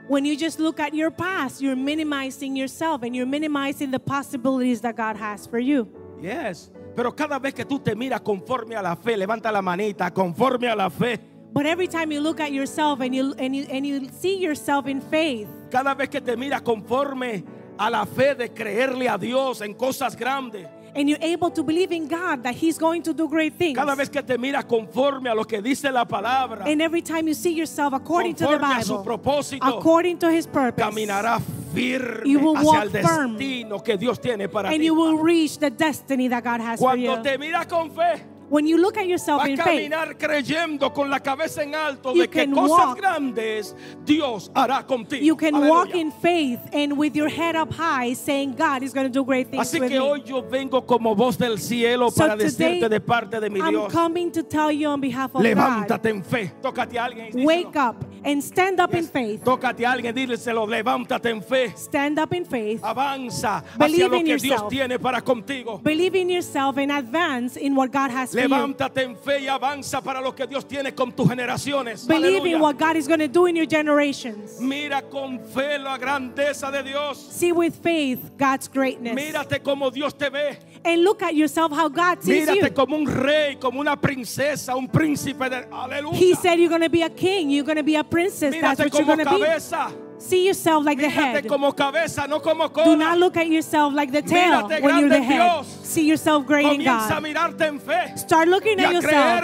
when 0.07 0.23
you 0.23 0.37
just 0.37 0.59
look 0.59 0.79
at 0.79 0.93
your 0.93 1.11
past, 1.11 1.61
you're 1.61 1.75
minimizing 1.75 2.55
yourself 2.55 3.03
and 3.03 3.15
you're 3.15 3.25
minimizing 3.25 3.91
the 3.91 3.99
possibilities 3.99 4.81
that 4.81 4.95
God 4.95 5.17
has 5.17 5.45
for 5.45 5.59
you. 5.59 5.87
Yes. 6.21 6.71
Pero 6.95 7.11
cada 7.15 7.37
vez 7.39 7.53
que 7.53 7.65
tú 7.65 7.79
te 7.79 7.93
miras 7.95 8.21
conforme 8.21 8.75
a 8.75 8.81
la 8.81 8.95
fe, 8.95 9.17
levanta 9.17 9.51
la 9.51 9.61
manita, 9.61 10.09
conforme 10.11 10.67
a 10.69 10.75
la 10.75 10.89
fe. 10.89 11.19
But 11.57 11.65
every 11.65 11.87
time 11.87 12.11
you 12.11 12.21
look 12.21 12.39
at 12.39 12.51
yourself 12.51 13.01
and 13.01 13.15
you 13.15 13.33
and 13.39 13.55
you 13.55 13.65
and 13.71 13.83
you 13.83 14.09
see 14.19 14.37
yourself 14.37 14.85
in 14.87 15.01
faith, 15.01 15.47
Cada 15.71 15.95
vez 15.95 16.07
que 16.07 16.21
te 16.21 16.35
miras 16.37 16.61
conforme 16.61 17.43
a 17.79 17.89
la 17.89 18.05
fe 18.05 18.35
de 18.35 18.49
creerle 18.49 19.09
a 19.09 19.17
Dios 19.17 19.61
en 19.61 19.73
cosas 19.73 20.15
grandes. 20.15 20.67
and 20.95 21.09
you're 21.09 21.21
able 21.21 21.49
to 21.49 21.63
believe 21.63 21.91
in 21.91 22.07
God 22.07 22.43
that 22.43 22.53
He's 22.55 22.77
going 22.77 23.01
to 23.01 23.11
do 23.13 23.27
great 23.27 23.53
things. 23.57 23.75
Cada 23.75 23.95
vez 23.95 24.07
que 24.07 24.21
te 24.21 24.37
miras 24.37 24.65
conforme 24.65 25.29
a 25.29 25.33
lo 25.33 25.45
que 25.45 25.59
dice 25.59 25.91
la 25.91 26.05
palabra. 26.05 26.63
And 26.67 26.79
every 26.79 27.01
time 27.01 27.27
you 27.27 27.33
see 27.33 27.53
yourself 27.55 27.91
according 27.93 28.35
to 28.35 28.45
the 28.45 28.57
Conforme 28.59 28.77
a 28.79 28.83
su 28.83 28.97
Bible, 28.99 29.03
propósito. 29.17 29.79
according 29.79 30.19
to 30.19 30.29
His 30.31 30.45
purpose, 30.45 30.83
Caminarás 30.85 31.41
firme 31.73 32.21
You 32.29 32.39
will 32.39 32.55
hacia 32.55 32.81
el 32.83 32.89
walk 32.89 33.01
firm. 33.03 33.37
destino 33.37 33.83
que 33.83 33.97
Dios 33.97 34.19
tiene 34.19 34.47
para 34.47 34.69
and 34.69 34.77
ti. 34.79 34.85
you 34.85 34.93
will 34.93 35.17
reach 35.17 35.57
the 35.57 35.71
destiny 35.71 36.27
that 36.29 36.43
God 36.43 36.61
has 36.61 36.79
for 36.79 36.95
you. 36.95 37.07
Cuando 37.07 37.23
te 37.31 37.37
miras 37.39 37.65
con 37.67 37.89
fe, 37.89 38.21
When 38.49 38.65
you 38.65 38.77
look 38.77 38.95
at 38.97 39.05
yourself 39.07 39.43
a 39.43 39.49
in 39.49 39.57
faith, 39.57 39.91
creyendo 40.17 40.93
con 40.93 41.09
la 41.09 41.19
cabeza 41.19 41.63
en 41.63 41.75
alto 41.75 42.13
You 42.13 42.21
de 42.21 42.27
que 42.29 42.45
can 42.45 42.53
cosas 42.53 42.69
walk- 42.87 42.97
grandes 42.97 43.75
Dios 44.05 44.49
hará 44.55 44.85
contigo. 44.87 45.21
you 45.21 45.35
can 45.35 45.53
Aleluya. 45.53 45.69
walk 45.69 45.93
in 45.95 46.11
faith 46.13 46.59
and 46.71 46.97
with 46.97 47.13
your 47.13 47.27
head 47.29 47.55
up 47.57 47.73
high, 47.73 48.13
saying, 48.13 48.53
God 48.55 48.83
is 48.83 48.93
going 48.93 49.05
to 49.05 49.11
do 49.11 49.25
great 49.25 49.49
things 49.51 49.67
Así 49.67 49.79
with 49.81 49.89
que 49.91 49.99
me. 49.99 50.05
hoy 50.05 50.21
yo 50.25 50.41
vengo 50.41 50.81
como 50.85 51.13
voz 51.13 51.37
del 51.37 51.57
cielo 51.59 52.09
So 52.09 52.21
para 52.21 52.37
decirte 52.37 52.87
de 52.89 52.99
parte 53.01 53.39
de 53.41 53.49
mi 53.49 53.59
I'm 53.59 53.71
Dios. 53.71 53.91
coming 53.91 54.31
to 54.31 54.43
tell 54.43 54.71
you 54.71 54.87
on 54.87 55.01
behalf 55.01 55.35
of 55.35 55.43
God, 55.43 56.05
en 56.05 56.23
fe. 56.23 56.51
Tócate 56.61 56.97
a 56.97 57.03
alguien 57.05 57.27
y 57.27 57.31
díselo. 57.31 57.45
wake 57.45 57.75
up 57.75 58.05
and 58.23 58.41
stand 58.41 58.79
up 58.79 58.93
in 58.93 59.03
faith. 59.05 59.43
Tócate 59.43 59.85
a 59.85 59.91
alguien 59.91 60.17
y 60.17 60.25
díselo. 60.25 60.65
Levántate 60.65 61.29
en 61.31 61.41
fe. 61.41 61.73
Stand 61.75 62.17
up 62.17 62.33
in 62.33 62.45
faith. 62.45 62.81
Avanza 62.81 63.61
Believe 63.77 64.05
hacia 64.05 64.07
lo 64.07 64.15
in 64.15 64.25
que 64.25 64.37
Dios 64.37 64.43
yourself. 64.43 64.69
tiene 64.69 64.99
para 64.99 65.21
contigo. 65.21 65.81
Believe 65.83 66.15
in 66.15 66.29
yourself 66.29 66.77
and 66.77 66.91
advance 66.93 67.57
in 67.57 67.75
what 67.75 67.91
God 67.91 68.09
has 68.09 68.31
for 68.31 68.36
you. 68.36 68.36
Levántate 68.41 69.03
en 69.03 69.15
fe 69.15 69.41
y 69.41 69.47
avanza 69.47 70.01
para 70.01 70.21
lo 70.21 70.33
que 70.35 70.45
Dios 70.45 70.67
tiene 70.67 70.93
con 70.93 71.11
tus 71.11 71.27
generaciones. 71.27 72.05
Believe 72.07 72.39
Aleluya. 72.39 72.55
in 72.55 72.61
what 72.61 72.77
God 72.77 72.95
is 72.95 73.07
going 73.07 73.19
to 73.19 73.27
do 73.27 73.45
in 73.47 73.55
your 73.55 73.65
generations. 73.65 74.59
Mira 74.59 75.01
con 75.01 75.39
fe 75.39 75.77
la 75.79 75.97
grandeza 75.97 76.71
de 76.71 76.83
Dios. 76.83 77.17
See 77.17 77.51
with 77.51 77.75
faith 77.75 78.31
God's 78.37 78.67
greatness. 78.67 79.15
Mírate 79.15 79.63
como 79.63 79.89
Dios 79.89 80.13
te 80.13 80.29
ve. 80.29 80.57
And 80.85 81.03
look 81.03 81.21
at 81.23 81.35
yourself 81.35 81.71
how 81.71 81.89
God 81.89 82.23
sees 82.23 82.47
Mírate 82.47 82.69
you. 82.69 82.69
como 82.71 82.95
un 82.95 83.05
rey, 83.05 83.57
como 83.59 83.79
una 83.79 83.95
princesa, 83.95 84.75
un 84.75 84.87
príncipe 84.87 85.49
de 85.49 85.67
aleluya. 85.71 86.13
He 86.17 86.33
said 86.35 86.59
you're 86.59 86.69
going 86.69 86.81
to 86.81 86.89
be 86.89 87.01
a 87.01 87.09
king, 87.09 87.49
you're 87.49 87.65
going 87.65 87.77
to 87.77 87.83
be 87.83 87.95
a 87.95 88.03
princess. 88.03 88.53
That's 88.61 88.79
Mírate 88.79 88.91
what 88.91 88.93
you're 88.93 89.15
como 89.15 89.23
going 89.23 89.39
to 89.39 89.97
be. 89.97 90.06
See 90.19 90.47
yourself 90.47 90.83
like 90.83 90.99
the 90.99 91.09
head. 91.09 91.47
cabeza, 91.75 92.27
no 92.27 92.39
Do 92.39 92.95
not 92.95 93.17
look 93.17 93.37
at 93.37 93.47
yourself 93.47 93.93
like 93.93 94.11
the 94.11 94.21
tail 94.21 94.63
Mírate 94.63 94.81
when 94.81 94.97
you're 94.97 95.09
the 95.09 95.21
head. 95.21 95.37
Dios. 95.37 95.67
See 95.83 96.07
yourself 96.07 96.45
great 96.45 96.65
in 96.65 96.81
Comienza 96.81 97.21
God. 97.21 98.19
Start 98.19 98.47
looking 98.47 98.79
at 98.79 98.93
yourself 98.93 99.43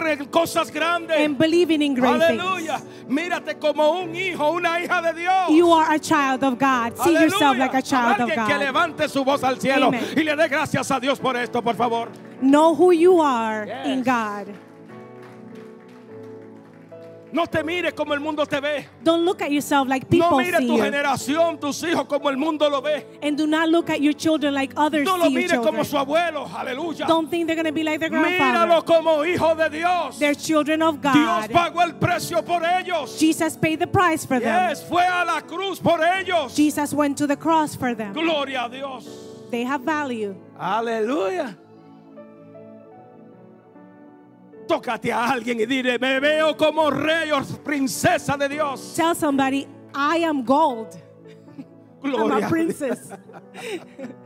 and 1.11 1.38
believing 1.38 1.82
in 1.82 1.93
great 1.93 2.21
Aleluya. 2.21 2.80
things. 2.80 3.09
Hijo. 5.17 5.53
You 5.53 5.71
are 5.71 5.93
a 5.93 5.99
child 5.99 6.43
of 6.43 6.57
God. 6.57 6.97
See 6.97 7.13
yourself 7.13 7.57
like 7.57 7.74
a 7.74 7.82
child 7.82 8.21
of 8.21 8.30
que 8.30 8.36
God. 8.36 8.59
levante 8.59 9.07
su 9.07 9.24
voz 9.24 9.43
al 9.43 9.59
cielo 9.59 9.88
Amen. 9.88 10.03
y 10.15 10.24
le 10.24 10.36
dé 10.36 10.47
gracias 10.49 10.89
a 10.91 10.99
Dios 10.99 11.19
por 11.19 11.36
esto, 11.38 11.61
por 11.61 11.76
favor. 11.76 12.09
Know 12.41 12.76
who 12.76 12.91
you 12.91 13.21
are 13.21 13.63
in. 13.86 14.03
God. 14.03 14.47
No 17.34 17.47
te 17.47 17.63
mires 17.63 17.93
como 17.93 18.13
el 18.13 18.19
mundo 18.19 18.45
te 18.45 18.59
ve. 18.61 18.86
Don't 19.03 19.25
look 19.25 19.41
at 19.41 19.51
yourself 19.51 19.88
like 19.88 20.03
No 20.03 20.09
people 20.29 20.38
mires 20.38 20.59
see 20.59 20.67
tu 20.67 20.77
you. 20.77 20.84
generación, 20.84 21.59
tus 21.59 21.81
hijos 21.84 22.05
como 22.07 22.29
el 22.29 22.38
mundo 22.38 22.69
lo 22.69 22.79
ve. 22.79 23.05
And 23.23 23.36
do 23.36 23.47
not 23.47 23.69
look 23.69 23.89
at 23.89 24.01
your 24.01 24.13
children 24.13 24.53
like 24.53 24.71
others 24.77 25.03
No 25.03 25.17
lo 25.17 25.25
see 25.25 25.36
mires 25.36 25.59
como 25.59 25.84
su 25.84 25.97
abuelo. 25.97 26.47
Aleluya. 26.55 27.07
Don't 27.07 27.31
think 27.31 27.47
they're 27.47 27.55
going 27.55 27.65
to 27.65 27.71
be 27.73 27.84
like 27.84 27.99
their 27.99 28.11
Míralo 28.11 28.29
grandfather. 28.29 28.81
como 28.86 29.23
hijo 29.25 29.55
de 29.55 29.69
Dios. 29.71 30.19
They're 30.19 30.36
children 30.36 30.84
of 30.84 31.01
Dios 31.01 31.13
God. 31.47 31.49
pagó 31.51 31.81
el 31.84 31.93
precio 31.95 32.43
por 32.45 32.61
ellos. 32.63 33.17
Jesus 33.19 33.57
paid 33.57 33.79
the 33.79 33.88
price 33.88 34.23
for 34.25 34.39
them. 34.39 34.69
Yes, 34.69 34.84
fue 34.84 35.01
a 35.03 35.25
la 35.25 35.41
cruz 35.41 35.79
por 35.79 35.99
ellos. 36.03 36.55
Jesus 36.55 36.93
went 36.93 37.17
to 37.17 37.25
the 37.25 37.36
cross 37.36 37.75
for 37.75 37.95
them. 37.95 38.13
Gloria 38.13 38.65
a 38.65 38.69
Dios. 38.69 39.07
They 39.49 39.63
have 39.63 39.81
value. 39.81 40.36
Aleluya. 40.59 41.57
Tócate 44.68 45.11
a 45.11 45.32
alguien 45.32 45.59
y 45.59 45.66
dile, 45.66 45.99
me 45.99 46.20
veo 46.20 46.55
como 46.55 46.89
rey 46.89 47.32
o 47.32 47.41
princesa 47.64 48.38
de 48.38 48.49
Dios. 48.49 48.93
Tell 48.95 49.16
somebody, 49.16 49.68
I 49.93 50.24
am 50.24 50.43
gold. 50.43 50.95
I'm 52.03 52.11
Gloria 52.11 52.45
a 52.45 52.47
a 52.47 52.49
princess. 52.49 53.11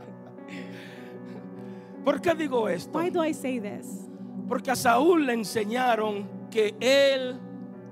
¿Por 2.04 2.20
qué 2.20 2.34
digo 2.34 2.68
esto? 2.68 2.98
Why 2.98 3.10
do 3.10 3.22
I 3.22 3.32
say 3.32 3.58
this? 3.58 4.08
Porque 4.48 4.70
a 4.70 4.76
Saúl 4.76 5.26
le 5.26 5.34
enseñaron 5.34 6.26
que 6.50 6.74
él, 6.80 7.38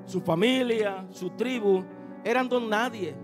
su 0.06 0.20
familia, 0.20 1.06
su 1.10 1.30
tribu, 1.30 1.84
eran 2.24 2.48
don 2.48 2.68
nadie. 2.68 3.14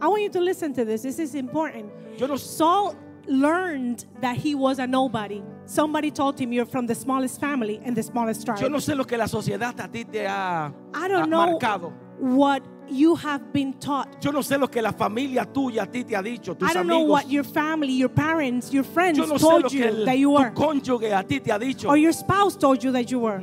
I 0.00 0.08
want 0.08 0.22
you 0.22 0.30
to 0.30 0.40
listen 0.40 0.74
to 0.74 0.84
this. 0.84 1.02
This 1.02 1.18
is 1.18 1.34
important. 1.34 1.90
Yo 2.18 2.26
no 2.26 2.36
Saul 2.36 2.94
learned 3.26 4.04
that 4.20 4.36
he 4.36 4.54
was 4.54 4.78
a 4.78 4.86
nobody. 4.86 5.42
Somebody 5.66 6.10
told 6.12 6.38
him 6.38 6.52
you're 6.52 6.64
from 6.64 6.86
the 6.86 6.94
smallest 6.94 7.40
family 7.40 7.80
and 7.84 7.96
the 7.96 8.02
smallest 8.02 8.46
tribe. 8.46 8.60
Yo 8.60 8.68
no 8.68 8.78
sé 8.78 8.94
lo 8.96 9.04
que 9.04 9.18
la 9.18 9.26
sociedad 9.26 9.74
a 9.80 9.88
ti 9.88 10.04
te 10.04 10.24
ha, 10.26 10.72
I 10.94 11.08
don't 11.08 11.28
know 11.28 11.58
marcado. 11.58 11.92
what 12.20 12.62
you 12.88 13.16
have 13.16 13.52
been 13.52 13.72
taught. 13.74 14.22
Yo 14.24 14.30
no 14.30 14.40
sé 14.42 14.58
lo 14.60 14.68
que 14.68 14.80
la 14.80 14.92
familia 14.92 15.44
tuya 15.44 15.82
a 15.82 15.86
ti 15.86 16.04
te 16.04 16.14
ha 16.14 16.22
dicho, 16.22 16.54
tus 16.56 16.70
I 16.70 16.72
don't 16.72 16.86
know 16.86 17.00
what 17.02 17.28
your 17.28 17.42
family, 17.42 17.92
your 17.92 18.08
parents, 18.08 18.72
your 18.72 18.84
friends 18.84 19.18
Yo 19.18 19.26
no 19.26 19.34
sé 19.34 19.42
lo 19.42 19.48
told 19.60 19.72
que 19.72 19.78
you 19.78 19.84
el- 19.84 20.04
that 20.04 20.18
you 20.18 20.28
tu 20.28 20.34
were. 20.38 20.50
cónyuge 20.52 21.12
a 21.12 21.24
ti 21.24 21.40
te 21.40 21.50
ha 21.50 21.58
dicho. 21.58 21.88
Or 21.88 21.96
your 21.96 22.12
spouse 22.12 22.56
told 22.56 22.82
you 22.84 22.92
that 22.92 23.10
you 23.10 23.18
were. 23.18 23.42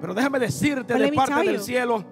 Pero 0.00 0.14
déjame 0.14 0.38
decirte 0.38 0.86
But 0.88 0.98
de 0.98 0.98
let 1.00 1.10
me 1.10 1.16
parte 1.16 1.34
tell 1.34 1.44
del 1.44 1.54
you, 1.56 1.60
cielo 1.62 2.04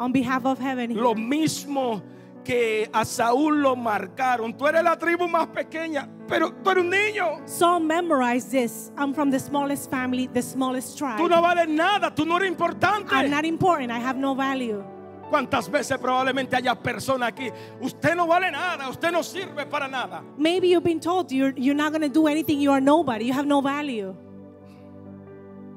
On 0.00 0.10
behalf 0.10 0.46
of 0.46 0.58
heaven, 0.58 0.94
lo 0.96 1.14
mismo 1.14 2.02
que 2.44 2.88
a 2.92 3.04
Saúl 3.04 3.62
lo 3.62 3.76
marcaron. 3.76 4.56
Tú 4.56 4.66
eres 4.66 4.82
la 4.82 4.96
tribu 4.96 5.28
más 5.28 5.46
pequeña, 5.48 6.08
pero 6.28 6.52
tú 6.52 6.70
eres 6.70 6.84
un 6.84 6.90
niño. 6.90 7.46
Saul 7.46 7.84
memorized 7.84 8.50
this. 8.50 8.92
I'm 8.96 9.14
from 9.14 9.30
the 9.30 9.38
smallest 9.38 9.90
family, 9.90 10.28
the 10.28 10.42
smallest 10.42 10.98
tribe. 10.98 11.18
Tú 11.18 11.28
no 11.28 11.40
vales 11.40 11.68
nada, 11.68 12.14
tú 12.14 12.24
no 12.24 12.36
eres 12.36 12.48
importante. 12.48 13.14
I'm 13.14 13.30
not 13.30 13.44
important. 13.44 13.90
I 13.90 13.98
have 13.98 14.18
no 14.18 14.34
value. 14.34 14.82
¿Cuántas 15.30 15.70
veces 15.70 15.96
probablemente 15.98 16.56
haya 16.56 16.74
personas 16.74 17.28
aquí? 17.28 17.52
Usted 17.80 18.16
no 18.16 18.26
vale 18.26 18.50
nada, 18.50 18.88
usted 18.88 19.12
no 19.12 19.22
sirve 19.22 19.64
para 19.64 19.86
nada. 19.86 20.24
Maybe 20.36 20.68
you've 20.68 20.82
been 20.82 20.98
told 20.98 21.30
you're, 21.30 21.54
you're 21.56 21.76
not 21.76 21.92
going 21.92 22.02
to 22.02 22.08
do 22.08 22.26
anything. 22.26 22.60
You 22.60 22.72
are 22.72 22.80
nobody. 22.80 23.26
You 23.26 23.34
have 23.34 23.46
no 23.46 23.62
value. 23.62 24.16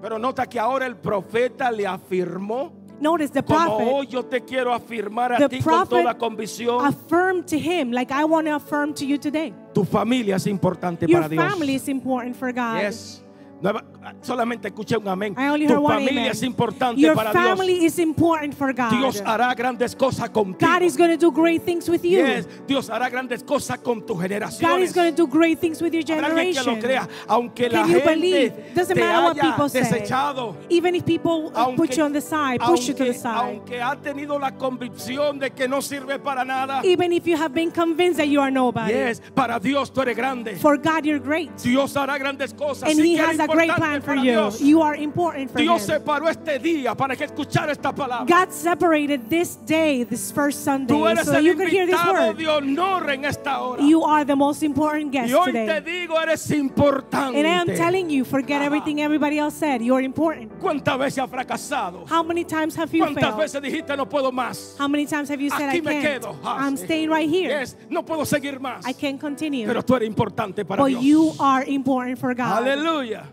Pero 0.01 0.17
nota 0.17 0.47
que 0.47 0.59
ahora 0.59 0.85
el 0.85 0.97
profeta 0.97 1.71
le 1.71 1.85
afirmó, 1.87 2.73
Notice 3.03 3.31
the 3.33 3.43
como 3.43 3.65
prophet 3.77 3.87
hoy 3.91 4.07
yo 4.07 4.23
te 4.23 4.41
quiero 4.41 4.73
afirmar 4.73 5.33
a 5.33 5.37
The 5.37 5.49
ti 5.49 5.59
con 5.61 5.87
toda 5.87 6.17
convicción, 6.17 6.85
affirmed 6.85 7.45
to 7.47 7.57
him, 7.57 7.91
like 7.91 8.11
I 8.11 8.23
want 8.23 8.47
to 8.47 8.55
affirm 8.55 8.93
to 8.95 9.05
you 9.05 9.17
today. 9.17 9.53
tu 9.73 9.83
familia 9.83 10.37
es 10.37 10.47
importante 10.47 11.05
Your 11.07 11.21
para 11.21 11.29
Dios. 11.29 11.43
family 11.43 11.75
is 11.75 11.87
important 11.89 12.35
for 12.35 12.51
God. 12.53 12.81
Yes. 12.81 13.22
Nueva- 13.63 13.83
solamente 14.21 14.67
escuché 14.67 14.97
un 14.97 15.07
amén. 15.07 15.33
I 15.37 15.47
only 15.47 15.65
Tu 15.65 15.73
heard 15.73 15.81
one 15.81 15.93
familia 15.95 16.19
amen. 16.23 16.31
es 16.31 16.43
importante 16.43 16.99
Your 17.01 17.15
para 17.15 17.31
family 17.31 17.79
Dios. 17.79 17.93
is 17.93 17.99
important 17.99 18.53
for 18.53 18.73
God. 18.73 18.89
Dios 18.91 19.21
hará 19.25 19.55
grandes 19.55 19.95
cosas 19.95 20.29
contigo. 20.29 20.69
God 20.69 20.81
is 20.83 20.97
going 20.97 21.09
to 21.11 21.17
do 21.17 21.31
great 21.31 21.63
things 21.63 21.87
with 21.89 22.03
you. 22.03 22.17
Yes, 22.19 22.45
Dios 22.67 22.89
hará 22.89 23.09
grandes 23.09 23.41
cosas 23.41 23.79
con 23.81 24.01
God 24.05 24.79
is 24.81 24.91
going 24.93 25.09
to 25.09 25.15
do 25.15 25.27
great 25.27 25.59
things 25.59 25.81
with 25.81 25.93
your 25.93 26.03
alguien 26.03 26.53
que 26.53 26.61
lo 26.61 26.75
generation. 26.75 26.81
crea, 26.81 27.07
aunque 27.27 27.69
la 27.69 27.85
you 27.85 27.93
gente 27.93 28.05
believe? 28.09 28.53
Doesn't 28.75 28.95
te 28.95 29.01
matter 29.01 29.23
what 29.23 29.39
people 29.39 29.69
say. 29.69 29.81
desechado. 29.81 30.55
Even 30.69 30.95
if 30.95 31.05
people 31.05 31.51
Aunque, 31.55 31.77
put 31.77 31.97
you 31.97 32.03
on 32.03 32.11
the 32.11 32.21
side, 32.21 32.59
push 32.59 32.87
you 32.89 32.93
to 32.93 33.05
the 33.05 33.13
side. 33.13 33.37
aunque 33.37 33.81
ha 33.81 33.95
tenido 33.95 34.37
la 34.39 34.51
convicción 34.51 35.39
de 35.39 35.51
que 35.51 35.67
no 35.67 35.81
sirve 35.81 36.19
para 36.19 36.43
nada. 36.43 36.81
Even 36.83 37.13
if 37.13 37.25
you 37.25 37.37
have 37.37 37.53
been 37.53 37.71
convinced 37.71 38.17
that 38.17 38.27
you 38.27 38.41
are 38.41 38.51
nobody. 38.51 38.91
Yes, 38.93 39.21
para 39.33 39.57
Dios 39.59 39.89
tú 39.91 40.01
eres 40.01 40.15
grande. 40.17 40.57
For 40.57 40.77
God, 40.77 41.05
you're 41.05 41.19
great. 41.19 41.55
Dios 41.63 41.93
hará 41.95 42.17
grandes 42.19 42.53
cosas. 42.53 42.89
And 42.89 42.99
Sí 42.99 43.13
He 43.13 43.17
has 43.17 43.39
a 43.39 43.47
great 43.55 43.71
plan 43.75 44.01
for 44.01 44.15
you. 44.15 44.51
You 44.59 44.81
are 44.81 44.95
important 44.95 45.51
for 45.51 45.59
Dios 45.61 45.81
Him. 45.87 45.95
separó 45.99 46.27
este 46.29 46.59
día 46.59 46.95
para 46.95 47.15
que 47.15 47.25
escuchara 47.25 47.71
esta 47.71 47.93
palabra. 47.93 48.25
God 48.27 48.51
separated 48.51 49.21
this 49.29 49.55
day, 49.65 50.03
this 50.03 50.31
first 50.31 50.63
Sunday, 50.63 50.93
Tú 50.93 51.07
eres 51.07 51.25
so 51.25 51.33
el 51.37 51.43
you 51.43 51.55
could 51.55 51.69
hear 51.69 51.85
this 51.85 51.95
word. 52.05 52.37
de 52.37 52.47
honor 52.47 53.09
en 53.09 53.25
esta 53.25 53.59
hora. 53.61 53.81
You 53.83 54.03
are 54.03 54.25
the 54.25 54.35
most 54.35 54.63
important 54.63 55.11
guest 55.11 55.29
y 55.29 55.33
hoy 55.33 55.51
today. 55.51 55.67
te 55.67 55.81
digo, 55.81 56.19
eres 56.21 56.49
importante. 56.51 57.37
And 57.39 57.47
I 57.47 57.51
am 57.61 57.67
telling 57.67 58.09
you, 58.09 58.25
forget 58.25 58.61
Ajá. 58.61 58.65
everything 58.65 58.99
everybody 59.01 59.37
else 59.39 59.55
said. 59.55 59.81
You're 59.81 60.01
important. 60.03 60.51
¿Cuántas 60.59 60.97
veces 60.97 61.19
has 61.23 61.29
fracasado? 61.29 62.05
How 62.09 62.23
many 62.23 62.43
times 62.43 62.75
have 62.75 62.91
you 62.93 63.03
¿Cuántas 63.03 63.23
failed? 63.33 63.37
veces 63.37 63.61
dijiste 63.61 63.95
no 63.97 64.07
puedo 64.07 64.31
más? 64.31 64.75
How 64.79 64.87
many 64.87 65.05
times 65.05 65.29
have 65.29 65.41
you 65.41 65.49
said, 65.49 65.69
Aquí 65.69 65.77
I 65.77 65.81
me 65.81 66.01
can't? 66.01 66.21
quedo. 66.23 66.35
Ah, 66.43 66.57
I'm 66.65 66.75
sí. 66.77 66.85
staying 66.85 67.09
right 67.09 67.29
here. 67.29 67.49
Yes, 67.49 67.75
no 67.89 68.03
puedo 68.03 68.25
seguir 68.25 68.59
más. 68.59 68.85
I 68.87 68.93
can't 68.93 69.19
continue. 69.19 69.65
Pero 69.65 69.83
tú 69.83 69.95
eres 69.95 70.07
importante 70.07 70.65
para 70.65 70.81
But 70.83 70.89
Dios. 70.89 71.03
you 71.03 71.33
are 71.39 71.63
important 71.67 72.17
for 72.19 72.33
God. 72.33 72.57
Aleluya. 72.63 73.23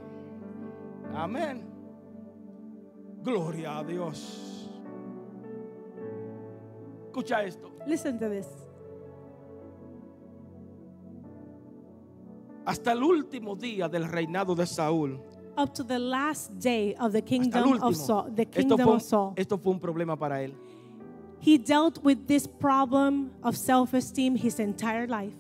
Amén. 1.15 1.63
Gloria 3.23 3.79
a 3.79 3.85
Dios. 3.85 4.71
Escucha 7.07 7.43
esto. 7.43 7.73
Listen 7.87 8.19
to 8.19 8.29
this. 8.29 8.47
Hasta 12.65 12.93
el 12.93 13.03
último 13.03 13.57
día 13.57 13.89
del 13.89 14.05
reinado 14.07 14.55
de 14.55 14.67
Saúl, 14.67 15.19
up 15.57 15.75
to 15.75 15.83
the 15.83 15.99
last 15.99 16.53
day 16.59 16.95
of 17.01 17.13
the 17.13 17.23
kingdom 17.23 17.83
of 17.83 17.97
Saul. 17.97 18.31
The 18.35 18.43
Esto 18.43 18.53
kingdom 18.61 18.79
fue, 18.79 18.95
of 18.97 19.03
Saul. 19.03 19.33
esto 19.37 19.59
fue 19.59 19.73
un 19.73 19.81
problema 19.81 20.17
para 20.17 20.43
él. 20.43 20.55
He 21.41 21.59
dealt 21.59 21.99
with 22.05 22.27
this 22.27 22.47
problem 22.47 23.33
of 23.43 23.57
self-esteem 23.57 24.37
his 24.37 24.61
entire 24.61 25.07
life. 25.09 25.35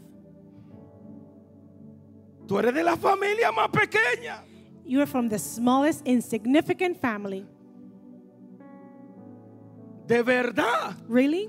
Tú 2.46 2.58
eres 2.58 2.74
de 2.74 2.82
la 2.82 2.96
familia 2.96 3.52
más 3.52 3.68
pequeña. 3.70 4.42
You 4.90 5.00
are 5.00 5.06
from 5.06 5.28
the 5.28 5.38
smallest 5.38 6.04
insignificant 6.04 6.96
family. 7.00 7.46
De 10.08 10.20
verdad. 10.24 10.96
Really? 11.08 11.48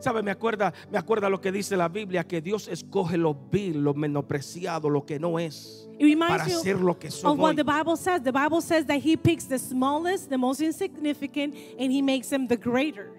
¿Sabe? 0.00 0.22
Me 0.22 0.30
acuerda, 0.30 0.72
me 0.90 0.96
acuerda 0.96 1.28
lo 1.28 1.42
que 1.42 1.52
dice 1.52 1.76
la 1.76 1.88
Biblia, 1.88 2.24
que 2.24 2.40
Dios 2.40 2.68
escoge 2.68 3.18
lo 3.18 3.34
vil, 3.34 3.84
lo 3.84 3.92
menospreciado, 3.92 4.88
lo 4.88 5.04
que 5.04 5.20
no 5.20 5.38
es, 5.38 5.86
para 6.18 6.48
you 6.48 6.78
lo 6.78 6.98
que 6.98 7.08
of 7.08 7.12
somos. 7.12 7.38
what 7.38 7.50
hoy. 7.50 7.56
the 7.56 7.64
Bible 7.64 7.98
says. 7.98 8.22
The 8.22 8.32
Bible 8.32 8.62
says 8.62 8.86
that 8.86 9.02
he 9.02 9.14
picks 9.14 9.44
the 9.44 9.58
smallest, 9.58 10.30
the 10.30 10.38
most 10.38 10.62
insignificant, 10.62 11.54
and 11.78 11.92
he 11.92 12.00
makes 12.00 12.30
them 12.30 12.48
the 12.48 12.56
greater. 12.56 13.12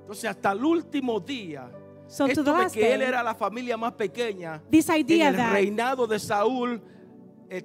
Entonces, 0.00 0.30
hasta 0.30 0.52
el 0.52 0.64
último 0.64 1.20
día, 1.20 1.70
So 2.06 2.24
to 2.24 2.32
esto 2.32 2.42
the 2.42 2.52
de 2.52 2.58
last 2.58 2.74
que 2.74 2.90
él 2.90 3.00
day, 3.00 3.08
era 3.08 3.22
la 3.22 3.34
familia 3.34 3.76
más 3.76 3.92
pequeña, 3.92 4.62
this 4.70 4.88
en 4.88 4.96
idea 4.96 5.28
el 5.28 5.36
that 5.36 5.52
reinado 5.52 6.06
de 6.06 6.18
Saúl, 6.18 6.80
eh, 7.50 7.62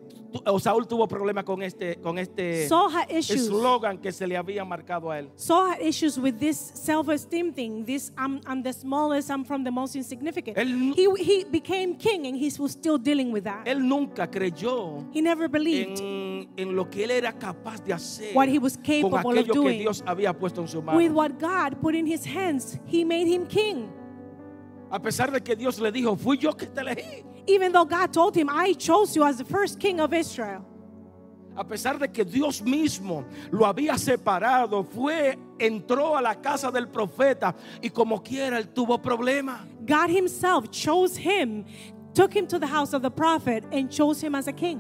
Saúl 0.60 0.88
tuvo 0.88 1.08
problemas 1.08 1.44
con 1.44 1.62
este, 1.64 1.98
con 1.98 2.18
este 2.18 2.66
eslogan 2.66 3.98
que 4.00 4.12
se 4.12 4.28
le 4.28 4.38
había 4.38 4.64
marcado 4.66 5.12
a 5.12 5.20
él. 5.20 5.30
Saul 5.36 5.72
had 5.72 5.82
issues 5.82 6.18
with 6.18 6.36
this 6.40 6.58
self-esteem 6.58 7.54
thing. 7.54 7.86
This 7.86 8.12
I'm, 8.18 8.42
I'm 8.46 8.64
the 8.64 8.74
smallest. 8.74 9.30
I'm 9.30 9.44
from 9.46 9.64
the 9.64 9.72
most 9.72 9.96
insignificant. 9.96 10.58
Él- 10.58 10.94
he 10.96 11.08
he 11.20 11.46
became 11.46 11.96
king, 11.98 12.28
and 12.28 12.36
he 12.36 12.52
was 12.60 12.72
still 12.72 12.98
dealing 12.98 13.32
with 13.32 13.44
that. 13.44 13.66
Él 13.66 13.88
nunca 13.88 14.28
creyó 14.30 15.06
he 15.14 15.22
never 15.22 15.48
believed 15.50 16.00
en, 16.00 16.50
en 16.58 16.76
lo 16.76 16.90
que 16.90 17.04
él 17.04 17.12
era 17.12 17.34
capaz 17.34 17.84
de 17.84 17.94
hacer 17.94 18.36
What 18.36 18.48
he 18.48 18.60
was 18.60 18.76
con 18.78 18.84
capable 18.84 19.40
of 19.40 19.46
aquello 19.46 19.54
que 19.54 19.60
doing. 19.60 19.80
Dios 19.80 20.04
había 20.06 20.34
puesto 20.34 20.62
en 20.62 20.68
su 20.68 20.82
mano. 20.82 20.98
with 20.98 21.12
what 21.12 21.40
God 21.40 21.80
put 21.82 21.96
in 21.96 22.06
his 22.06 22.26
hands. 22.26 22.80
He 22.86 23.04
made 23.04 23.28
him 23.28 23.46
king, 23.48 23.90
A 24.92 25.00
pesar 25.00 25.32
de 25.32 25.42
que 25.42 25.56
Dios 25.56 25.80
le 25.80 25.92
dijo, 25.92 26.16
fui 26.16 26.38
yo 26.38 26.54
que 26.54 26.66
te 26.66 26.82
elegí. 26.82 27.24
Even 27.50 27.72
though 27.72 27.86
God 27.86 28.14
told 28.14 28.36
him, 28.36 28.50
"I 28.50 28.74
chose 28.74 29.16
you 29.16 29.24
as 29.24 29.38
the 29.38 29.46
first 29.46 29.80
king 29.80 30.00
of 30.00 30.14
Israel." 30.14 30.64
A 31.56 31.64
pesar 31.64 32.00
de 32.00 32.08
que 32.08 32.24
Dios 32.24 32.62
mismo 32.62 33.26
lo 33.52 33.66
había 33.66 33.98
separado, 33.98 34.86
fue, 34.86 35.38
entró 35.58 36.16
a 36.16 36.22
la 36.22 36.36
casa 36.36 36.72
del 36.72 36.88
profeta 36.88 37.54
y 37.82 37.90
como 37.90 38.24
quiera 38.24 38.58
él 38.58 38.70
tuvo 38.70 38.98
problemas. 39.02 39.60
God 39.86 40.10
himself 40.10 40.70
chose 40.70 41.18
him, 41.18 41.66
took 42.14 42.34
him 42.34 42.48
to 42.48 42.60
the 42.60 42.68
house 42.68 42.94
of 42.94 43.02
the 43.02 43.12
prophet, 43.12 43.66
and 43.74 43.90
chose 43.90 44.22
him 44.22 44.36
as 44.36 44.48
a 44.48 44.54
king. 44.54 44.80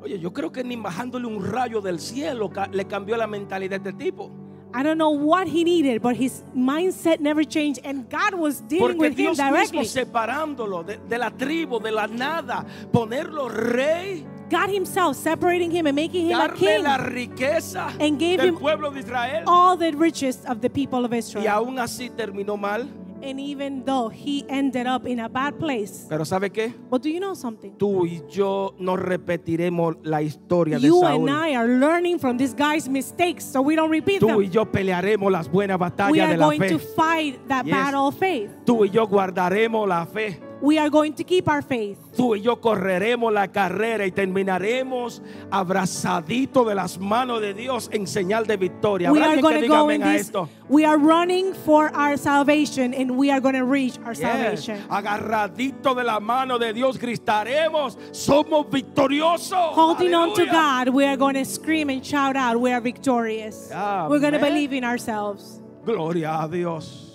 Oye, 0.00 0.18
yo 0.18 0.30
creo 0.32 0.50
que 0.50 0.62
ni 0.62 0.76
bajándole 0.76 1.26
un 1.26 1.42
rayo 1.42 1.80
del 1.82 1.98
cielo 1.98 2.50
le 2.72 2.84
cambió 2.84 3.16
la 3.16 3.26
mentalidad 3.26 3.80
de 3.80 3.90
este 3.90 3.92
tipo. 3.92 4.30
I 4.76 4.82
don't 4.82 4.98
know 4.98 5.10
what 5.10 5.46
he 5.46 5.62
needed, 5.62 6.02
but 6.02 6.16
his 6.16 6.42
mindset 6.56 7.20
never 7.20 7.44
changed, 7.44 7.80
and 7.84 8.08
God 8.10 8.34
was 8.34 8.60
dealing 8.60 8.96
Porque 8.96 8.98
with 8.98 9.12
him 9.16 9.34
Dios 9.34 9.38
mismo 9.38 9.50
directly. 9.52 9.84
separándolo 9.86 10.82
de, 10.84 10.96
de 11.08 11.16
la 11.16 11.30
tribu, 11.30 11.78
de 11.78 11.92
la 11.92 12.08
nada, 12.08 12.66
ponerlo 12.90 13.48
rey, 13.48 14.26
God 14.50 14.68
himself 14.70 15.16
separating 15.16 15.70
him 15.70 15.86
and 15.86 15.94
making 15.94 16.26
him 16.26 16.40
a 16.40 16.48
king, 16.52 16.82
la 16.82 16.98
riqueza 16.98 17.92
And 18.00 18.18
gave 18.18 18.40
him 18.40 18.56
pueblo 18.56 18.90
de 18.90 18.98
Israel. 19.00 19.44
all 19.46 19.76
the 19.76 19.92
riches 19.92 20.44
of 20.46 20.60
the 20.60 20.68
people 20.68 21.04
of 21.04 21.12
Y 21.12 21.18
Israel. 21.18 21.46
aún 21.48 21.78
así 21.78 22.10
terminó 22.10 22.56
mal. 22.58 22.88
And 23.24 23.40
even 23.40 23.84
though 23.86 24.10
he 24.10 24.44
ended 24.48 24.86
up 24.86 25.06
in 25.06 25.18
a 25.20 25.28
bad 25.28 25.58
place, 25.58 26.06
Pero 26.10 26.24
¿sabe 26.26 26.50
qué? 26.50 26.74
but 26.90 27.02
do 27.02 27.08
you 27.08 27.18
know 27.20 27.34
something? 27.34 27.72
Tú 27.78 28.04
y 28.06 28.22
yo 28.28 28.74
no 28.78 28.96
repetiremos 28.96 29.96
la 30.02 30.20
historia 30.20 30.78
de 30.78 30.86
You 30.86 31.02
and 31.04 31.26
Saúl. 31.26 31.30
I 31.30 31.56
are 31.56 31.66
learning 31.66 32.18
from 32.18 32.36
this 32.36 32.52
guy's 32.54 32.88
mistakes 32.88 33.44
so 33.44 33.62
we 33.62 33.76
don't 33.76 33.90
repeat 33.90 34.20
Tú 34.20 34.28
y 34.42 34.44
them. 34.44 34.52
yo 34.52 34.64
pelearemos 34.70 35.32
las 35.32 35.48
buenas 35.50 35.78
We 35.78 35.84
batallas 35.86 36.18
are 36.24 36.32
de 36.32 36.36
la 36.36 36.44
going 36.46 36.60
fe. 36.60 36.68
to 36.68 36.78
fight 36.78 37.48
that 37.48 37.64
Yes. 37.64 37.74
battle 37.74 38.08
of 38.08 38.14
faith. 38.18 38.50
Tú 38.66 38.84
y 38.84 38.90
yo 38.90 39.06
guardaremos 39.06 39.88
la 39.88 40.04
fe. 40.04 40.38
We 40.64 40.78
are 40.78 40.88
going 40.88 41.12
to 41.16 41.24
keep 41.24 41.46
our 41.46 41.60
faith. 41.60 41.98
Tú 42.16 42.34
y 42.34 42.40
yo 42.40 42.56
correremos 42.56 43.30
la 43.34 43.48
carrera 43.48 44.06
y 44.06 44.10
terminaremos 44.12 45.20
abrazaditos 45.50 46.66
de 46.66 46.74
las 46.74 46.98
manos 46.98 47.42
de 47.42 47.52
Dios 47.52 47.90
en 47.92 48.06
señal 48.06 48.46
de 48.46 48.56
victoria. 48.56 49.12
We 49.12 49.18
¿Habrá 49.20 49.32
are 49.32 49.42
going 49.42 49.60
to 49.60 49.68
go 49.68 49.90
in 49.90 50.00
this. 50.00 50.22
esto? 50.28 50.48
We 50.70 50.86
are 50.86 50.96
running 50.96 51.52
for 51.52 51.94
our 51.94 52.16
salvation 52.16 52.94
and 52.94 53.10
we 53.18 53.30
are 53.30 53.40
going 53.40 53.56
to 53.56 53.64
reach 53.66 53.98
our 54.06 54.14
Yes. 54.14 54.20
salvation. 54.64 54.80
Agarradito 54.88 55.94
de 55.94 56.02
la 56.02 56.18
mano 56.18 56.56
de 56.58 56.72
Dios 56.72 56.96
gritaremos, 56.98 57.98
somos 58.12 58.64
victoriosos. 58.70 59.74
Holding 59.74 60.14
on 60.14 60.34
to 60.34 60.46
Aleluya. 60.46 60.50
God, 60.86 60.88
we 60.94 61.04
are 61.04 61.18
going 61.18 61.34
to 61.34 61.44
scream 61.44 61.90
and 61.90 62.02
shout 62.02 62.36
out, 62.36 62.58
we 62.58 62.72
are 62.72 62.80
victorious. 62.80 63.68
We're 63.70 64.18
going 64.18 64.32
to 64.32 64.38
Amen. 64.38 64.50
believe 64.52 64.72
in 64.72 64.82
ourselves. 64.84 65.60
Gloria 65.84 66.38
a 66.42 66.48
Dios. 66.48 67.10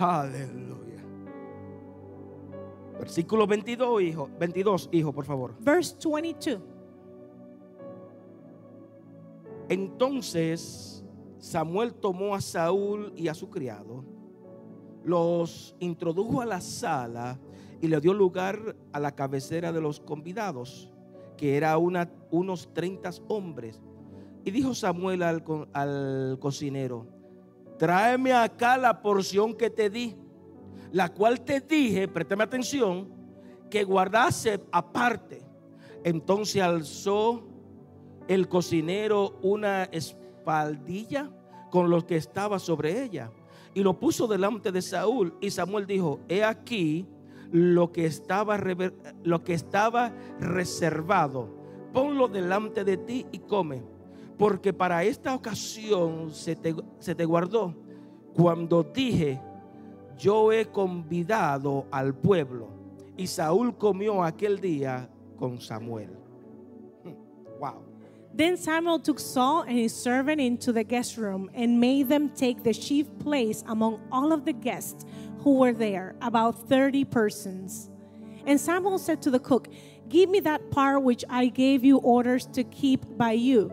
Aleluya. 0.00 0.75
Versículo 3.06 3.46
22, 3.46 4.02
hijo. 4.02 4.28
22, 4.38 4.88
hijo, 4.90 5.12
por 5.12 5.24
favor. 5.24 5.54
Verse 5.60 5.96
22. 6.04 6.58
Entonces 9.68 11.04
Samuel 11.38 11.94
tomó 11.94 12.34
a 12.34 12.40
Saúl 12.40 13.12
y 13.16 13.28
a 13.28 13.34
su 13.34 13.48
criado, 13.50 14.04
los 15.04 15.76
introdujo 15.78 16.40
a 16.40 16.46
la 16.46 16.60
sala 16.60 17.38
y 17.80 17.88
le 17.88 18.00
dio 18.00 18.12
lugar 18.14 18.76
a 18.92 19.00
la 19.00 19.14
cabecera 19.14 19.72
de 19.72 19.80
los 19.80 20.00
convidados, 20.00 20.90
que 21.36 21.56
era 21.56 21.76
una- 21.78 22.10
unos 22.30 22.72
30 22.74 23.10
hombres. 23.28 23.80
Y 24.44 24.50
dijo 24.50 24.74
Samuel 24.74 25.22
al, 25.22 25.44
al 25.72 26.38
cocinero, 26.40 27.06
tráeme 27.78 28.32
acá 28.32 28.78
la 28.78 29.02
porción 29.02 29.54
que 29.54 29.70
te 29.70 29.90
di, 29.90 30.16
la 30.92 31.12
cual 31.12 31.40
te 31.40 31.60
dije, 31.60 32.08
préstame 32.08 32.44
atención, 32.44 33.08
que 33.70 33.84
guardase 33.84 34.60
aparte. 34.72 35.42
Entonces 36.04 36.62
alzó 36.62 37.46
el 38.28 38.48
cocinero 38.48 39.38
una 39.42 39.84
espaldilla 39.84 41.30
con 41.70 41.90
lo 41.90 42.06
que 42.06 42.16
estaba 42.16 42.58
sobre 42.58 43.02
ella 43.02 43.30
y 43.74 43.82
lo 43.82 43.98
puso 43.98 44.26
delante 44.26 44.72
de 44.72 44.80
Saúl. 44.80 45.36
Y 45.40 45.50
Samuel 45.50 45.86
dijo, 45.86 46.20
he 46.28 46.42
aquí 46.42 47.06
lo 47.50 47.92
que 47.92 48.06
estaba, 48.06 48.58
lo 49.22 49.44
que 49.44 49.52
estaba 49.52 50.14
reservado, 50.40 51.54
ponlo 51.92 52.28
delante 52.28 52.84
de 52.84 52.96
ti 52.96 53.26
y 53.32 53.40
come, 53.40 53.82
porque 54.38 54.72
para 54.72 55.04
esta 55.04 55.34
ocasión 55.34 56.30
se 56.32 56.56
te, 56.56 56.74
se 56.98 57.14
te 57.14 57.24
guardó. 57.24 57.74
Cuando 58.34 58.82
dije, 58.82 59.40
yo 60.18 60.50
he 60.50 60.64
convidado 60.64 61.86
al 61.92 62.12
pueblo. 62.14 62.68
Y 63.16 63.26
Saúl 63.26 63.76
comió 63.76 64.22
aquel 64.22 64.60
día 64.60 65.08
con 65.38 65.60
Samuel. 65.60 66.10
Hmm, 67.02 67.14
Wow. 67.60 67.82
Then 68.34 68.58
Samuel 68.58 68.98
took 68.98 69.18
Saul 69.18 69.62
and 69.62 69.78
his 69.78 69.94
servant 69.94 70.42
into 70.42 70.70
the 70.70 70.84
guest 70.84 71.16
room 71.16 71.50
and 71.54 71.80
made 71.80 72.10
them 72.10 72.28
take 72.28 72.62
the 72.62 72.74
chief 72.74 73.06
place 73.18 73.64
among 73.66 73.98
all 74.12 74.30
of 74.30 74.44
the 74.44 74.52
guests 74.52 75.06
who 75.38 75.54
were 75.54 75.72
there, 75.72 76.14
about 76.20 76.68
30 76.68 77.06
persons. 77.06 77.88
And 78.44 78.60
Samuel 78.60 78.98
said 78.98 79.22
to 79.22 79.30
the 79.30 79.38
cook, 79.38 79.68
Give 80.08 80.28
me 80.28 80.40
that 80.40 80.70
part 80.70 81.02
which 81.02 81.24
I 81.30 81.46
gave 81.46 81.82
you 81.82 81.96
orders 81.96 82.46
to 82.48 82.62
keep 82.62 83.00
by 83.16 83.32
you. 83.32 83.72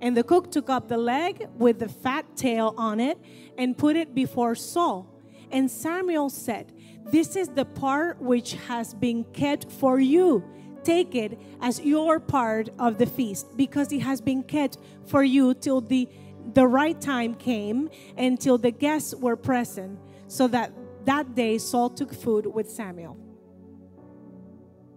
And 0.00 0.16
the 0.16 0.24
cook 0.24 0.50
took 0.50 0.68
up 0.68 0.88
the 0.88 0.98
leg 0.98 1.48
with 1.56 1.78
the 1.78 1.88
fat 1.88 2.36
tail 2.36 2.74
on 2.76 2.98
it 2.98 3.18
and 3.56 3.78
put 3.78 3.94
it 3.94 4.14
before 4.14 4.54
Saul. 4.56 5.13
And 5.54 5.70
Samuel 5.70 6.30
said, 6.30 6.72
This 7.12 7.36
is 7.36 7.48
the 7.48 7.64
part 7.64 8.20
which 8.20 8.54
has 8.66 8.92
been 8.92 9.22
kept 9.32 9.70
for 9.70 10.00
you. 10.00 10.42
Take 10.82 11.14
it 11.14 11.40
as 11.60 11.80
your 11.80 12.18
part 12.18 12.70
of 12.80 12.98
the 12.98 13.06
feast, 13.06 13.56
because 13.56 13.92
it 13.92 14.00
has 14.00 14.20
been 14.20 14.42
kept 14.42 14.78
for 15.06 15.22
you 15.22 15.54
till 15.54 15.80
the, 15.80 16.08
the 16.54 16.66
right 16.66 17.00
time 17.00 17.36
came 17.36 17.88
and 18.16 18.38
till 18.38 18.58
the 18.58 18.72
guests 18.72 19.14
were 19.14 19.36
present. 19.36 20.00
So 20.26 20.48
that 20.48 20.72
that 21.04 21.36
day 21.36 21.58
Saul 21.58 21.88
took 21.88 22.12
food 22.12 22.46
with 22.46 22.68
Samuel. 22.68 23.16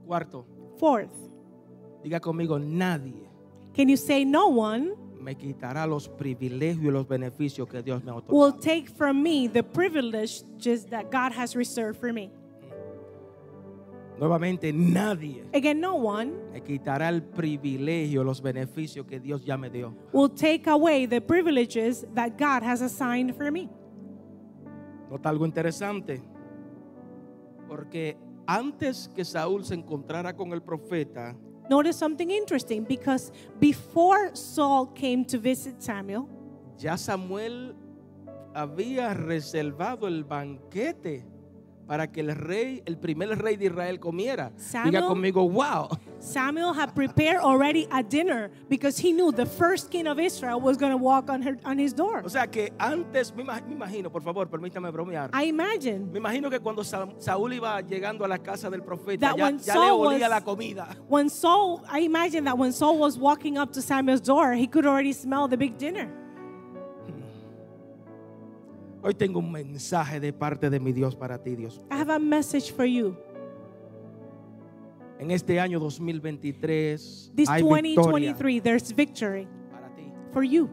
Cuarto, 0.07 0.43
Fourth, 0.79 1.15
diga 2.03 2.19
conmigo, 2.19 2.57
nadie 2.57 3.27
can 3.75 3.89
you 3.89 3.97
say 3.97 4.25
no 4.25 4.47
one 4.47 4.95
me 5.28 5.36
quitará 5.36 5.86
los 5.86 6.07
privilegios 6.07 6.86
y 6.86 6.89
los 6.89 7.05
beneficios 7.05 7.67
que 7.67 7.84
Dios 7.84 8.01
me 8.01 8.11
ha 8.11 8.23
will 8.30 8.53
take 8.53 8.88
from 8.88 9.21
me 9.21 9.49
the 9.49 9.61
privileges 9.61 10.45
that 10.86 11.11
God 11.11 11.34
has 11.38 11.53
reserved 11.53 11.99
for 11.99 12.13
me. 12.13 12.32
Nuevamente, 14.17 14.71
nadie 14.71 15.43
Again, 15.53 15.82
no 15.82 15.95
one 15.95 16.32
me 16.53 16.61
quitará 16.61 17.09
el 17.09 17.23
privilegio, 17.23 18.23
los 18.23 18.41
beneficios 18.41 19.05
que 19.05 19.19
Dios 19.19 19.43
ya 19.43 19.57
me 19.57 19.69
dio. 19.69 19.93
will 20.13 20.30
take 20.30 20.65
away 20.65 21.05
the 21.05 21.19
privileges 21.19 22.05
that 22.15 22.38
God 22.38 22.63
has 22.63 22.82
assigned 22.82 23.36
for 23.36 23.51
me. 23.51 23.67
Nota 25.11 25.28
algo 25.28 25.45
interesante, 25.45 26.21
porque 27.67 28.15
antes 28.45 29.09
que 29.13 29.25
Saúl 29.25 29.65
se 29.65 29.75
encontrara 29.75 30.38
con 30.38 30.53
el 30.53 30.61
profeta, 30.61 31.36
Notice 31.70 31.97
something 31.97 32.32
interesting 32.32 32.84
because 32.84 33.32
before 33.59 34.34
Saul 34.34 34.88
came 34.88 35.26
to 35.26 35.38
visit 35.38 35.82
Samuel, 35.84 36.30
ya 36.80 36.95
Samuel 36.95 37.76
había 38.53 39.13
reservado 39.13 40.07
el 40.07 40.24
banquete 40.24 41.26
para 41.88 42.07
que 42.11 42.19
el 42.21 42.35
rey, 42.35 42.81
el 42.85 42.97
primer 42.97 43.29
rey 43.41 43.55
de 43.55 43.65
Israel 43.65 43.99
comiera. 43.99 44.51
Diga 44.55 44.59
Samuel- 44.83 45.05
conmigo, 45.07 45.49
wow. 45.49 45.88
Samuel 46.19 46.73
had 46.73 46.93
prepared 46.93 47.39
already 47.41 47.88
a 47.91 48.03
dinner 48.03 48.49
because 48.69 48.97
he 48.97 49.13
knew 49.13 49.31
the 49.31 49.45
first 49.45 49.89
king 49.89 50.07
of 50.07 50.19
Israel 50.19 50.59
was 50.59 50.77
going 50.77 50.91
to 50.91 50.97
walk 50.97 51.29
on, 51.29 51.41
her, 51.41 51.57
on 51.63 51.77
his 51.79 51.93
door. 51.93 52.21
O 52.25 52.29
sea 52.29 52.47
que 52.47 52.71
antes, 52.79 53.33
me 53.33 53.43
ima- 53.43 53.61
me 53.67 53.75
imagino, 53.75 54.11
por 54.11 54.21
favor, 54.21 54.47
permítame 54.49 54.91
bromear. 54.91 55.29
I 55.33 55.45
imagine 55.47 56.11
Me 56.11 56.19
imagino 56.19 56.49
que 56.49 56.59
cuando 56.59 56.83
Sa- 56.83 57.07
Saúl 57.19 57.53
iba 57.53 57.79
llegando 57.81 58.25
a 58.25 58.27
la 58.27 58.38
casa 58.39 58.69
del 58.69 58.81
profeta, 58.83 59.33
ya, 59.38 59.51
ya 59.51 59.75
le 59.75 59.91
olía 59.91 60.19
was- 60.21 60.29
la 60.29 60.41
comida. 60.41 60.88
when 61.07 61.29
Saul, 61.29 61.81
I 61.89 61.99
imagine 62.05 62.43
that 62.45 62.57
when 62.57 62.73
Saul 62.73 62.97
was 62.97 63.17
walking 63.17 63.57
up 63.57 63.71
to 63.73 63.81
Samuel's 63.81 64.21
door, 64.21 64.53
he 64.53 64.67
could 64.67 64.85
already 64.85 65.13
smell 65.13 65.47
the 65.47 65.57
big 65.57 65.77
dinner. 65.77 66.09
Hoy 69.01 69.13
tengo 69.13 69.39
un 69.39 69.51
mensaje 69.51 70.19
de 70.19 70.33
parte 70.33 70.69
de 70.69 70.79
mi 70.79 70.91
Dios 70.91 71.15
para 71.15 71.41
ti, 71.41 71.55
Dios. 71.55 71.79
I 71.91 71.95
have 71.95 72.11
a 72.11 72.19
message 72.19 72.71
for 72.73 72.85
you. 72.85 73.15
En 75.19 75.31
este 75.31 75.59
año 75.59 75.79
2023 75.79 77.31
This 77.35 77.49
hay 77.49 77.63
victoria 77.63 77.95
2023, 77.95 78.61
there's 78.63 78.95
victory 78.95 79.47
para 79.71 79.89
ti. 79.95 80.11
for 80.31 80.43
you. 80.43 80.69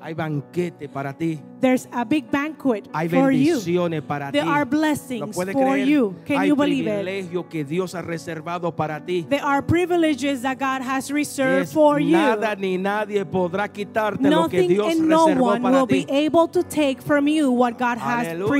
Hay 0.00 0.14
banquete 0.14 0.88
para 0.88 1.12
ti. 1.12 1.40
There's 1.60 1.88
a 1.90 2.04
big 2.04 2.30
banquet 2.30 2.88
Hay 2.94 3.08
for 3.08 3.32
you. 3.32 3.56
bendiciones 3.56 4.00
para 4.02 4.30
There 4.30 4.44
ti. 4.44 4.48
are 4.48 4.64
¿Lo 4.64 4.70
blessings 4.70 5.34
puede 5.34 5.52
for 5.52 5.72
creer? 5.72 5.88
you. 5.88 6.14
Can 6.24 6.38
Hay 6.38 6.48
you 6.50 6.54
believe 6.54 6.86
it? 6.86 7.02
privilegios 7.04 7.46
que 7.50 7.64
Dios 7.64 7.96
ha 7.96 8.02
reservado 8.02 8.76
para 8.76 9.04
ti. 9.04 9.26
There 9.28 9.42
are 9.42 9.60
privileges 9.60 10.42
that 10.42 10.58
God 10.60 10.82
has 10.82 11.10
reserved 11.10 11.62
Yes, 11.66 11.72
for 11.72 11.98
you. 11.98 12.12
nada 12.12 12.54
ni 12.54 12.78
nadie 12.78 13.24
podrá 13.24 13.66
quitarte 13.72 14.22
lo 14.30 14.48
que 14.48 14.58
Nothing 14.60 14.68
Dios 14.68 14.92
and 14.92 15.08
no 15.08 15.26
one 15.26 15.60
para 15.60 15.78
will 15.78 15.86
ti. 15.88 16.04
be 16.06 16.12
able 16.12 16.46
to 16.46 16.62
take 16.62 17.02
from 17.02 17.26
you 17.26 17.50
what 17.50 17.76
God 17.76 17.98
has 17.98 18.28
Aleluya. 18.28 18.46
¿Por 18.46 18.50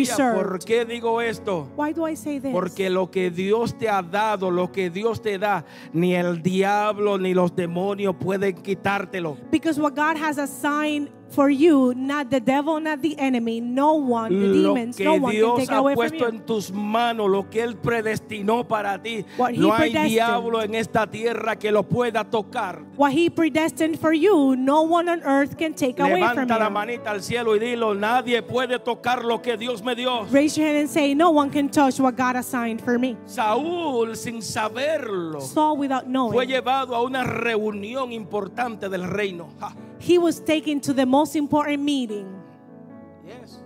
preserved. 0.59 0.65
qué 0.65 0.85
digo 0.85 1.21
esto? 1.23 1.69
Why 1.77 1.93
do 1.93 2.05
I 2.05 2.17
say 2.17 2.41
this? 2.41 2.53
Porque 2.53 2.91
lo 2.91 3.13
que 3.13 3.31
Dios 3.31 3.79
te 3.79 3.89
ha 3.89 4.03
dado, 4.03 4.51
lo 4.51 4.73
que 4.73 4.91
Dios 4.91 5.23
te 5.23 5.39
da, 5.39 5.65
ni 5.93 6.17
el 6.17 6.43
diablo 6.43 7.17
ni 7.17 7.33
los 7.33 7.55
demonios 7.55 8.17
pueden 8.17 8.57
quitártelo. 8.57 9.37
Because 9.53 9.79
what 9.81 9.95
God 9.95 10.17
has 10.17 10.37
assigned 10.39 11.11
for 11.31 11.51
you, 11.51 11.93
not 11.95 12.31
the 12.31 12.41
devil, 12.41 12.81
not 12.81 13.01
the 13.03 13.19
enemy, 13.19 13.61
no 13.61 13.95
one, 13.95 14.31
the 14.31 14.47
Lo 14.47 14.75
demons, 14.75 14.97
que 14.97 15.05
no 15.05 15.15
one 15.15 15.33
can 15.33 15.41
Dios 15.41 15.59
take 15.59 15.71
ha 15.71 15.79
away 15.79 15.95
from 15.95 16.01
puesto 16.11 16.19
you. 16.19 16.27
en 16.27 16.41
tus 16.47 16.73
manos, 16.73 17.29
lo 17.31 17.49
que 17.51 17.63
Él 17.63 17.77
predestinó 17.77 18.67
para 18.67 18.99
ti, 19.03 19.25
What 19.37 19.55
he 19.55 19.59
no 19.59 19.73
hay 19.73 19.91
predestined. 19.91 20.09
diablo 20.11 20.63
en 20.63 20.75
esta 20.75 21.07
tierra 21.07 21.57
que 21.57 21.71
lo 21.71 21.83
pueda 21.83 22.25
tocar. 22.25 22.83
What 22.97 23.13
He 23.13 23.31
predestined 23.31 23.99
for 23.99 24.13
you, 24.13 24.57
no 24.57 24.83
one 24.83 25.09
on 25.09 25.23
earth 25.23 25.57
can 25.57 25.75
take 25.75 26.01
away 26.01 26.21
from 26.23 26.49
Levanta 26.49 26.59
la 26.59 26.67
you. 26.69 26.71
manita 26.71 27.11
al 27.11 27.23
cielo 27.23 27.55
y 27.55 27.59
dilo, 27.59 27.95
nadie 27.95 28.43
puede 28.43 28.79
tocar 28.79 29.25
lo 29.25 29.41
que 29.43 29.57
Dios 29.57 29.83
me 29.83 29.95
dio. 29.95 30.25
Raise 30.31 30.57
your 30.57 30.67
hand 30.67 30.79
and 30.79 30.89
say, 30.91 31.15
No 31.15 31.31
one 31.31 31.51
can 31.51 31.69
touch 31.69 32.01
what 32.01 32.17
God 32.17 32.37
assigned 32.37 32.81
for 32.81 32.99
me. 32.99 33.17
Saúl, 33.27 34.17
sin 34.17 34.41
saberlo, 34.41 35.41
Saul, 35.41 35.77
without 35.79 36.05
fue 36.05 36.11
knowing, 36.13 36.49
llevado 36.49 36.95
a 36.95 37.03
una 37.03 37.25
reunión 37.25 38.13
importante 38.13 38.89
del 38.89 39.05
reino. 39.09 39.49
Ja. 39.61 39.75
He 40.01 40.19
was 40.19 40.41
taken 40.41 40.81
to 40.81 40.93
the 40.93 41.07
most 41.07 41.35
important 41.37 41.83
meeting. 41.83 42.27
Yes. 43.27 43.59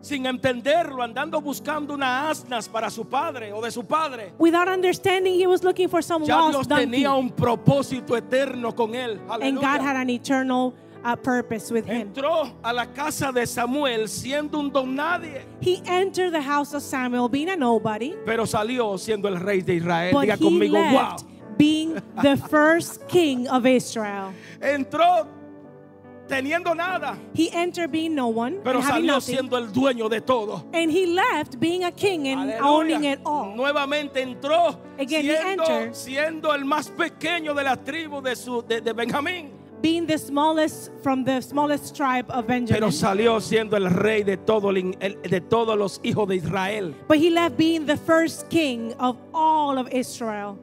Sin 0.00 0.24
entenderlo, 0.26 1.02
andando 1.02 1.40
buscando 1.42 1.94
una 1.94 2.30
asnas 2.30 2.68
para 2.68 2.90
su 2.90 3.04
padre 3.04 3.52
o 3.52 3.60
de 3.60 3.70
su 3.70 3.82
padre. 3.82 4.32
Without 4.38 4.68
understanding, 4.68 5.34
he 5.34 5.46
was 5.46 5.64
looking 5.64 5.88
for 5.88 6.00
some 6.02 6.24
Ya 6.24 6.36
Dios 6.40 6.54
lost 6.54 6.68
donkey. 6.68 6.86
tenía 6.86 7.12
un 7.18 7.30
propósito 7.30 8.16
eterno 8.16 8.72
con 8.74 8.94
él. 8.94 9.18
And 9.40 9.56
God 9.56 9.64
Aleluya. 9.64 9.80
had 9.82 9.96
an 9.96 10.10
eternal 10.10 10.74
uh, 11.02 11.16
purpose 11.16 11.72
with 11.72 11.86
him. 11.86 12.12
Entró 12.12 12.52
a 12.62 12.72
la 12.72 12.86
casa 12.86 13.32
de 13.32 13.46
Samuel 13.46 14.06
siendo 14.06 14.58
un 14.60 14.70
don 14.70 14.94
nadie, 14.94 15.42
He 15.60 15.82
entered 15.86 16.32
the 16.32 16.40
house 16.42 16.72
of 16.74 16.82
Samuel 16.82 17.28
being 17.28 17.48
a 17.48 17.56
nobody, 17.56 18.14
pero 18.24 18.44
salió 18.44 18.96
siendo 18.98 19.26
el 19.26 19.40
rey 19.40 19.60
de 19.62 19.74
Israel. 19.76 20.12
but 20.12 20.26
Diga 20.26 20.36
he 20.38 20.44
conmigo, 20.44 20.72
left 20.74 21.22
wow. 21.24 21.30
being 21.58 21.94
the 22.22 22.36
first 22.48 23.08
king 23.08 23.48
of 23.48 23.66
Israel. 23.66 24.32
Entró 24.60 25.26
teniendo 26.28 26.74
nada, 26.74 27.16
He 27.34 27.50
entered 27.52 27.90
being 27.90 28.14
no 28.14 28.28
one 28.28 28.58
pero 28.64 28.80
salió 28.82 29.14
nothing. 29.14 29.34
siendo 29.36 29.56
el 29.58 29.72
dueño 29.72 30.08
de 30.08 30.20
todo. 30.20 30.64
And 30.72 30.90
he 30.90 31.06
left 31.06 31.58
being 31.60 31.84
a 31.84 31.92
king 31.92 32.26
and 32.28 32.50
Aleluya. 32.50 32.62
owning 32.62 33.04
it 33.04 33.20
all. 33.24 33.54
Nuevamente 33.56 34.20
entró 34.22 34.78
Again, 34.98 35.22
siendo, 35.24 35.94
siendo 35.94 36.54
el 36.54 36.64
más 36.64 36.88
pequeño 36.90 37.54
de 37.54 37.62
la 37.64 37.76
tribu 37.76 38.20
de, 38.20 38.34
su, 38.36 38.62
de, 38.62 38.80
de 38.80 38.92
Benjamín. 38.92 39.50
Being 39.82 40.06
the 40.06 40.16
smallest 40.18 40.90
from 41.02 41.22
the 41.24 41.40
smallest 41.42 41.94
tribe 41.94 42.24
of 42.30 42.46
Pero 42.46 42.60
Benjamin. 42.60 42.92
salió 42.92 43.40
siendo 43.40 43.76
el 43.76 43.90
rey 43.90 44.22
de, 44.22 44.38
todo, 44.38 44.70
el- 44.70 44.92
de 45.22 45.40
todos 45.42 45.76
los 45.76 46.00
hijos 46.02 46.26
de 46.28 46.36
Israel. 46.36 46.94
But 47.06 47.18
he 47.18 47.30
left 47.30 47.56
being 47.58 47.84
the 47.86 47.96
first 47.98 48.48
king 48.48 48.94
of 48.98 49.16
all 49.34 49.78
of 49.78 49.86
Israel. 49.92 50.58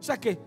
O 0.00 0.02
sea 0.02 0.16
que 0.16 0.38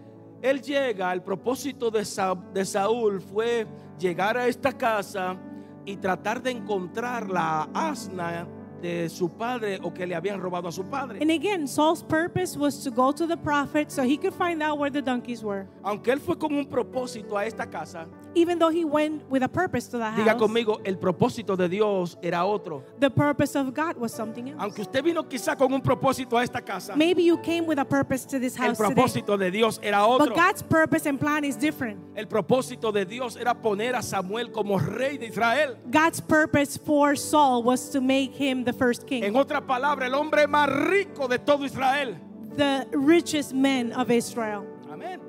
él 0.42 0.62
llega, 0.62 1.12
el 1.14 1.22
propósito 1.22 1.90
de, 1.92 2.04
Sa- 2.06 2.36
de 2.54 2.66
Saúl 2.66 3.22
fue 3.22 3.68
llegar 4.00 4.38
a 4.38 4.48
esta 4.48 4.72
casa 4.72 5.38
y 5.86 5.98
tratar 5.98 6.42
de 6.42 6.52
encontrar 6.52 7.30
la 7.30 7.64
asna 7.74 8.48
de 8.82 9.10
su 9.10 9.30
padre 9.30 9.80
o 9.84 9.94
que 9.94 10.06
le 10.06 10.16
habían 10.16 10.40
robado 10.42 10.68
a 10.68 10.72
su 10.72 10.84
padre. 10.84 11.20
And 11.22 11.32
again, 11.32 11.68
Saul's 11.68 12.04
purpose 12.04 12.58
was 12.58 12.84
to 12.84 12.92
go 12.92 13.12
to 13.12 13.28
the 13.28 13.38
prophet 13.38 13.92
so 13.92 14.04
he 14.04 14.18
could 14.18 14.34
find 14.34 14.62
out 14.62 14.78
where 14.80 14.90
the 14.90 15.02
donkeys 15.02 15.44
were. 15.44 15.68
Aunque 15.84 16.12
él 16.12 16.20
fue 16.20 16.38
con 16.38 16.54
un 16.54 16.66
propósito 16.66 17.38
a 17.38 17.46
esta 17.46 17.66
casa, 17.66 18.08
Even 18.34 18.58
though 18.60 18.70
he 18.70 18.86
went 18.86 19.30
with 19.30 19.44
a 19.44 19.50
purpose 19.50 19.88
to 19.90 19.98
the 19.98 20.06
diga 20.06 20.32
house, 20.32 20.42
conmigo, 20.42 20.80
el 20.86 20.96
propósito 20.98 21.58
de 21.58 21.68
Dios 21.68 22.18
era 22.22 22.46
otro. 22.46 22.82
the 22.98 23.10
purpose 23.10 23.56
of 23.58 23.74
God 23.74 23.98
was 23.98 24.14
something 24.14 24.48
else. 24.50 24.58
Aunque 24.62 24.82
usted 24.82 25.04
vino 25.04 25.24
quizá 25.24 25.58
con 25.58 25.74
un 25.74 25.82
propósito 25.82 26.38
a 26.38 26.44
esta 26.44 26.62
casa, 26.62 26.96
Maybe 26.96 27.24
you 27.24 27.38
came 27.38 27.66
with 27.66 27.78
a 27.78 27.84
purpose 27.86 28.26
to 28.26 28.40
this 28.40 28.56
el 28.58 28.68
house 28.68 28.78
today. 28.78 28.94
propósito 28.94 29.38
de 29.38 29.52
Dios 29.52 29.80
era 29.84 30.06
otro. 30.06 30.28
But 30.28 30.36
God's 30.36 30.62
purpose 30.64 31.06
and 31.06 31.20
plan 31.20 31.44
is 31.44 31.58
different. 31.58 32.00
El 32.16 32.28
propósito 32.28 32.94
de 32.94 33.06
Dios 33.06 33.36
era 33.36 33.54
poner 33.54 33.96
a 33.96 34.02
Samuel 34.02 34.52
como 34.52 34.78
rey 34.80 35.18
de 35.18 35.28
Israel. 35.28 35.76
God's 35.90 36.22
purpose 36.22 36.78
for 36.78 37.18
Saul 37.18 37.64
was 37.64 37.90
to 37.90 38.00
make 38.00 38.32
him 38.34 38.64
the 38.64 38.71
first 38.74 39.04
En 39.04 39.08
king, 39.08 39.36
otra 39.36 39.62
palabra, 39.66 40.06
el 40.08 40.14
hombre 40.14 40.48
más 40.48 40.70
rico 40.70 41.28
de 41.28 41.40
todo 41.40 41.66
Israel. 41.66 42.18
the 42.56 42.88
richest 42.92 43.54
man 43.54 43.94
of 43.94 44.10
Israel. 44.12 44.64
Amén. 44.92 45.20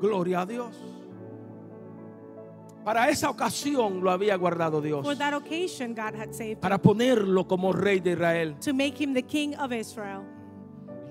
Gloria 0.00 0.40
a 0.42 0.46
Dios. 0.46 0.74
Para 2.84 3.10
esa 3.10 3.28
ocasión 3.28 4.02
lo 4.02 4.10
había 4.10 4.34
guardado 4.36 4.80
Dios. 4.80 5.04
For 5.04 5.16
that 5.16 5.34
occasion, 5.34 5.94
God 5.94 6.14
had 6.14 6.32
saved 6.32 6.60
Para 6.60 6.78
ponerlo 6.78 7.46
como 7.46 7.72
rey 7.72 8.00
de 8.00 8.12
Israel. 8.12 8.56
to 8.60 8.72
make 8.72 8.98
him 8.98 9.12
the 9.12 9.22
king 9.22 9.54
of 9.56 9.72
Israel. 9.72 10.22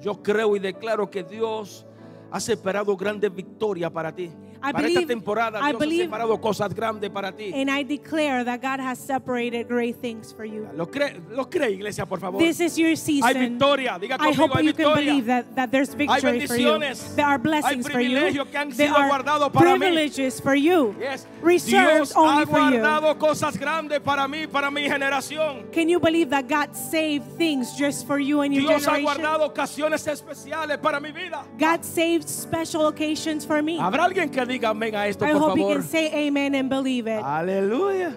Yo 0.01 0.21
creo 0.23 0.55
y 0.55 0.59
declaro 0.59 1.09
que 1.09 1.23
Dios 1.23 1.85
ha 2.31 2.39
separado 2.39 2.95
grandes 2.97 3.33
victorias 3.33 3.91
para 3.91 4.13
ti. 4.13 4.31
I 4.61 4.71
para 4.71 4.83
believe- 4.87 4.99
esta 5.01 5.07
temporada 5.07 5.59
I 5.61 5.71
Dios 5.71 5.79
believe- 5.79 6.01
ha 6.03 6.05
separado 6.07 6.41
cosas 6.41 6.73
grandes 6.73 7.09
para 7.09 7.31
ti. 7.31 7.51
And 7.53 7.69
I 7.69 7.83
declare 7.83 8.43
that 8.43 8.61
God 8.61 8.79
has 8.79 8.97
separated 8.99 9.67
great 9.67 9.97
things 10.01 10.33
for 10.33 10.45
you. 10.45 10.67
¿Lo 10.75 10.85
cree, 10.87 11.19
lo 11.31 11.45
cree 11.49 11.71
iglesia, 11.73 12.05
por 12.05 12.19
favor? 12.19 12.39
This 12.39 12.59
is 12.59 12.77
your 12.77 12.89
Hay 12.89 12.95
season. 12.95 13.33
victoria. 13.33 13.97
Diga 13.99 14.17
I 14.19 14.31
hope 14.33 14.53
hay 14.55 14.65
you 14.65 14.73
can 14.73 14.93
believe 14.95 15.25
that, 15.27 15.55
that 15.55 15.71
there's 15.71 15.93
victory 15.93 16.45
for 16.47 16.55
you. 16.57 16.79
There 17.15 17.25
are 17.25 17.37
Hay 17.37 17.41
blessings 17.43 17.87
for 17.87 17.99
you. 18.01 18.09
privilegios 18.17 18.47
que 18.49 18.57
han 18.57 18.69
There 18.71 18.89
are 18.91 19.23
para 19.49 19.75
mí. 19.75 19.79
privileges 19.79 20.39
for 20.41 20.55
you. 20.55 20.95
Yes. 20.99 21.25
Reserved 21.41 21.95
Dios 21.97 22.11
ha 22.13 22.19
only 22.19 22.45
for 22.45 22.59
you. 22.59 22.79
guardado 22.79 23.17
cosas 23.17 23.57
grandes 23.57 23.99
para 24.01 24.27
mí, 24.27 24.47
para 24.51 24.69
mi 24.71 24.87
generación. 24.89 25.71
Can 25.71 25.87
you 25.89 25.99
believe 25.99 26.29
that 26.29 26.47
God 26.47 26.73
saved 26.75 27.37
things 27.37 27.73
just 27.77 28.05
for 28.07 28.19
you 28.19 28.41
and 28.41 28.53
your 28.53 28.63
Dios 28.67 28.85
ha 28.85 28.95
generation? 28.95 29.21
guardado 29.23 29.45
ocasiones 29.45 30.05
especiales 30.07 30.77
para 30.81 30.99
mi 30.99 31.11
vida. 31.11 31.43
God 31.59 31.83
saved 31.83 32.27
special 32.27 32.87
occasions 32.87 33.45
for 33.45 33.61
me. 33.61 33.77
¿Habrá 33.79 34.05
alguien 34.05 34.29
que 34.31 34.45
diga 34.47 34.69
amén 34.69 34.95
a 34.95 35.07
esto, 35.07 35.25
I 35.25 35.33
por 35.33 35.41
hope 35.41 35.59
you 35.59 35.67
favor? 35.67 35.81
can 35.81 35.83
say 35.87 36.27
amen 36.27 36.55
and 36.55 36.69
believe 36.69 37.07
it. 37.07 37.21
Aleluya. 37.23 38.15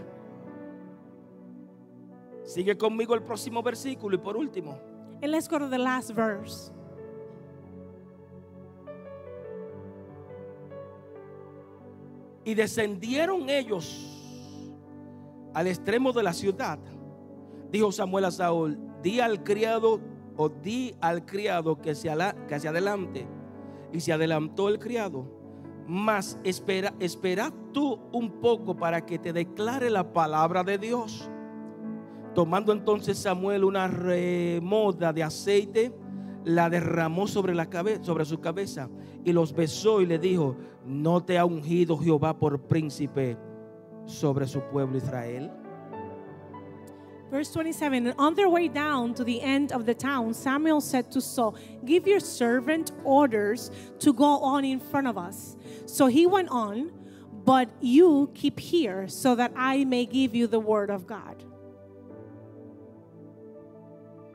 Sigue 2.44 2.76
conmigo 2.76 3.14
el 3.14 3.22
próximo 3.22 3.62
versículo 3.62 4.14
y 4.16 4.18
por 4.18 4.36
último. 4.36 4.78
And 5.22 5.30
let's 5.32 5.48
go 5.48 5.58
to 5.58 5.68
the 5.68 5.78
last 5.78 6.12
verse. 6.14 6.72
Y 12.44 12.54
descendieron 12.54 13.48
ellos 13.50 14.06
al 15.54 15.66
extremo 15.66 16.12
de 16.12 16.22
la 16.22 16.32
ciudad. 16.32 16.78
Dijo 17.70 17.92
Samuel 17.92 18.24
a 18.24 18.30
Saúl, 18.30 18.78
di 19.02 19.20
al 19.20 19.42
criado 19.44 20.00
o 20.36 20.48
di 20.48 20.94
al 21.00 21.24
criado 21.26 21.80
que 21.80 21.94
se, 21.94 22.08
ala- 22.10 22.34
que 22.48 22.58
se 22.58 22.68
adelante. 22.68 23.26
Y 23.92 24.00
se 24.00 24.12
adelantó 24.12 24.68
el 24.68 24.78
criado. 24.78 25.26
Mas 25.92 26.38
espera, 26.44 26.94
espera 27.00 27.52
tú 27.72 27.98
un 28.12 28.30
poco 28.40 28.76
para 28.76 29.04
que 29.04 29.18
te 29.18 29.32
declare 29.32 29.90
la 29.90 30.12
palabra 30.12 30.62
de 30.62 30.78
Dios. 30.78 31.28
Tomando 32.32 32.72
entonces 32.72 33.18
Samuel 33.18 33.64
una 33.64 33.88
remoda 33.88 35.12
de 35.12 35.24
aceite, 35.24 35.92
la 36.44 36.70
derramó 36.70 37.26
sobre, 37.26 37.56
la 37.56 37.68
cabe- 37.68 38.04
sobre 38.04 38.24
su 38.24 38.38
cabeza 38.38 38.88
y 39.24 39.32
los 39.32 39.52
besó 39.52 40.00
y 40.00 40.06
le 40.06 40.20
dijo, 40.20 40.54
¿no 40.86 41.24
te 41.24 41.36
ha 41.38 41.44
ungido 41.44 41.98
Jehová 41.98 42.38
por 42.38 42.60
príncipe 42.68 43.36
sobre 44.04 44.46
su 44.46 44.60
pueblo 44.60 44.96
Israel? 44.96 45.50
Verse 47.30 47.52
27 47.52 48.06
And 48.06 48.14
on 48.18 48.34
their 48.34 48.48
way 48.48 48.68
down 48.68 49.14
to 49.14 49.24
the 49.24 49.40
end 49.40 49.72
of 49.72 49.86
the 49.86 49.94
town, 49.94 50.34
Samuel 50.34 50.80
said 50.80 51.10
to 51.12 51.20
Saul, 51.20 51.54
Give 51.84 52.06
your 52.06 52.20
servant 52.20 52.92
orders 53.04 53.70
to 54.00 54.12
go 54.12 54.38
on 54.40 54.64
in 54.64 54.80
front 54.80 55.06
of 55.06 55.16
us. 55.16 55.56
So 55.86 56.06
he 56.06 56.26
went 56.26 56.48
on, 56.50 56.90
but 57.44 57.68
you 57.80 58.30
keep 58.34 58.58
here 58.58 59.06
so 59.08 59.34
that 59.36 59.52
I 59.56 59.84
may 59.84 60.06
give 60.06 60.34
you 60.34 60.46
the 60.46 60.60
word 60.60 60.90
of 60.90 61.06
God. 61.06 61.44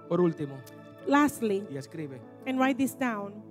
Por 0.07 0.19
último, 0.19 0.57
Lastly, 1.07 1.63
y 1.69 1.77
escribe, 1.77 2.19
and 2.47 2.59
write 2.59 2.77
this 2.77 2.93
down 2.93 3.41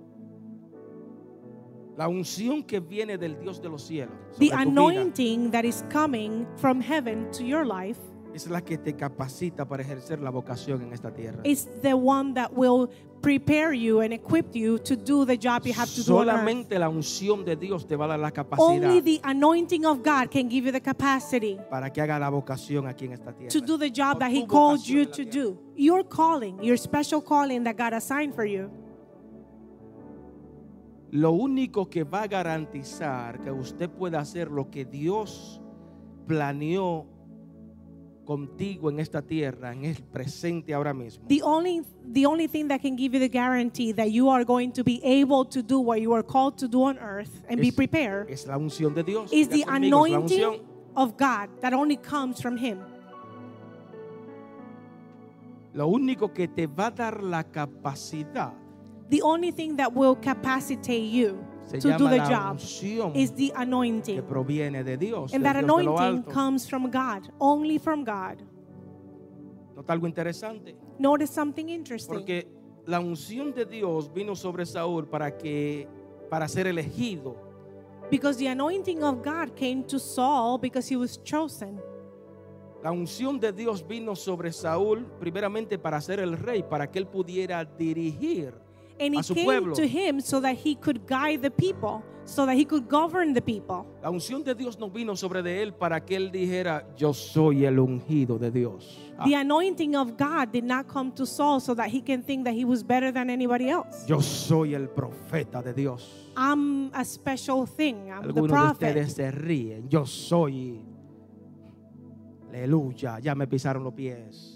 la 1.97 2.07
unción 2.09 2.65
que 2.67 2.79
viene 2.81 3.17
del 3.17 3.39
Dios 3.39 3.61
de 3.61 3.69
los 3.69 3.83
cielos 3.83 4.15
the 4.37 4.49
tu 4.49 4.55
vida 4.55 4.61
anointing 4.61 5.51
that 5.51 5.63
is 5.63 5.83
coming 5.89 6.45
from 6.57 6.81
heaven 6.81 7.31
to 7.31 7.45
your 7.45 7.65
life 7.65 7.99
es 8.35 8.47
la 8.49 8.61
que 8.61 8.77
te 8.77 8.93
capacita 8.95 9.65
para 9.65 9.81
ejercer 9.83 10.19
la 10.19 10.29
vocación 10.29 10.81
en 10.81 10.93
esta 10.93 11.11
tierra. 11.13 11.41
is 11.45 11.67
the 11.81 11.93
one 11.93 12.33
that 12.33 12.51
will 12.53 12.89
prepare 13.21 13.73
you 13.73 14.01
and 14.01 14.13
equip 14.13 14.53
you 14.55 14.77
to 14.77 14.95
do 14.95 15.25
the 15.25 15.35
job 15.37 15.65
you 15.65 15.73
have 15.73 15.89
to 15.89 16.03
do 16.03 16.17
on 16.17 16.27
earth. 16.27 16.35
Solamente 16.35 16.77
la 16.77 16.89
unción 16.89 17.43
de 17.45 17.55
Dios 17.55 17.87
te 17.87 17.95
va 17.95 18.05
a 18.05 18.07
dar 18.09 18.19
la 18.19 18.31
capacidad 18.31 18.67
Only 18.67 19.01
the 19.01 19.19
anointing 19.23 19.85
of 19.85 20.03
God 20.03 20.29
can 20.29 20.49
give 20.49 20.65
you 20.65 20.71
the 20.71 20.81
capacity 20.81 21.57
para 21.69 21.89
que 21.91 22.01
haga 22.01 22.19
la 22.19 22.29
vocación 22.29 22.87
aquí 22.87 23.05
en 23.05 23.13
esta 23.13 23.31
tierra. 23.33 23.49
to 23.51 23.61
do 23.61 23.77
the 23.77 23.89
job 23.89 24.17
O 24.17 24.19
that 24.19 24.29
tu 24.29 24.35
He 24.35 24.45
called 24.45 24.79
vocación 24.81 24.93
you 24.95 25.01
en 25.01 25.07
la 25.07 25.15
to 25.15 25.25
tierra. 25.25 25.45
do. 25.49 25.59
Your 25.77 26.03
calling, 26.03 26.61
your 26.61 26.77
special 26.77 27.21
calling 27.21 27.63
that 27.63 27.77
God 27.77 27.93
assigned 27.93 28.35
for 28.35 28.45
you. 28.45 28.69
Lo 31.11 31.31
único 31.31 31.89
que 31.89 32.03
va 32.03 32.23
a 32.23 32.27
garantizar 32.27 33.39
que 33.41 33.51
usted 33.51 33.89
pueda 33.89 34.19
hacer 34.19 34.51
lo 34.51 34.69
que 34.69 34.83
Dios 34.85 35.61
planeó 36.27 37.05
contigo 38.25 38.89
en 38.89 38.99
esta 38.99 39.21
tierra, 39.21 39.71
en 39.71 39.85
el 39.85 40.01
presente 40.01 40.73
ahora 40.73 40.93
mismo, 40.93 41.25
The 41.27 41.41
only 41.43 41.83
the 42.11 42.25
only 42.25 42.47
thing 42.47 42.67
that 42.67 42.81
can 42.81 42.95
give 42.97 43.13
you 43.13 43.19
the 43.19 43.29
guarantee 43.29 43.93
that 43.93 44.11
you 44.11 44.29
are 44.29 44.43
going 44.43 44.71
to 44.73 44.83
be 44.83 44.99
able 45.03 45.45
to 45.45 45.61
do 45.61 45.79
what 45.79 45.99
you 46.01 46.13
are 46.13 46.23
called 46.23 46.57
to 46.57 46.67
do 46.67 46.83
on 46.83 46.97
earth 46.99 47.43
and 47.49 47.61
be 47.61 47.71
prepared 47.71 48.29
es 48.29 48.45
la 48.45 48.57
unción 48.57 48.93
de 48.93 49.03
Dios. 49.03 49.31
is 49.31 49.47
the 49.47 49.63
conmigo, 49.63 50.05
anointing 50.05 50.59
of 50.95 51.15
God 51.17 51.49
that 51.61 51.73
only 51.73 51.97
comes 51.97 52.41
from 52.41 52.57
Him. 52.57 52.79
Lo 55.73 55.87
único 55.87 56.33
que 56.33 56.47
te 56.47 56.67
va 56.67 56.87
a 56.87 56.91
dar 56.91 57.21
la 57.23 57.43
capacidad 57.43 58.53
The 59.09 59.21
only 59.21 59.51
thing 59.51 59.75
that 59.77 59.93
will 59.93 60.15
capacitate 60.15 61.03
you 61.03 61.45
se 61.65 61.79
to 61.79 61.97
do 61.97 62.09
the 62.09 62.17
job 62.17 62.59
is 63.15 63.31
the 63.31 63.49
que 63.49 63.53
anointing. 63.55 64.21
proviene 64.23 64.83
de 64.83 64.97
Dios. 64.97 65.33
And 65.33 65.43
that 65.43 65.53
Dios 65.53 65.63
anointing 65.63 66.23
comes 66.31 66.67
from 66.69 66.89
God, 66.89 67.29
only 67.39 67.77
from 67.79 68.03
God. 68.03 68.41
Nota 69.75 69.93
algo 69.93 70.07
interesante. 70.07 70.75
Notice 70.99 71.33
something 71.33 71.69
interesting. 71.69 72.15
Porque 72.15 72.47
la 72.85 72.99
unción 72.99 73.53
de 73.53 73.65
Dios 73.65 74.11
vino 74.13 74.35
sobre 74.35 74.65
Saúl 74.65 75.07
para 75.07 75.37
que 75.37 75.87
para 76.29 76.47
ser 76.47 76.67
elegido. 76.67 77.35
Because 78.09 78.37
the 78.37 78.47
anointing 78.47 79.03
of 79.03 79.23
God 79.23 79.55
came 79.55 79.83
to 79.87 79.99
Saul 79.99 80.59
because 80.59 80.87
he 80.87 80.95
was 80.95 81.17
chosen. 81.23 81.79
La 82.83 82.91
unción 82.91 83.39
de 83.39 83.51
Dios 83.51 83.85
vino 83.87 84.15
sobre 84.15 84.51
Saúl 84.51 85.07
primeramente 85.19 85.79
para 85.79 85.99
ser 86.01 86.19
el 86.19 86.37
rey, 86.37 86.61
para 86.61 86.91
que 86.91 86.99
él 86.99 87.07
pudiera 87.07 87.65
dirigir 87.65 88.53
And 88.99 89.15
a 89.15 89.19
it 89.19 89.25
su 89.25 89.33
came 89.33 89.45
pueblo. 89.45 89.75
to 89.75 89.85
him 89.87 90.21
so 90.21 90.39
that 90.41 90.55
he 90.57 90.75
could 90.75 91.05
guide 91.05 91.41
the 91.41 91.51
people, 91.51 92.01
so 92.23 92.45
that 92.45 92.55
he 92.55 92.63
could 92.65 92.87
govern 92.87 93.33
the 93.33 93.41
people. 93.41 93.85
La 94.01 94.09
unción 94.09 94.43
de 94.43 94.55
Dios 94.55 94.79
no 94.79 94.89
vino 94.89 95.15
sobre 95.15 95.41
de 95.43 95.61
él 95.61 95.73
para 95.73 95.99
que 96.05 96.15
él 96.15 96.31
dijera, 96.31 96.87
yo 96.95 97.13
soy 97.13 97.65
el 97.65 97.77
ungido 97.79 98.39
de 98.39 98.51
Dios. 98.51 98.97
Ah, 99.17 99.25
The 99.25 99.35
anointing 99.35 99.95
of 99.95 100.17
God 100.17 100.51
did 100.53 100.63
not 100.63 100.87
come 100.87 101.11
to 101.15 101.25
Saul 101.25 101.59
so 101.59 101.73
that 101.75 101.87
he 101.89 102.01
can 102.01 102.23
think 102.23 102.45
that 102.45 102.53
he 102.53 102.63
was 102.65 102.83
better 102.83 103.11
than 103.11 103.29
anybody 103.29 103.69
else. 103.69 104.05
yo 104.07 104.21
soy 104.21 104.73
el 104.75 104.87
profeta 104.87 105.61
de 105.61 105.73
Dios. 105.73 106.09
I'm 106.37 106.89
a 106.93 107.03
special 107.03 107.65
thing. 107.65 108.09
I'm 108.11 108.21
the 108.23 108.27
Algunos 108.41 108.51
de 108.51 108.71
ustedes 108.87 109.13
prophet. 109.13 109.15
se 109.15 109.31
ríen. 109.31 109.89
Yo 109.89 110.05
soy. 110.05 110.81
Aleluya, 112.49 113.19
ya 113.19 113.35
me 113.35 113.45
pisaron 113.47 113.83
los 113.83 113.93
pies. 113.93 114.53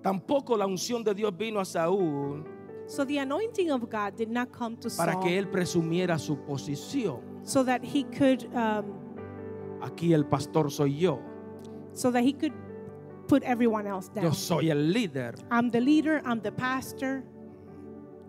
Tampoco 0.09 0.57
la 0.57 0.65
unción 0.65 1.03
de 1.03 1.13
Dios 1.13 1.31
vino 1.37 1.59
a 1.59 1.65
Saúl 1.65 2.43
So 2.87 3.05
the 3.05 3.19
anointing 3.19 3.69
of 3.69 3.87
God 3.87 4.15
did 4.17 4.29
not 4.29 4.49
come 4.51 4.75
to 4.77 4.89
para 4.97 5.13
que 5.19 5.29
Saul 5.29 5.37
él 5.37 5.47
presumiera 5.51 6.17
su 6.17 6.37
posición. 6.37 7.19
so 7.43 7.63
that 7.63 7.83
he 7.83 8.03
could 8.05 8.45
um, 8.55 8.85
Aquí 9.81 10.13
el 10.13 10.25
pastor 10.25 10.71
soy 10.71 10.97
yo. 10.97 11.19
so 11.93 12.09
that 12.11 12.23
he 12.23 12.33
could 12.33 12.53
put 13.27 13.43
everyone 13.43 13.85
else 13.85 14.09
down. 14.09 14.23
Yo 14.25 14.31
soy 14.31 14.71
el 14.71 14.91
líder. 14.91 15.35
I'm 15.51 15.69
the 15.69 15.79
leader, 15.79 16.23
I'm 16.25 16.41
the 16.41 16.51
pastor. 16.51 17.23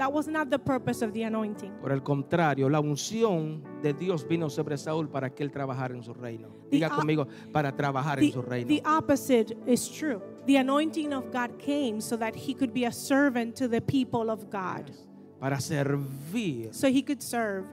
That 0.00 0.14
was 0.14 0.26
not 0.28 0.48
the 0.48 0.58
purpose 0.58 1.02
of 1.02 1.12
the 1.12 1.24
anointing. 1.24 1.72
Por 1.78 1.92
el 1.92 2.00
contrario, 2.02 2.70
la 2.70 2.80
unción 2.80 3.62
de 3.82 3.92
Dios 3.92 4.26
vino 4.26 4.48
sobre 4.48 4.78
Saúl 4.78 5.10
para 5.10 5.28
que 5.28 5.44
él 5.44 5.50
trabajara 5.50 5.94
en 5.94 6.02
su 6.02 6.14
reino. 6.14 6.48
The 6.70 6.78
Diga 6.78 6.88
conmigo, 6.88 7.28
para 7.52 7.76
trabajar 7.76 8.18
en 8.18 8.32
su 8.32 8.40
reino. 8.40 8.66
the 8.66 8.80
opposite 8.86 9.54
is 9.66 9.86
true. 9.90 10.22
The 10.46 10.56
anointing 10.56 11.12
of 11.12 11.30
God 11.30 11.58
came 11.58 12.00
so 12.00 12.16
that 12.16 12.34
he 12.34 12.54
could 12.54 12.72
be 12.72 12.86
a 12.86 12.92
servant 12.92 13.54
to 13.56 13.68
the 13.68 13.82
people 13.82 14.30
of 14.30 14.48
God. 14.50 14.90
Para 15.38 15.60
servir 15.60 16.72
So 16.72 16.88
he 16.88 17.02
could 17.02 17.22
serve 17.22 17.66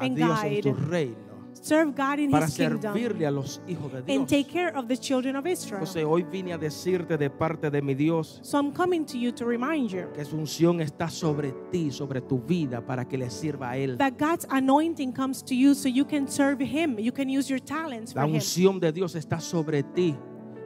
a 0.00 0.02
and 0.02 0.16
Dios 0.16 0.42
en 0.42 0.50
guide, 0.50 0.62
su 0.64 0.74
reino. 0.74 1.25
Serve 1.66 1.92
God 1.96 2.18
in 2.20 2.30
Para 2.30 2.46
his 2.46 2.56
kingdom, 2.56 2.80
servirle 2.94 3.26
a 3.26 3.30
los 3.30 3.60
hijos 3.66 3.90
de 3.92 3.98
and 3.98 4.06
Dios. 4.06 4.28
take 4.28 4.44
care 4.44 4.76
of 4.76 4.86
the 4.86 4.96
children 4.96 5.34
of 5.36 5.46
Israel. 5.46 5.80
Entonces 5.82 6.04
hoy 6.04 6.22
vine 6.22 6.52
a 6.52 6.58
decirte 6.58 7.16
de 7.18 7.28
parte 7.30 7.70
de 7.70 7.82
mi 7.82 7.94
Dios 7.94 8.38
So 8.42 8.58
I'm 8.58 8.72
coming 8.72 9.04
to 9.06 9.18
you 9.18 9.32
to 9.32 9.44
remind 9.44 9.90
you 9.90 10.06
que 10.14 10.24
su 10.24 10.36
unción 10.36 10.80
está 10.80 11.08
sobre 11.10 11.52
ti, 11.72 11.90
sobre 11.90 12.20
tu 12.20 12.38
vida, 12.38 12.80
para 12.80 13.04
que 13.04 13.18
le 13.18 13.30
sirva 13.30 13.70
a 13.70 13.76
Él. 13.76 13.98
that 13.98 14.12
God's 14.18 14.46
anointing 14.50 15.12
comes 15.12 15.42
to 15.42 15.54
you 15.54 15.74
so 15.74 15.88
you 15.88 16.04
can 16.04 16.28
serve 16.28 16.60
him. 16.60 16.98
You 16.98 17.12
can 17.12 17.28
use 17.28 17.48
your 17.50 17.60
talents 17.60 18.12
for 18.12 18.20
La 18.22 18.26
him. 18.28 18.34
unción 18.34 18.78
de 18.80 18.92
Dios 18.92 19.14
está 19.14 19.40
sobre 19.40 19.82
ti 19.82 20.14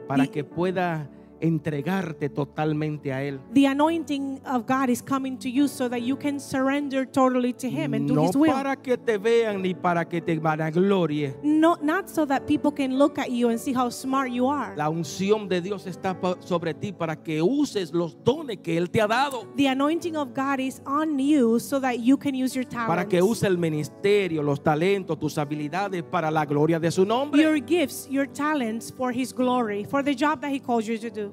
para 0.07 0.27
que 0.27 0.43
pueda 0.43 1.09
entregarte 1.41 2.29
totalmente 2.29 3.11
a 3.11 3.23
Él. 3.23 3.39
The 3.53 3.67
anointing 3.67 4.41
of 4.45 4.65
God 4.65 4.89
is 4.89 5.01
coming 5.01 5.37
to 5.39 5.49
you 5.49 5.67
so 5.67 5.89
that 5.89 6.01
you 6.01 6.15
can 6.15 6.39
surrender 6.39 7.05
totally 7.05 7.53
to 7.53 7.67
him 7.67 7.93
and 7.93 8.07
do 8.07 8.15
No 8.15 8.27
his 8.27 8.35
will. 8.35 8.51
para 8.51 8.75
que 8.75 8.97
te 8.97 9.17
vean 9.17 9.61
ni 9.61 9.73
para 9.73 10.05
que 10.07 10.21
te 10.21 10.37
vanaglorie. 10.39 11.35
No, 11.43 11.77
not 11.81 12.09
so 12.09 12.25
that 12.25 12.45
people 12.47 12.71
can 12.71 12.97
look 12.97 13.17
at 13.17 13.31
you 13.31 13.49
and 13.49 13.59
see 13.59 13.73
how 13.73 13.89
smart 13.89 14.31
you 14.31 14.47
are. 14.47 14.75
La 14.75 14.89
unción 14.89 15.47
de 15.49 15.61
Dios 15.61 15.85
está 15.87 16.15
sobre 16.39 16.73
ti 16.73 16.91
para 16.91 17.15
que 17.15 17.41
uses 17.41 17.93
los 17.93 18.15
dones 18.23 18.57
que 18.57 18.77
Él 18.77 18.89
te 18.89 19.01
ha 19.01 19.07
dado. 19.07 19.47
The 19.55 19.67
anointing 19.67 20.15
of 20.15 20.33
God 20.33 20.59
is 20.59 20.81
on 20.85 21.17
you 21.19 21.59
so 21.59 21.79
that 21.79 21.99
you 21.99 22.17
can 22.17 22.35
use 22.35 22.55
your 22.55 22.65
talents. 22.65 22.87
Para 22.87 23.05
que 23.07 23.21
use 23.21 23.43
el 23.47 23.57
ministerio, 23.57 24.43
los 24.43 24.61
talentos, 24.61 25.17
tus 25.19 25.37
habilidades 25.37 26.03
para 26.03 26.29
la 26.31 26.45
gloria 26.45 26.79
de 26.79 26.91
su 26.91 27.05
nombre. 27.05 27.41
your 27.41 27.57
gifts, 27.59 28.07
your 28.09 28.25
talents 28.27 28.91
for 28.91 29.11
his 29.11 29.33
glory, 29.33 29.83
for 29.83 30.03
the 30.03 30.13
job 30.13 30.41
that 30.41 30.51
he 30.51 30.59
calls 30.59 30.87
you 30.87 30.97
to 30.97 31.09
do. 31.09 31.30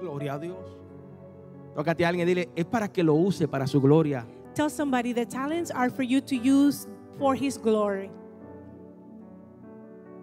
Gloria 0.00 0.34
a 0.34 0.38
Dios. 0.38 0.84
Tócate 1.74 2.04
a 2.04 2.08
alguien 2.08 2.28
y 2.28 2.34
dile, 2.34 2.48
es 2.54 2.64
para 2.64 2.88
que 2.88 3.02
lo 3.02 3.14
use 3.14 3.48
para 3.48 3.66
su 3.66 3.80
gloria. 3.80 4.26
Tell 4.54 4.70
somebody 4.70 5.12
the 5.12 5.26
talents 5.26 5.70
are 5.72 5.90
for 5.90 6.04
you 6.04 6.20
to 6.20 6.36
use 6.36 6.86
for 7.18 7.34
his 7.34 7.58
glory. 7.58 8.10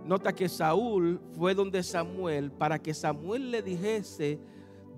Nota 0.06 0.34
que 0.34 0.48
Saúl 0.48 1.20
fue 1.38 1.54
donde 1.54 1.84
Samuel 1.84 2.52
para 2.52 2.80
que 2.80 2.94
Samuel 2.94 3.52
le 3.52 3.62
dijese 3.62 4.40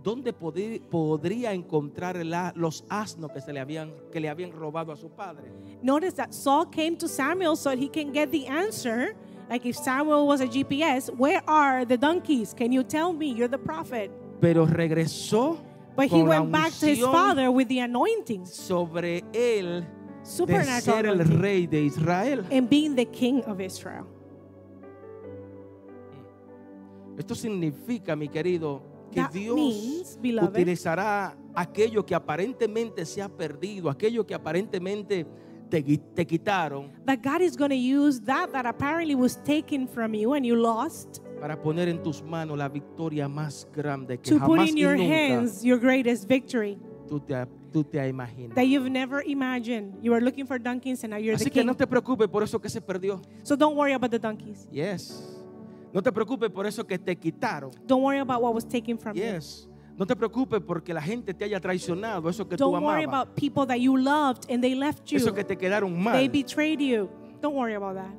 dónde 0.03 0.33
podría 0.33 1.53
encontrar 1.53 2.17
los 2.55 2.83
asnos 2.89 3.31
que, 3.31 3.41
se 3.41 3.51
le 3.53 3.59
habían, 3.59 3.91
que 4.11 4.19
le 4.19 4.29
habían 4.29 4.51
robado 4.51 4.91
a 4.91 4.95
su 4.95 5.09
padre. 5.09 5.51
Notice 5.81 6.13
that 6.15 6.33
Saul 6.33 6.65
came 6.65 6.95
to 6.97 7.07
Samuel 7.07 7.55
so 7.55 7.71
he 7.71 7.89
can 7.89 8.11
get 8.13 8.31
the 8.31 8.45
answer. 8.47 9.15
Like 9.49 9.65
if 9.65 9.75
Samuel 9.75 10.27
was 10.27 10.41
a 10.41 10.47
GPS, 10.47 11.09
where 11.09 11.41
are 11.47 11.85
the 11.85 11.97
donkeys? 11.97 12.53
Can 12.53 12.71
you 12.71 12.83
tell 12.83 13.13
me? 13.13 13.27
You're 13.27 13.47
the 13.47 13.57
prophet. 13.57 14.11
Pero 14.41 14.65
regresó 14.65 15.57
But 15.95 16.05
he 16.05 16.09
con 16.09 16.27
la 16.27 16.39
went 16.41 16.51
back 16.51 16.71
to 16.79 16.87
his 16.87 16.99
unción 16.99 17.11
father 17.11 17.49
with 17.51 17.67
the 17.67 17.79
anointing, 17.81 18.45
sobre 18.45 19.23
él 19.33 19.81
de 19.81 20.25
supernatural 20.25 20.81
ser 20.81 21.05
el 21.05 21.21
anointing, 21.21 21.41
rey 21.41 21.67
de 21.67 21.83
Israel. 21.85 22.43
and 22.51 22.67
being 22.69 22.95
the 22.95 23.05
king 23.05 23.41
of 23.45 23.59
Israel. 23.61 24.05
Esto 27.17 27.35
significa, 27.35 28.15
mi 28.15 28.27
querido, 28.27 28.81
que 29.11 29.21
That 29.21 29.31
Dios 29.31 29.55
means, 29.55 30.17
beloved, 30.19 30.49
utilizará 30.49 31.37
aquello 31.53 32.03
que 32.03 32.15
aparentemente 32.15 33.05
se 33.05 33.21
ha 33.21 33.29
perdido, 33.29 33.87
aquello 33.89 34.25
que 34.25 34.33
aparentemente 34.33 35.27
te, 35.69 35.83
qui- 35.85 35.99
te 36.15 36.25
quitaron 36.25 36.91
that 37.05 37.19
God 37.23 37.41
is 37.41 37.55
going 37.55 37.69
to 37.69 37.75
use 37.75 38.19
that 38.21 38.51
that 38.51 38.65
apparently 38.65 39.13
was 39.15 39.37
taken 39.43 39.87
from 39.87 40.13
you 40.15 40.33
and 40.33 40.43
you 40.45 40.55
lost 40.55 41.19
para 41.43 41.61
poner 41.61 41.89
en 41.89 42.01
tus 42.01 42.23
manos 42.23 42.57
la 42.57 42.69
victoria 42.69 43.27
más 43.27 43.67
grande 43.75 44.17
que 44.17 44.31
to 44.31 44.39
put 44.39 44.55
jamás 44.59 44.69
in 44.69 44.77
y 44.77 44.81
your 44.81 44.95
nunca 44.95 45.13
hands 45.13 45.61
your 45.61 45.77
greatest 45.77 46.25
victory 46.25 46.77
tú 47.05 47.19
te, 47.19 47.35
tú 47.69 47.83
te 47.83 47.99
has 47.99 48.07
imaginado. 48.09 48.55
that 48.55 48.63
you've 48.65 48.89
never 48.89 49.21
imagined. 49.27 49.93
You 50.01 50.11
were 50.13 50.21
looking 50.23 50.47
for 50.47 50.57
donkeys 50.57 51.03
and 51.03 51.11
now 51.11 51.17
you're 51.19 51.35
Así 51.35 51.43
the 51.43 51.49
que 51.51 51.59
king. 51.59 51.65
no 51.65 51.73
te 51.73 51.85
preocupes 51.85 52.29
por 52.29 52.43
eso 52.43 52.59
que 52.61 52.69
se 52.69 52.79
perdió. 52.79 53.21
So 53.43 53.57
don't 53.57 53.75
worry 53.75 53.91
about 53.91 54.09
the 54.11 54.19
donkeys. 54.19 54.69
Yes. 54.71 55.21
No 55.91 56.01
te 56.01 56.13
preocupes 56.13 56.49
por 56.49 56.65
eso 56.65 56.85
que 56.87 56.97
te 56.97 57.13
quitaron. 57.17 57.71
Don't 57.85 58.01
worry 58.03 58.19
about 58.19 58.41
what 58.41 58.53
was 58.53 58.63
taken 58.65 58.97
from 58.97 59.17
you. 59.17 59.23
Yes. 59.23 59.67
No 59.97 60.05
te 60.05 60.15
preocupes 60.15 60.61
porque 60.65 60.93
la 60.93 61.01
gente 61.01 61.33
te 61.33 61.43
haya 61.43 61.59
traicionado, 61.59 62.29
eso 62.29 62.47
que 62.47 62.55
tú 62.55 62.63
Don't 62.71 62.81
worry 62.85 63.03
amabas, 63.03 63.23
about 63.27 63.35
people 63.35 63.65
that 63.67 63.81
you 63.81 63.97
loved 63.97 64.49
and 64.49 64.63
they 64.63 64.75
left 64.75 65.11
you. 65.11 65.17
eso 65.17 65.33
que 65.33 65.43
te 65.43 65.57
quedaron 65.57 65.93
They 65.93 66.01
mal. 66.01 66.29
betrayed 66.29 66.79
you. 66.79 67.09
Don't 67.41 67.53
worry 67.53 67.75
about 67.75 67.95
that. 67.95 68.15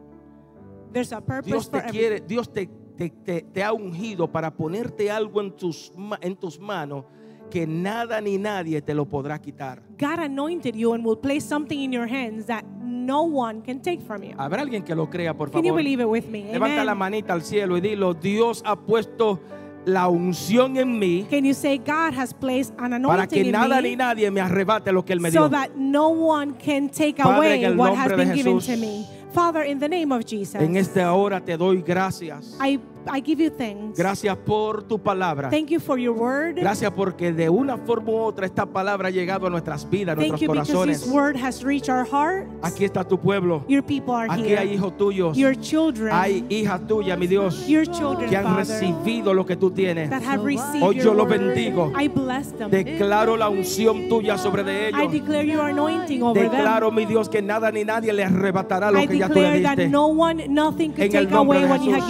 There's 0.93 1.11
a 1.11 1.22
purpose 1.22 1.47
Dios 1.51 1.64
for 1.70 1.81
te 1.81 1.89
everything. 1.89 1.99
quiere, 1.99 2.20
Dios 2.20 2.49
te, 2.53 2.68
te- 2.97 3.11
te- 3.11 3.42
te 3.42 3.62
ha 3.62 3.72
ungido 3.72 4.30
para 4.30 4.51
ponerte 4.55 5.11
algo 5.11 5.40
en 5.40 5.53
tus, 5.53 5.92
en 6.20 6.36
tus 6.36 6.59
manos 6.59 7.05
que 7.51 7.66
nada 7.66 8.20
ni 8.20 8.38
nadie 8.38 8.80
te 8.82 8.95
lo 8.95 9.05
podrá 9.05 9.38
quitar. 9.40 9.82
God 9.99 10.20
anointed 10.20 10.74
you 10.74 10.92
and 10.95 11.05
will 11.05 11.18
place 11.18 11.42
something 11.47 11.78
in 11.78 11.92
your 11.92 12.09
hands 12.09 12.47
that 12.47 12.64
no 12.82 13.22
one 13.22 13.61
can 13.62 13.80
take 13.80 14.01
from 14.01 14.22
you. 14.22 14.32
Habrá 14.38 14.62
alguien 14.62 14.82
que 14.82 14.95
lo 14.95 15.09
crea, 15.09 15.34
por 15.34 15.51
Can 15.51 15.62
you 15.62 15.70
favor. 15.70 15.76
believe 15.82 16.01
it 16.03 16.09
with 16.09 16.24
me? 16.26 16.45
Levanta 16.53 16.84
la 16.84 16.92
Amen. 16.92 16.99
manita 16.99 17.32
al 17.34 17.42
cielo 17.42 17.76
y 17.76 17.80
dilo, 17.80 18.14
Dios 18.14 18.62
ha 18.66 18.76
puesto 18.76 19.40
la 19.84 20.09
unción 20.09 20.78
en 20.78 20.99
mí 20.99 21.26
Can 21.28 21.45
you 21.45 21.53
say 21.53 21.76
God 21.76 22.14
has 22.16 22.32
placed 22.32 22.72
an 22.78 23.03
para 23.03 23.26
que 23.26 23.40
anointing 23.40 23.53
nada 23.53 23.82
ni 23.82 23.95
nadie 23.95 24.30
me 24.30 24.40
arrebate 24.40 24.90
lo 24.92 25.05
que 25.05 25.12
Él 25.12 25.20
me 25.20 25.30
so 25.30 25.40
dio. 25.40 25.51
that 25.51 25.76
no 25.76 26.09
one 26.09 26.55
can 26.55 26.88
take 26.88 27.22
Padre, 27.22 27.66
away 27.66 27.76
what 27.76 27.95
has 27.95 28.09
been 28.16 28.32
given 28.32 28.55
Jesús. 28.55 28.66
to 28.66 28.76
me? 28.78 29.07
Father, 29.35 29.64
in 29.64 29.80
the 29.80 29.89
name 29.89 30.14
of 30.14 30.24
Jesus, 30.24 30.61
En 30.62 30.76
esta 30.76 31.12
hora 31.12 31.41
te 31.41 31.57
doy 31.57 31.82
gracias. 31.82 32.57
I, 32.64 32.78
I 33.12 33.20
give 33.20 33.42
you 33.42 33.50
thanks. 33.50 33.98
Gracias 33.98 34.36
por 34.36 34.82
tu 34.84 34.98
palabra. 34.98 35.50
Thank 35.50 35.68
you 35.70 35.80
for 35.80 35.98
your 35.98 36.14
word. 36.16 36.57
Gracias 36.57 36.90
porque 36.92 37.32
de 37.32 37.48
una 37.48 37.76
forma 37.76 38.11
u 38.11 38.16
otra 38.18 38.46
esta 38.46 38.64
palabra 38.66 39.09
ha 39.09 39.11
llegado 39.11 39.46
a 39.46 39.50
nuestras 39.50 39.88
vidas, 39.88 40.14
a 40.16 40.20
Thank 40.20 40.28
nuestros 40.30 40.40
you 40.40 40.48
corazones. 40.48 41.00
this 41.02 41.11
word 41.12 41.36
has 41.36 41.62
reached 41.64 41.88
our 41.90 42.05
hearts. 42.07 42.48
Aquí 42.62 42.84
está 42.84 43.05
tu 43.07 43.18
pueblo. 43.18 43.64
Your 43.68 43.82
people 43.82 44.14
are 44.14 44.28
Aquí 44.30 44.55
hay 44.55 44.74
hijos 44.74 44.96
tuyos. 44.96 45.36
Your 45.36 45.55
children. 45.61 46.11
Hay 46.12 46.44
hijas 46.48 46.86
tuyas, 46.86 47.18
mi 47.18 47.26
Dios, 47.26 47.66
your 47.68 47.84
children, 47.86 48.28
que 48.30 48.36
han 48.36 48.44
Father, 48.44 48.66
recibido 48.66 49.34
lo 49.34 49.44
que 49.44 49.57
tú 49.57 49.70
tienes. 49.70 50.09
that 50.11 50.22
have 50.22 50.42
received 50.44 50.82
Hoy 50.82 50.96
yo 51.00 51.14
los 51.14 51.28
bendigo. 51.28 51.92
I 51.98 52.09
bless 52.09 52.52
them. 52.57 52.70
Declaro 52.70 53.36
la 53.36 53.48
unción 53.48 54.09
tuya 54.09 54.38
sobre 54.38 54.64
de 54.64 54.90
I 54.90 55.02
ellos. 55.02 55.12
declare 55.12 55.46
your 55.46 55.61
anointing 55.68 56.22
over 56.22 56.42
Declaro, 56.42 56.86
them. 56.88 56.96
mi 56.96 57.05
Dios, 57.07 57.28
que 57.28 57.42
nada 57.42 57.70
ni 57.70 57.84
nadie 57.84 58.12
les 58.12 58.26
arrebatará 58.30 58.90
lo 58.90 59.00
I 59.00 59.07
que 59.09 59.18
ya 59.18 59.28
tú 59.28 59.34
le 59.34 59.40
declare 59.42 59.62
that 59.62 59.76
diste. 59.76 59.90
no 59.90 60.07
one, 60.07 60.46
nothing 60.48 60.92
could 60.92 61.05
En 61.05 61.14
el 61.16 61.24
take 61.24 61.34
nombre 61.34 61.59
away 61.59 61.68
de 61.68 61.74
what 61.74 61.84
you 61.84 61.92
Jesús. 61.94 62.09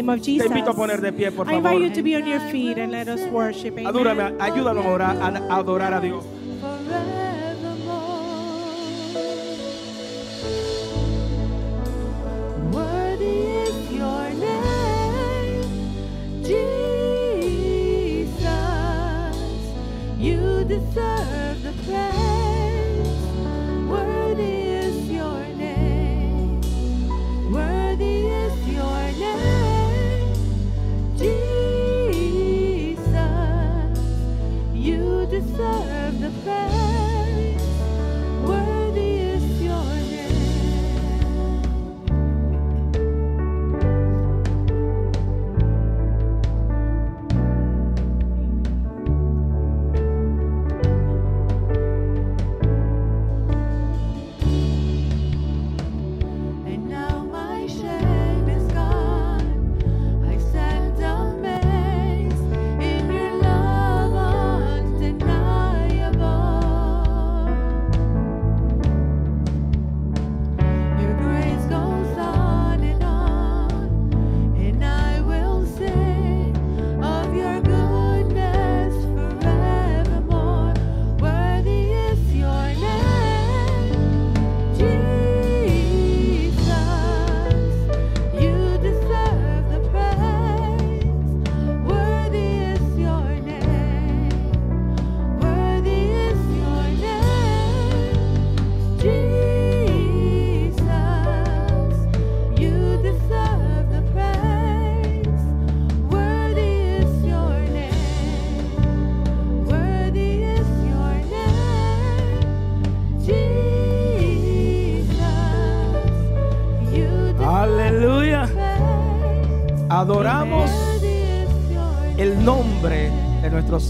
Have 0.00 0.06
given 0.06 0.06
them 0.06 0.06
in 0.06 0.06
the 0.06 0.08
name 0.08 0.08
of 0.08 0.20
Te 0.20 0.32
Jesus. 0.32 0.46
invito 0.50 0.70
a 0.70 0.74
poner 0.74 1.00
de 1.00 1.12
pie, 1.12 1.30
por 1.30 1.48
I 1.50 1.54
invite 1.56 1.80
you 1.82 1.90
to 1.90 2.02
be 2.02 2.16
on 2.16 2.26
your 2.26 2.40
feet 2.50 2.78
and 2.78 2.92
let 2.92 3.08
us 3.08 3.20
worship. 3.30 3.72
Amen. 3.78 3.86
Adúrame, 3.86 4.34
ayúdanos 4.38 4.84
a 4.84 4.88
orar- 4.88 5.16
a 5.50 5.56
adorar 5.56 5.94
a 5.94 6.00
Dios. 6.00 6.24
Worthy 12.72 13.46
is 13.68 13.90
your 13.92 14.30
name, 14.30 15.62
Jesus. 16.42 17.06
You 20.18 20.64
deserve 20.64 21.31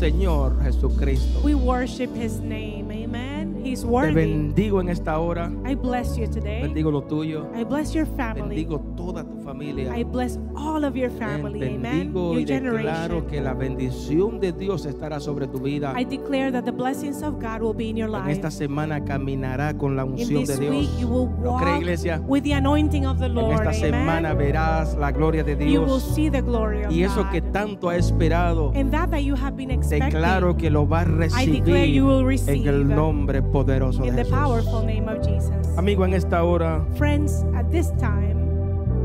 Señor 0.02 0.60
Jesucristo. 0.64 1.40
We 1.44 1.54
worship 1.54 2.10
his 2.16 2.40
name. 2.40 2.90
Amen. 2.90 3.62
He's 3.64 3.82
Te 3.82 3.86
worthy. 3.86 4.14
bendigo 4.14 4.80
en 4.80 4.88
esta 4.88 5.16
hora. 5.20 5.48
I 5.64 5.76
bless 5.76 6.18
you 6.18 6.26
today. 6.26 6.60
Bendigo 6.60 6.90
lo 6.90 7.02
tuyo. 7.02 7.48
I 7.54 7.62
bless 7.62 7.94
your 7.94 8.06
family. 8.16 8.48
Bendigo 8.56 8.80
toda 8.96 9.22
tu 9.22 9.40
familia. 9.44 9.92
I 9.94 10.02
bless 10.02 10.38
all 10.82 10.88
of 10.88 10.96
your 10.96 11.10
family. 11.10 11.62
Amen. 11.76 12.12
Your 12.12 12.38
y 12.38 12.44
declaro 12.44 12.72
generation. 13.20 13.26
que 13.30 13.40
la 13.40 13.54
bendición 13.54 14.40
de 14.40 14.52
Dios 14.52 14.84
estará 14.86 15.20
sobre 15.20 15.46
tu 15.46 15.58
vida. 15.60 15.94
I 15.96 16.04
declare 16.04 16.50
that 16.52 16.64
the 16.64 16.72
blessings 16.72 17.22
of 17.22 17.40
God 17.40 17.62
will 17.62 17.74
be 17.74 17.88
in 17.90 17.96
your 17.96 18.08
En 18.08 18.12
life. 18.24 18.32
esta 18.32 18.50
semana 18.50 19.04
caminará 19.04 19.76
con 19.76 19.96
la 19.96 20.04
In 20.04 20.12
unción 20.12 20.44
de 20.44 20.56
this 20.56 20.60
week, 20.60 20.90
you 21.00 21.08
will 21.08 21.26
Dios. 21.28 21.40
¿Lo 21.42 21.50
walk 21.52 21.62
cree, 21.62 21.76
iglesia? 21.78 22.20
with 22.26 22.42
the 22.42 22.52
anointing 22.54 23.06
of 23.06 23.18
the 23.18 23.26
En 23.26 23.34
Lord. 23.34 23.52
esta 23.66 23.72
semana 23.72 24.30
Amen. 24.30 24.38
verás 24.38 24.96
la 24.96 25.12
gloria 25.12 25.44
de 25.44 25.52
You 25.52 25.80
will 25.82 25.86
Dios. 25.86 26.14
see 26.14 26.28
the 26.30 26.40
glory 26.42 26.84
of 26.84 26.92
Y 26.92 27.02
eso 27.04 27.26
que 27.30 27.40
God. 27.40 27.52
tanto 27.52 27.88
ha 27.88 27.96
esperado, 27.96 28.72
And 28.74 28.90
that 28.90 29.10
that 29.10 29.20
you 29.22 29.34
have 29.36 29.56
been 29.56 29.70
expecting 29.70 30.10
declaro 30.10 30.56
que 30.56 30.70
lo 30.70 30.86
vas 30.86 31.06
a 31.06 31.44
declare 31.46 31.90
you 31.90 32.06
will 32.06 32.24
recibir 32.24 32.68
en 32.68 32.74
el 32.74 32.88
nombre 32.88 33.42
poderoso 33.42 34.04
in 34.04 34.10
de 34.16 34.22
the 34.24 34.24
Jesús. 34.24 34.38
powerful 34.38 34.84
name 34.86 35.08
of 35.08 35.24
Jesus. 35.26 35.52
Amigo, 35.76 36.04
en 36.04 36.14
esta 36.14 36.42
hora 36.44 36.84
Friends, 36.96 37.44
at 37.54 37.66
this 37.70 37.90
time, 37.98 38.34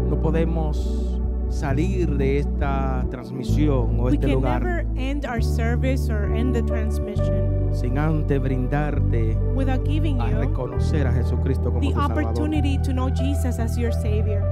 no 0.09 0.15
podemos 0.21 1.06
salir 1.49 2.17
de 2.17 2.39
esta 2.39 3.05
transmisión 3.09 3.99
o 3.99 4.03
we 4.05 4.13
este 4.15 4.27
can 4.27 4.35
lugar 4.35 4.63
never 4.63 4.85
end 4.97 5.25
our 5.25 5.41
service 5.41 6.11
or 6.11 6.33
end 6.35 6.53
the 6.53 6.61
transmission 6.63 7.69
sin 7.73 7.97
antes 7.97 8.39
brindarte 8.41 9.37
without 9.55 9.83
giving 9.85 10.19
a 10.19 10.29
you 10.29 10.37
reconocer 10.39 11.07
a 11.07 11.11
Jesucristo 11.13 11.69
como 11.71 11.79
the 11.81 11.87
tu 11.87 11.93
Salvador. 11.93 12.23
opportunity 12.31 12.77
to 12.79 12.91
know 12.93 13.09
Jesus 13.09 13.59
as 13.59 13.77
your 13.77 13.91
Savior. 13.93 14.43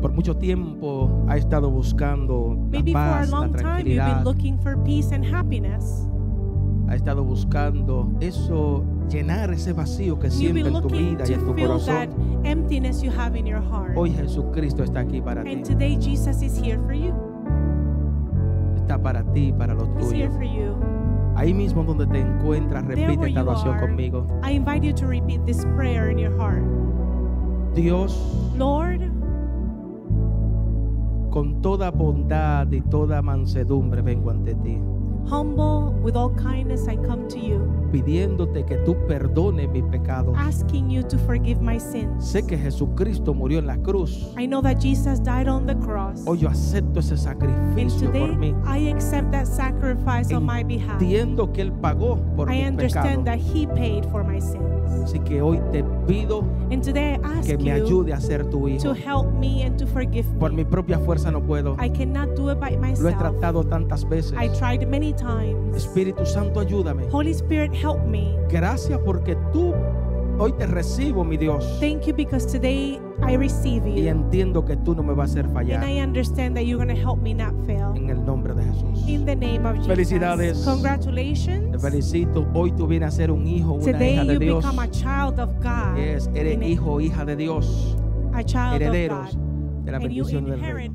Por 0.00 0.12
mucho 0.12 0.36
tiempo 0.36 1.24
ha 1.28 1.36
estado 1.36 1.70
buscando 1.70 2.54
la 2.54 2.68
Maybe 2.70 2.92
for 2.92 3.00
a 3.00 3.10
paz, 3.20 3.30
la 3.30 3.40
long 3.40 3.52
time 3.52 3.56
you've 3.56 3.62
tranquilidad, 3.62 4.14
been 4.16 4.24
looking 4.24 4.58
for 4.58 4.76
peace 4.84 5.10
and 5.12 5.24
happiness. 5.24 6.06
ha 6.88 6.94
estado 6.94 7.24
buscando 7.24 8.08
eso, 8.20 8.84
llenar 9.08 9.52
ese 9.52 9.72
vacío 9.72 10.18
que 10.18 10.30
siente 10.30 10.60
en 10.60 10.80
tu 10.80 10.88
vida 10.88 11.24
y 11.28 11.32
en 11.32 11.44
tu 11.44 11.54
corazón. 11.54 12.08
Hoy 13.94 14.10
Jesucristo 14.12 14.82
está 14.82 15.00
aquí 15.00 15.20
para 15.20 15.42
ti. 15.42 15.52
And 15.52 15.64
today 15.64 15.96
Jesus 15.96 16.42
is 16.42 16.56
here 16.58 16.78
for 16.86 16.94
you. 16.94 17.12
Está 18.76 18.98
para 19.02 19.22
ti 19.32 19.48
y 19.48 19.52
para 19.52 19.74
los 19.74 19.88
tuyos. 19.96 20.32
Ahí 21.34 21.52
mismo 21.52 21.84
donde 21.84 22.06
te 22.06 22.20
encuentras, 22.20 22.84
repite 22.86 23.28
esta 23.28 23.42
oración 23.42 23.78
conmigo. 23.78 24.26
I 24.42 24.52
invite 24.52 24.82
you 24.86 24.94
to 24.94 25.06
repeat 25.06 25.44
this 25.44 25.66
prayer 25.76 26.10
in 26.10 26.18
your 26.18 26.34
heart. 26.38 26.62
Dios, 27.74 28.18
Lord, 28.56 29.02
con 31.30 31.60
toda 31.60 31.90
bondad 31.90 32.72
y 32.72 32.80
toda 32.80 33.20
mansedumbre 33.20 34.00
vengo 34.00 34.30
ante 34.30 34.54
ti, 34.54 34.80
humble 35.30 35.90
with 36.02 36.16
all 36.16 36.30
kindness, 36.36 36.88
I 36.88 36.96
come 36.96 37.28
to 37.28 37.38
you, 37.38 37.70
pidiéndote 37.90 38.64
que 38.64 38.76
tú 38.78 38.96
perdones 39.06 39.68
mis 39.70 39.82
pecados. 39.84 40.36
asking 40.38 40.90
you 40.90 41.02
to 41.02 41.18
forgive 41.18 41.60
my 41.60 41.78
sins. 41.78 42.24
Sé 42.24 42.46
que 42.46 42.56
Jesucristo 42.58 43.34
murió 43.34 43.58
en 43.58 43.66
la 43.66 43.76
cruz. 43.78 44.32
I 44.38 44.46
know 44.46 44.60
that 44.62 44.78
Jesus 44.80 45.20
died 45.22 45.48
on 45.48 45.66
the 45.66 45.74
cross. 45.76 46.22
Hoy 46.26 46.38
yo 46.38 46.48
acepto 46.48 47.00
ese 47.00 47.12
And 47.14 47.20
sacrificio 47.20 48.06
today 48.08 48.26
por 48.28 48.36
mí. 48.38 48.54
I 48.66 48.90
accept 48.90 49.30
that 49.32 49.46
sacrifice 49.46 50.32
on 50.34 50.44
my 50.44 50.62
behalf. 50.64 51.00
Entiendo 51.00 51.52
que 51.52 51.62
Él 51.62 51.72
pagó 51.72 52.18
por 52.36 52.50
I 52.50 52.58
mis 52.62 52.68
understand 52.70 53.24
pecados. 53.24 53.24
that 53.24 53.38
He 53.56 53.66
paid 53.68 54.04
for 54.10 54.24
my 54.24 54.40
sins. 54.40 54.62
Así 55.04 55.18
que 55.20 55.40
hoy 55.42 55.60
te 55.72 55.84
pido 56.06 56.42
And 56.70 56.82
today 56.82 57.14
I 57.22 57.38
ask 57.38 57.46
que 57.48 57.58
me 57.58 57.70
ayude 57.72 58.12
a 58.12 58.20
ser 58.20 58.44
tu 58.50 58.62
to 58.62 58.68
hijo. 58.68 58.94
help 58.94 59.32
me 59.38 59.62
and 59.64 59.76
to 59.78 59.86
forgive 59.86 60.24
Por 60.38 60.50
mi 60.50 60.58
me. 60.58 60.64
propia 60.64 60.98
fuerza 60.98 61.30
no 61.30 61.40
puedo. 61.42 61.76
I 61.80 61.88
cannot 61.90 62.34
do 62.36 62.50
it 62.50 62.58
by 62.58 62.70
Lo 62.70 62.76
he 62.76 62.90
myself. 62.92 63.18
tratado 63.18 63.64
tantas 63.64 64.08
veces. 64.08 64.32
I 64.38 64.48
tried 64.58 64.86
many 64.88 65.12
times. 65.12 65.76
Espíritu 65.76 66.24
Santo, 66.24 66.60
ayúdame. 66.60 67.04
Holy 67.12 67.32
Spirit, 67.32 67.72
help 67.82 68.04
me. 68.06 68.34
Gracias 68.50 68.98
porque 69.04 69.36
tú 69.52 69.74
hoy 70.38 70.52
te 70.52 70.66
recibo, 70.66 71.24
mi 71.24 71.36
Dios. 71.36 71.78
Thank 71.80 72.02
you 72.06 72.14
because 72.14 72.46
today 72.46 73.00
I 73.26 73.36
receive 73.36 73.86
Y 73.88 74.02
you. 74.02 74.08
entiendo 74.08 74.64
que 74.64 74.76
tú 74.76 74.94
no 74.94 75.02
me 75.02 75.14
vas 75.14 75.30
a 75.30 75.32
hacer 75.40 75.48
fallar. 75.50 75.82
And 75.82 75.90
I 75.90 76.00
understand 76.02 76.54
that 76.56 76.64
you're 76.64 76.76
going 76.82 76.94
to 76.94 77.00
help 77.00 77.22
me 77.22 77.32
not 77.34 77.54
fail. 77.66 77.92
En 77.96 78.10
el 78.10 78.24
nombre 78.24 78.54
de 78.54 78.64
Jesús. 78.64 79.06
In 79.08 79.24
the 79.24 79.34
name 79.34 79.64
of 79.66 79.74
Jesus. 79.76 79.86
Felicidades. 79.88 80.58
Te 80.60 80.64
Congratulations. 80.70 81.80
felicito. 81.82 82.46
Hoy 82.54 82.72
tú 82.72 82.86
vienes 82.86 83.08
a 83.08 83.16
ser 83.16 83.30
un 83.30 83.46
hijo, 83.46 83.74
una 83.74 83.84
Today 83.84 84.12
hija 84.14 84.24
de 84.24 84.34
you 84.34 84.40
Dios. 84.40 84.64
become 84.64 84.82
a 84.82 84.90
child 84.90 85.40
of 85.40 85.50
God. 85.62 85.96
Yes, 85.96 86.28
eres 86.34 86.60
hijo 86.62 87.00
hija 87.00 87.24
de 87.24 87.36
Dios. 87.36 87.96
a 88.34 88.42
child 88.44 88.74
Herederos 88.82 89.34
of 89.34 89.40
God. 89.40 89.84
de 89.86 89.92
la 89.92 89.98
bendición 89.98 90.44
del 90.44 90.60
reino. 90.60 90.92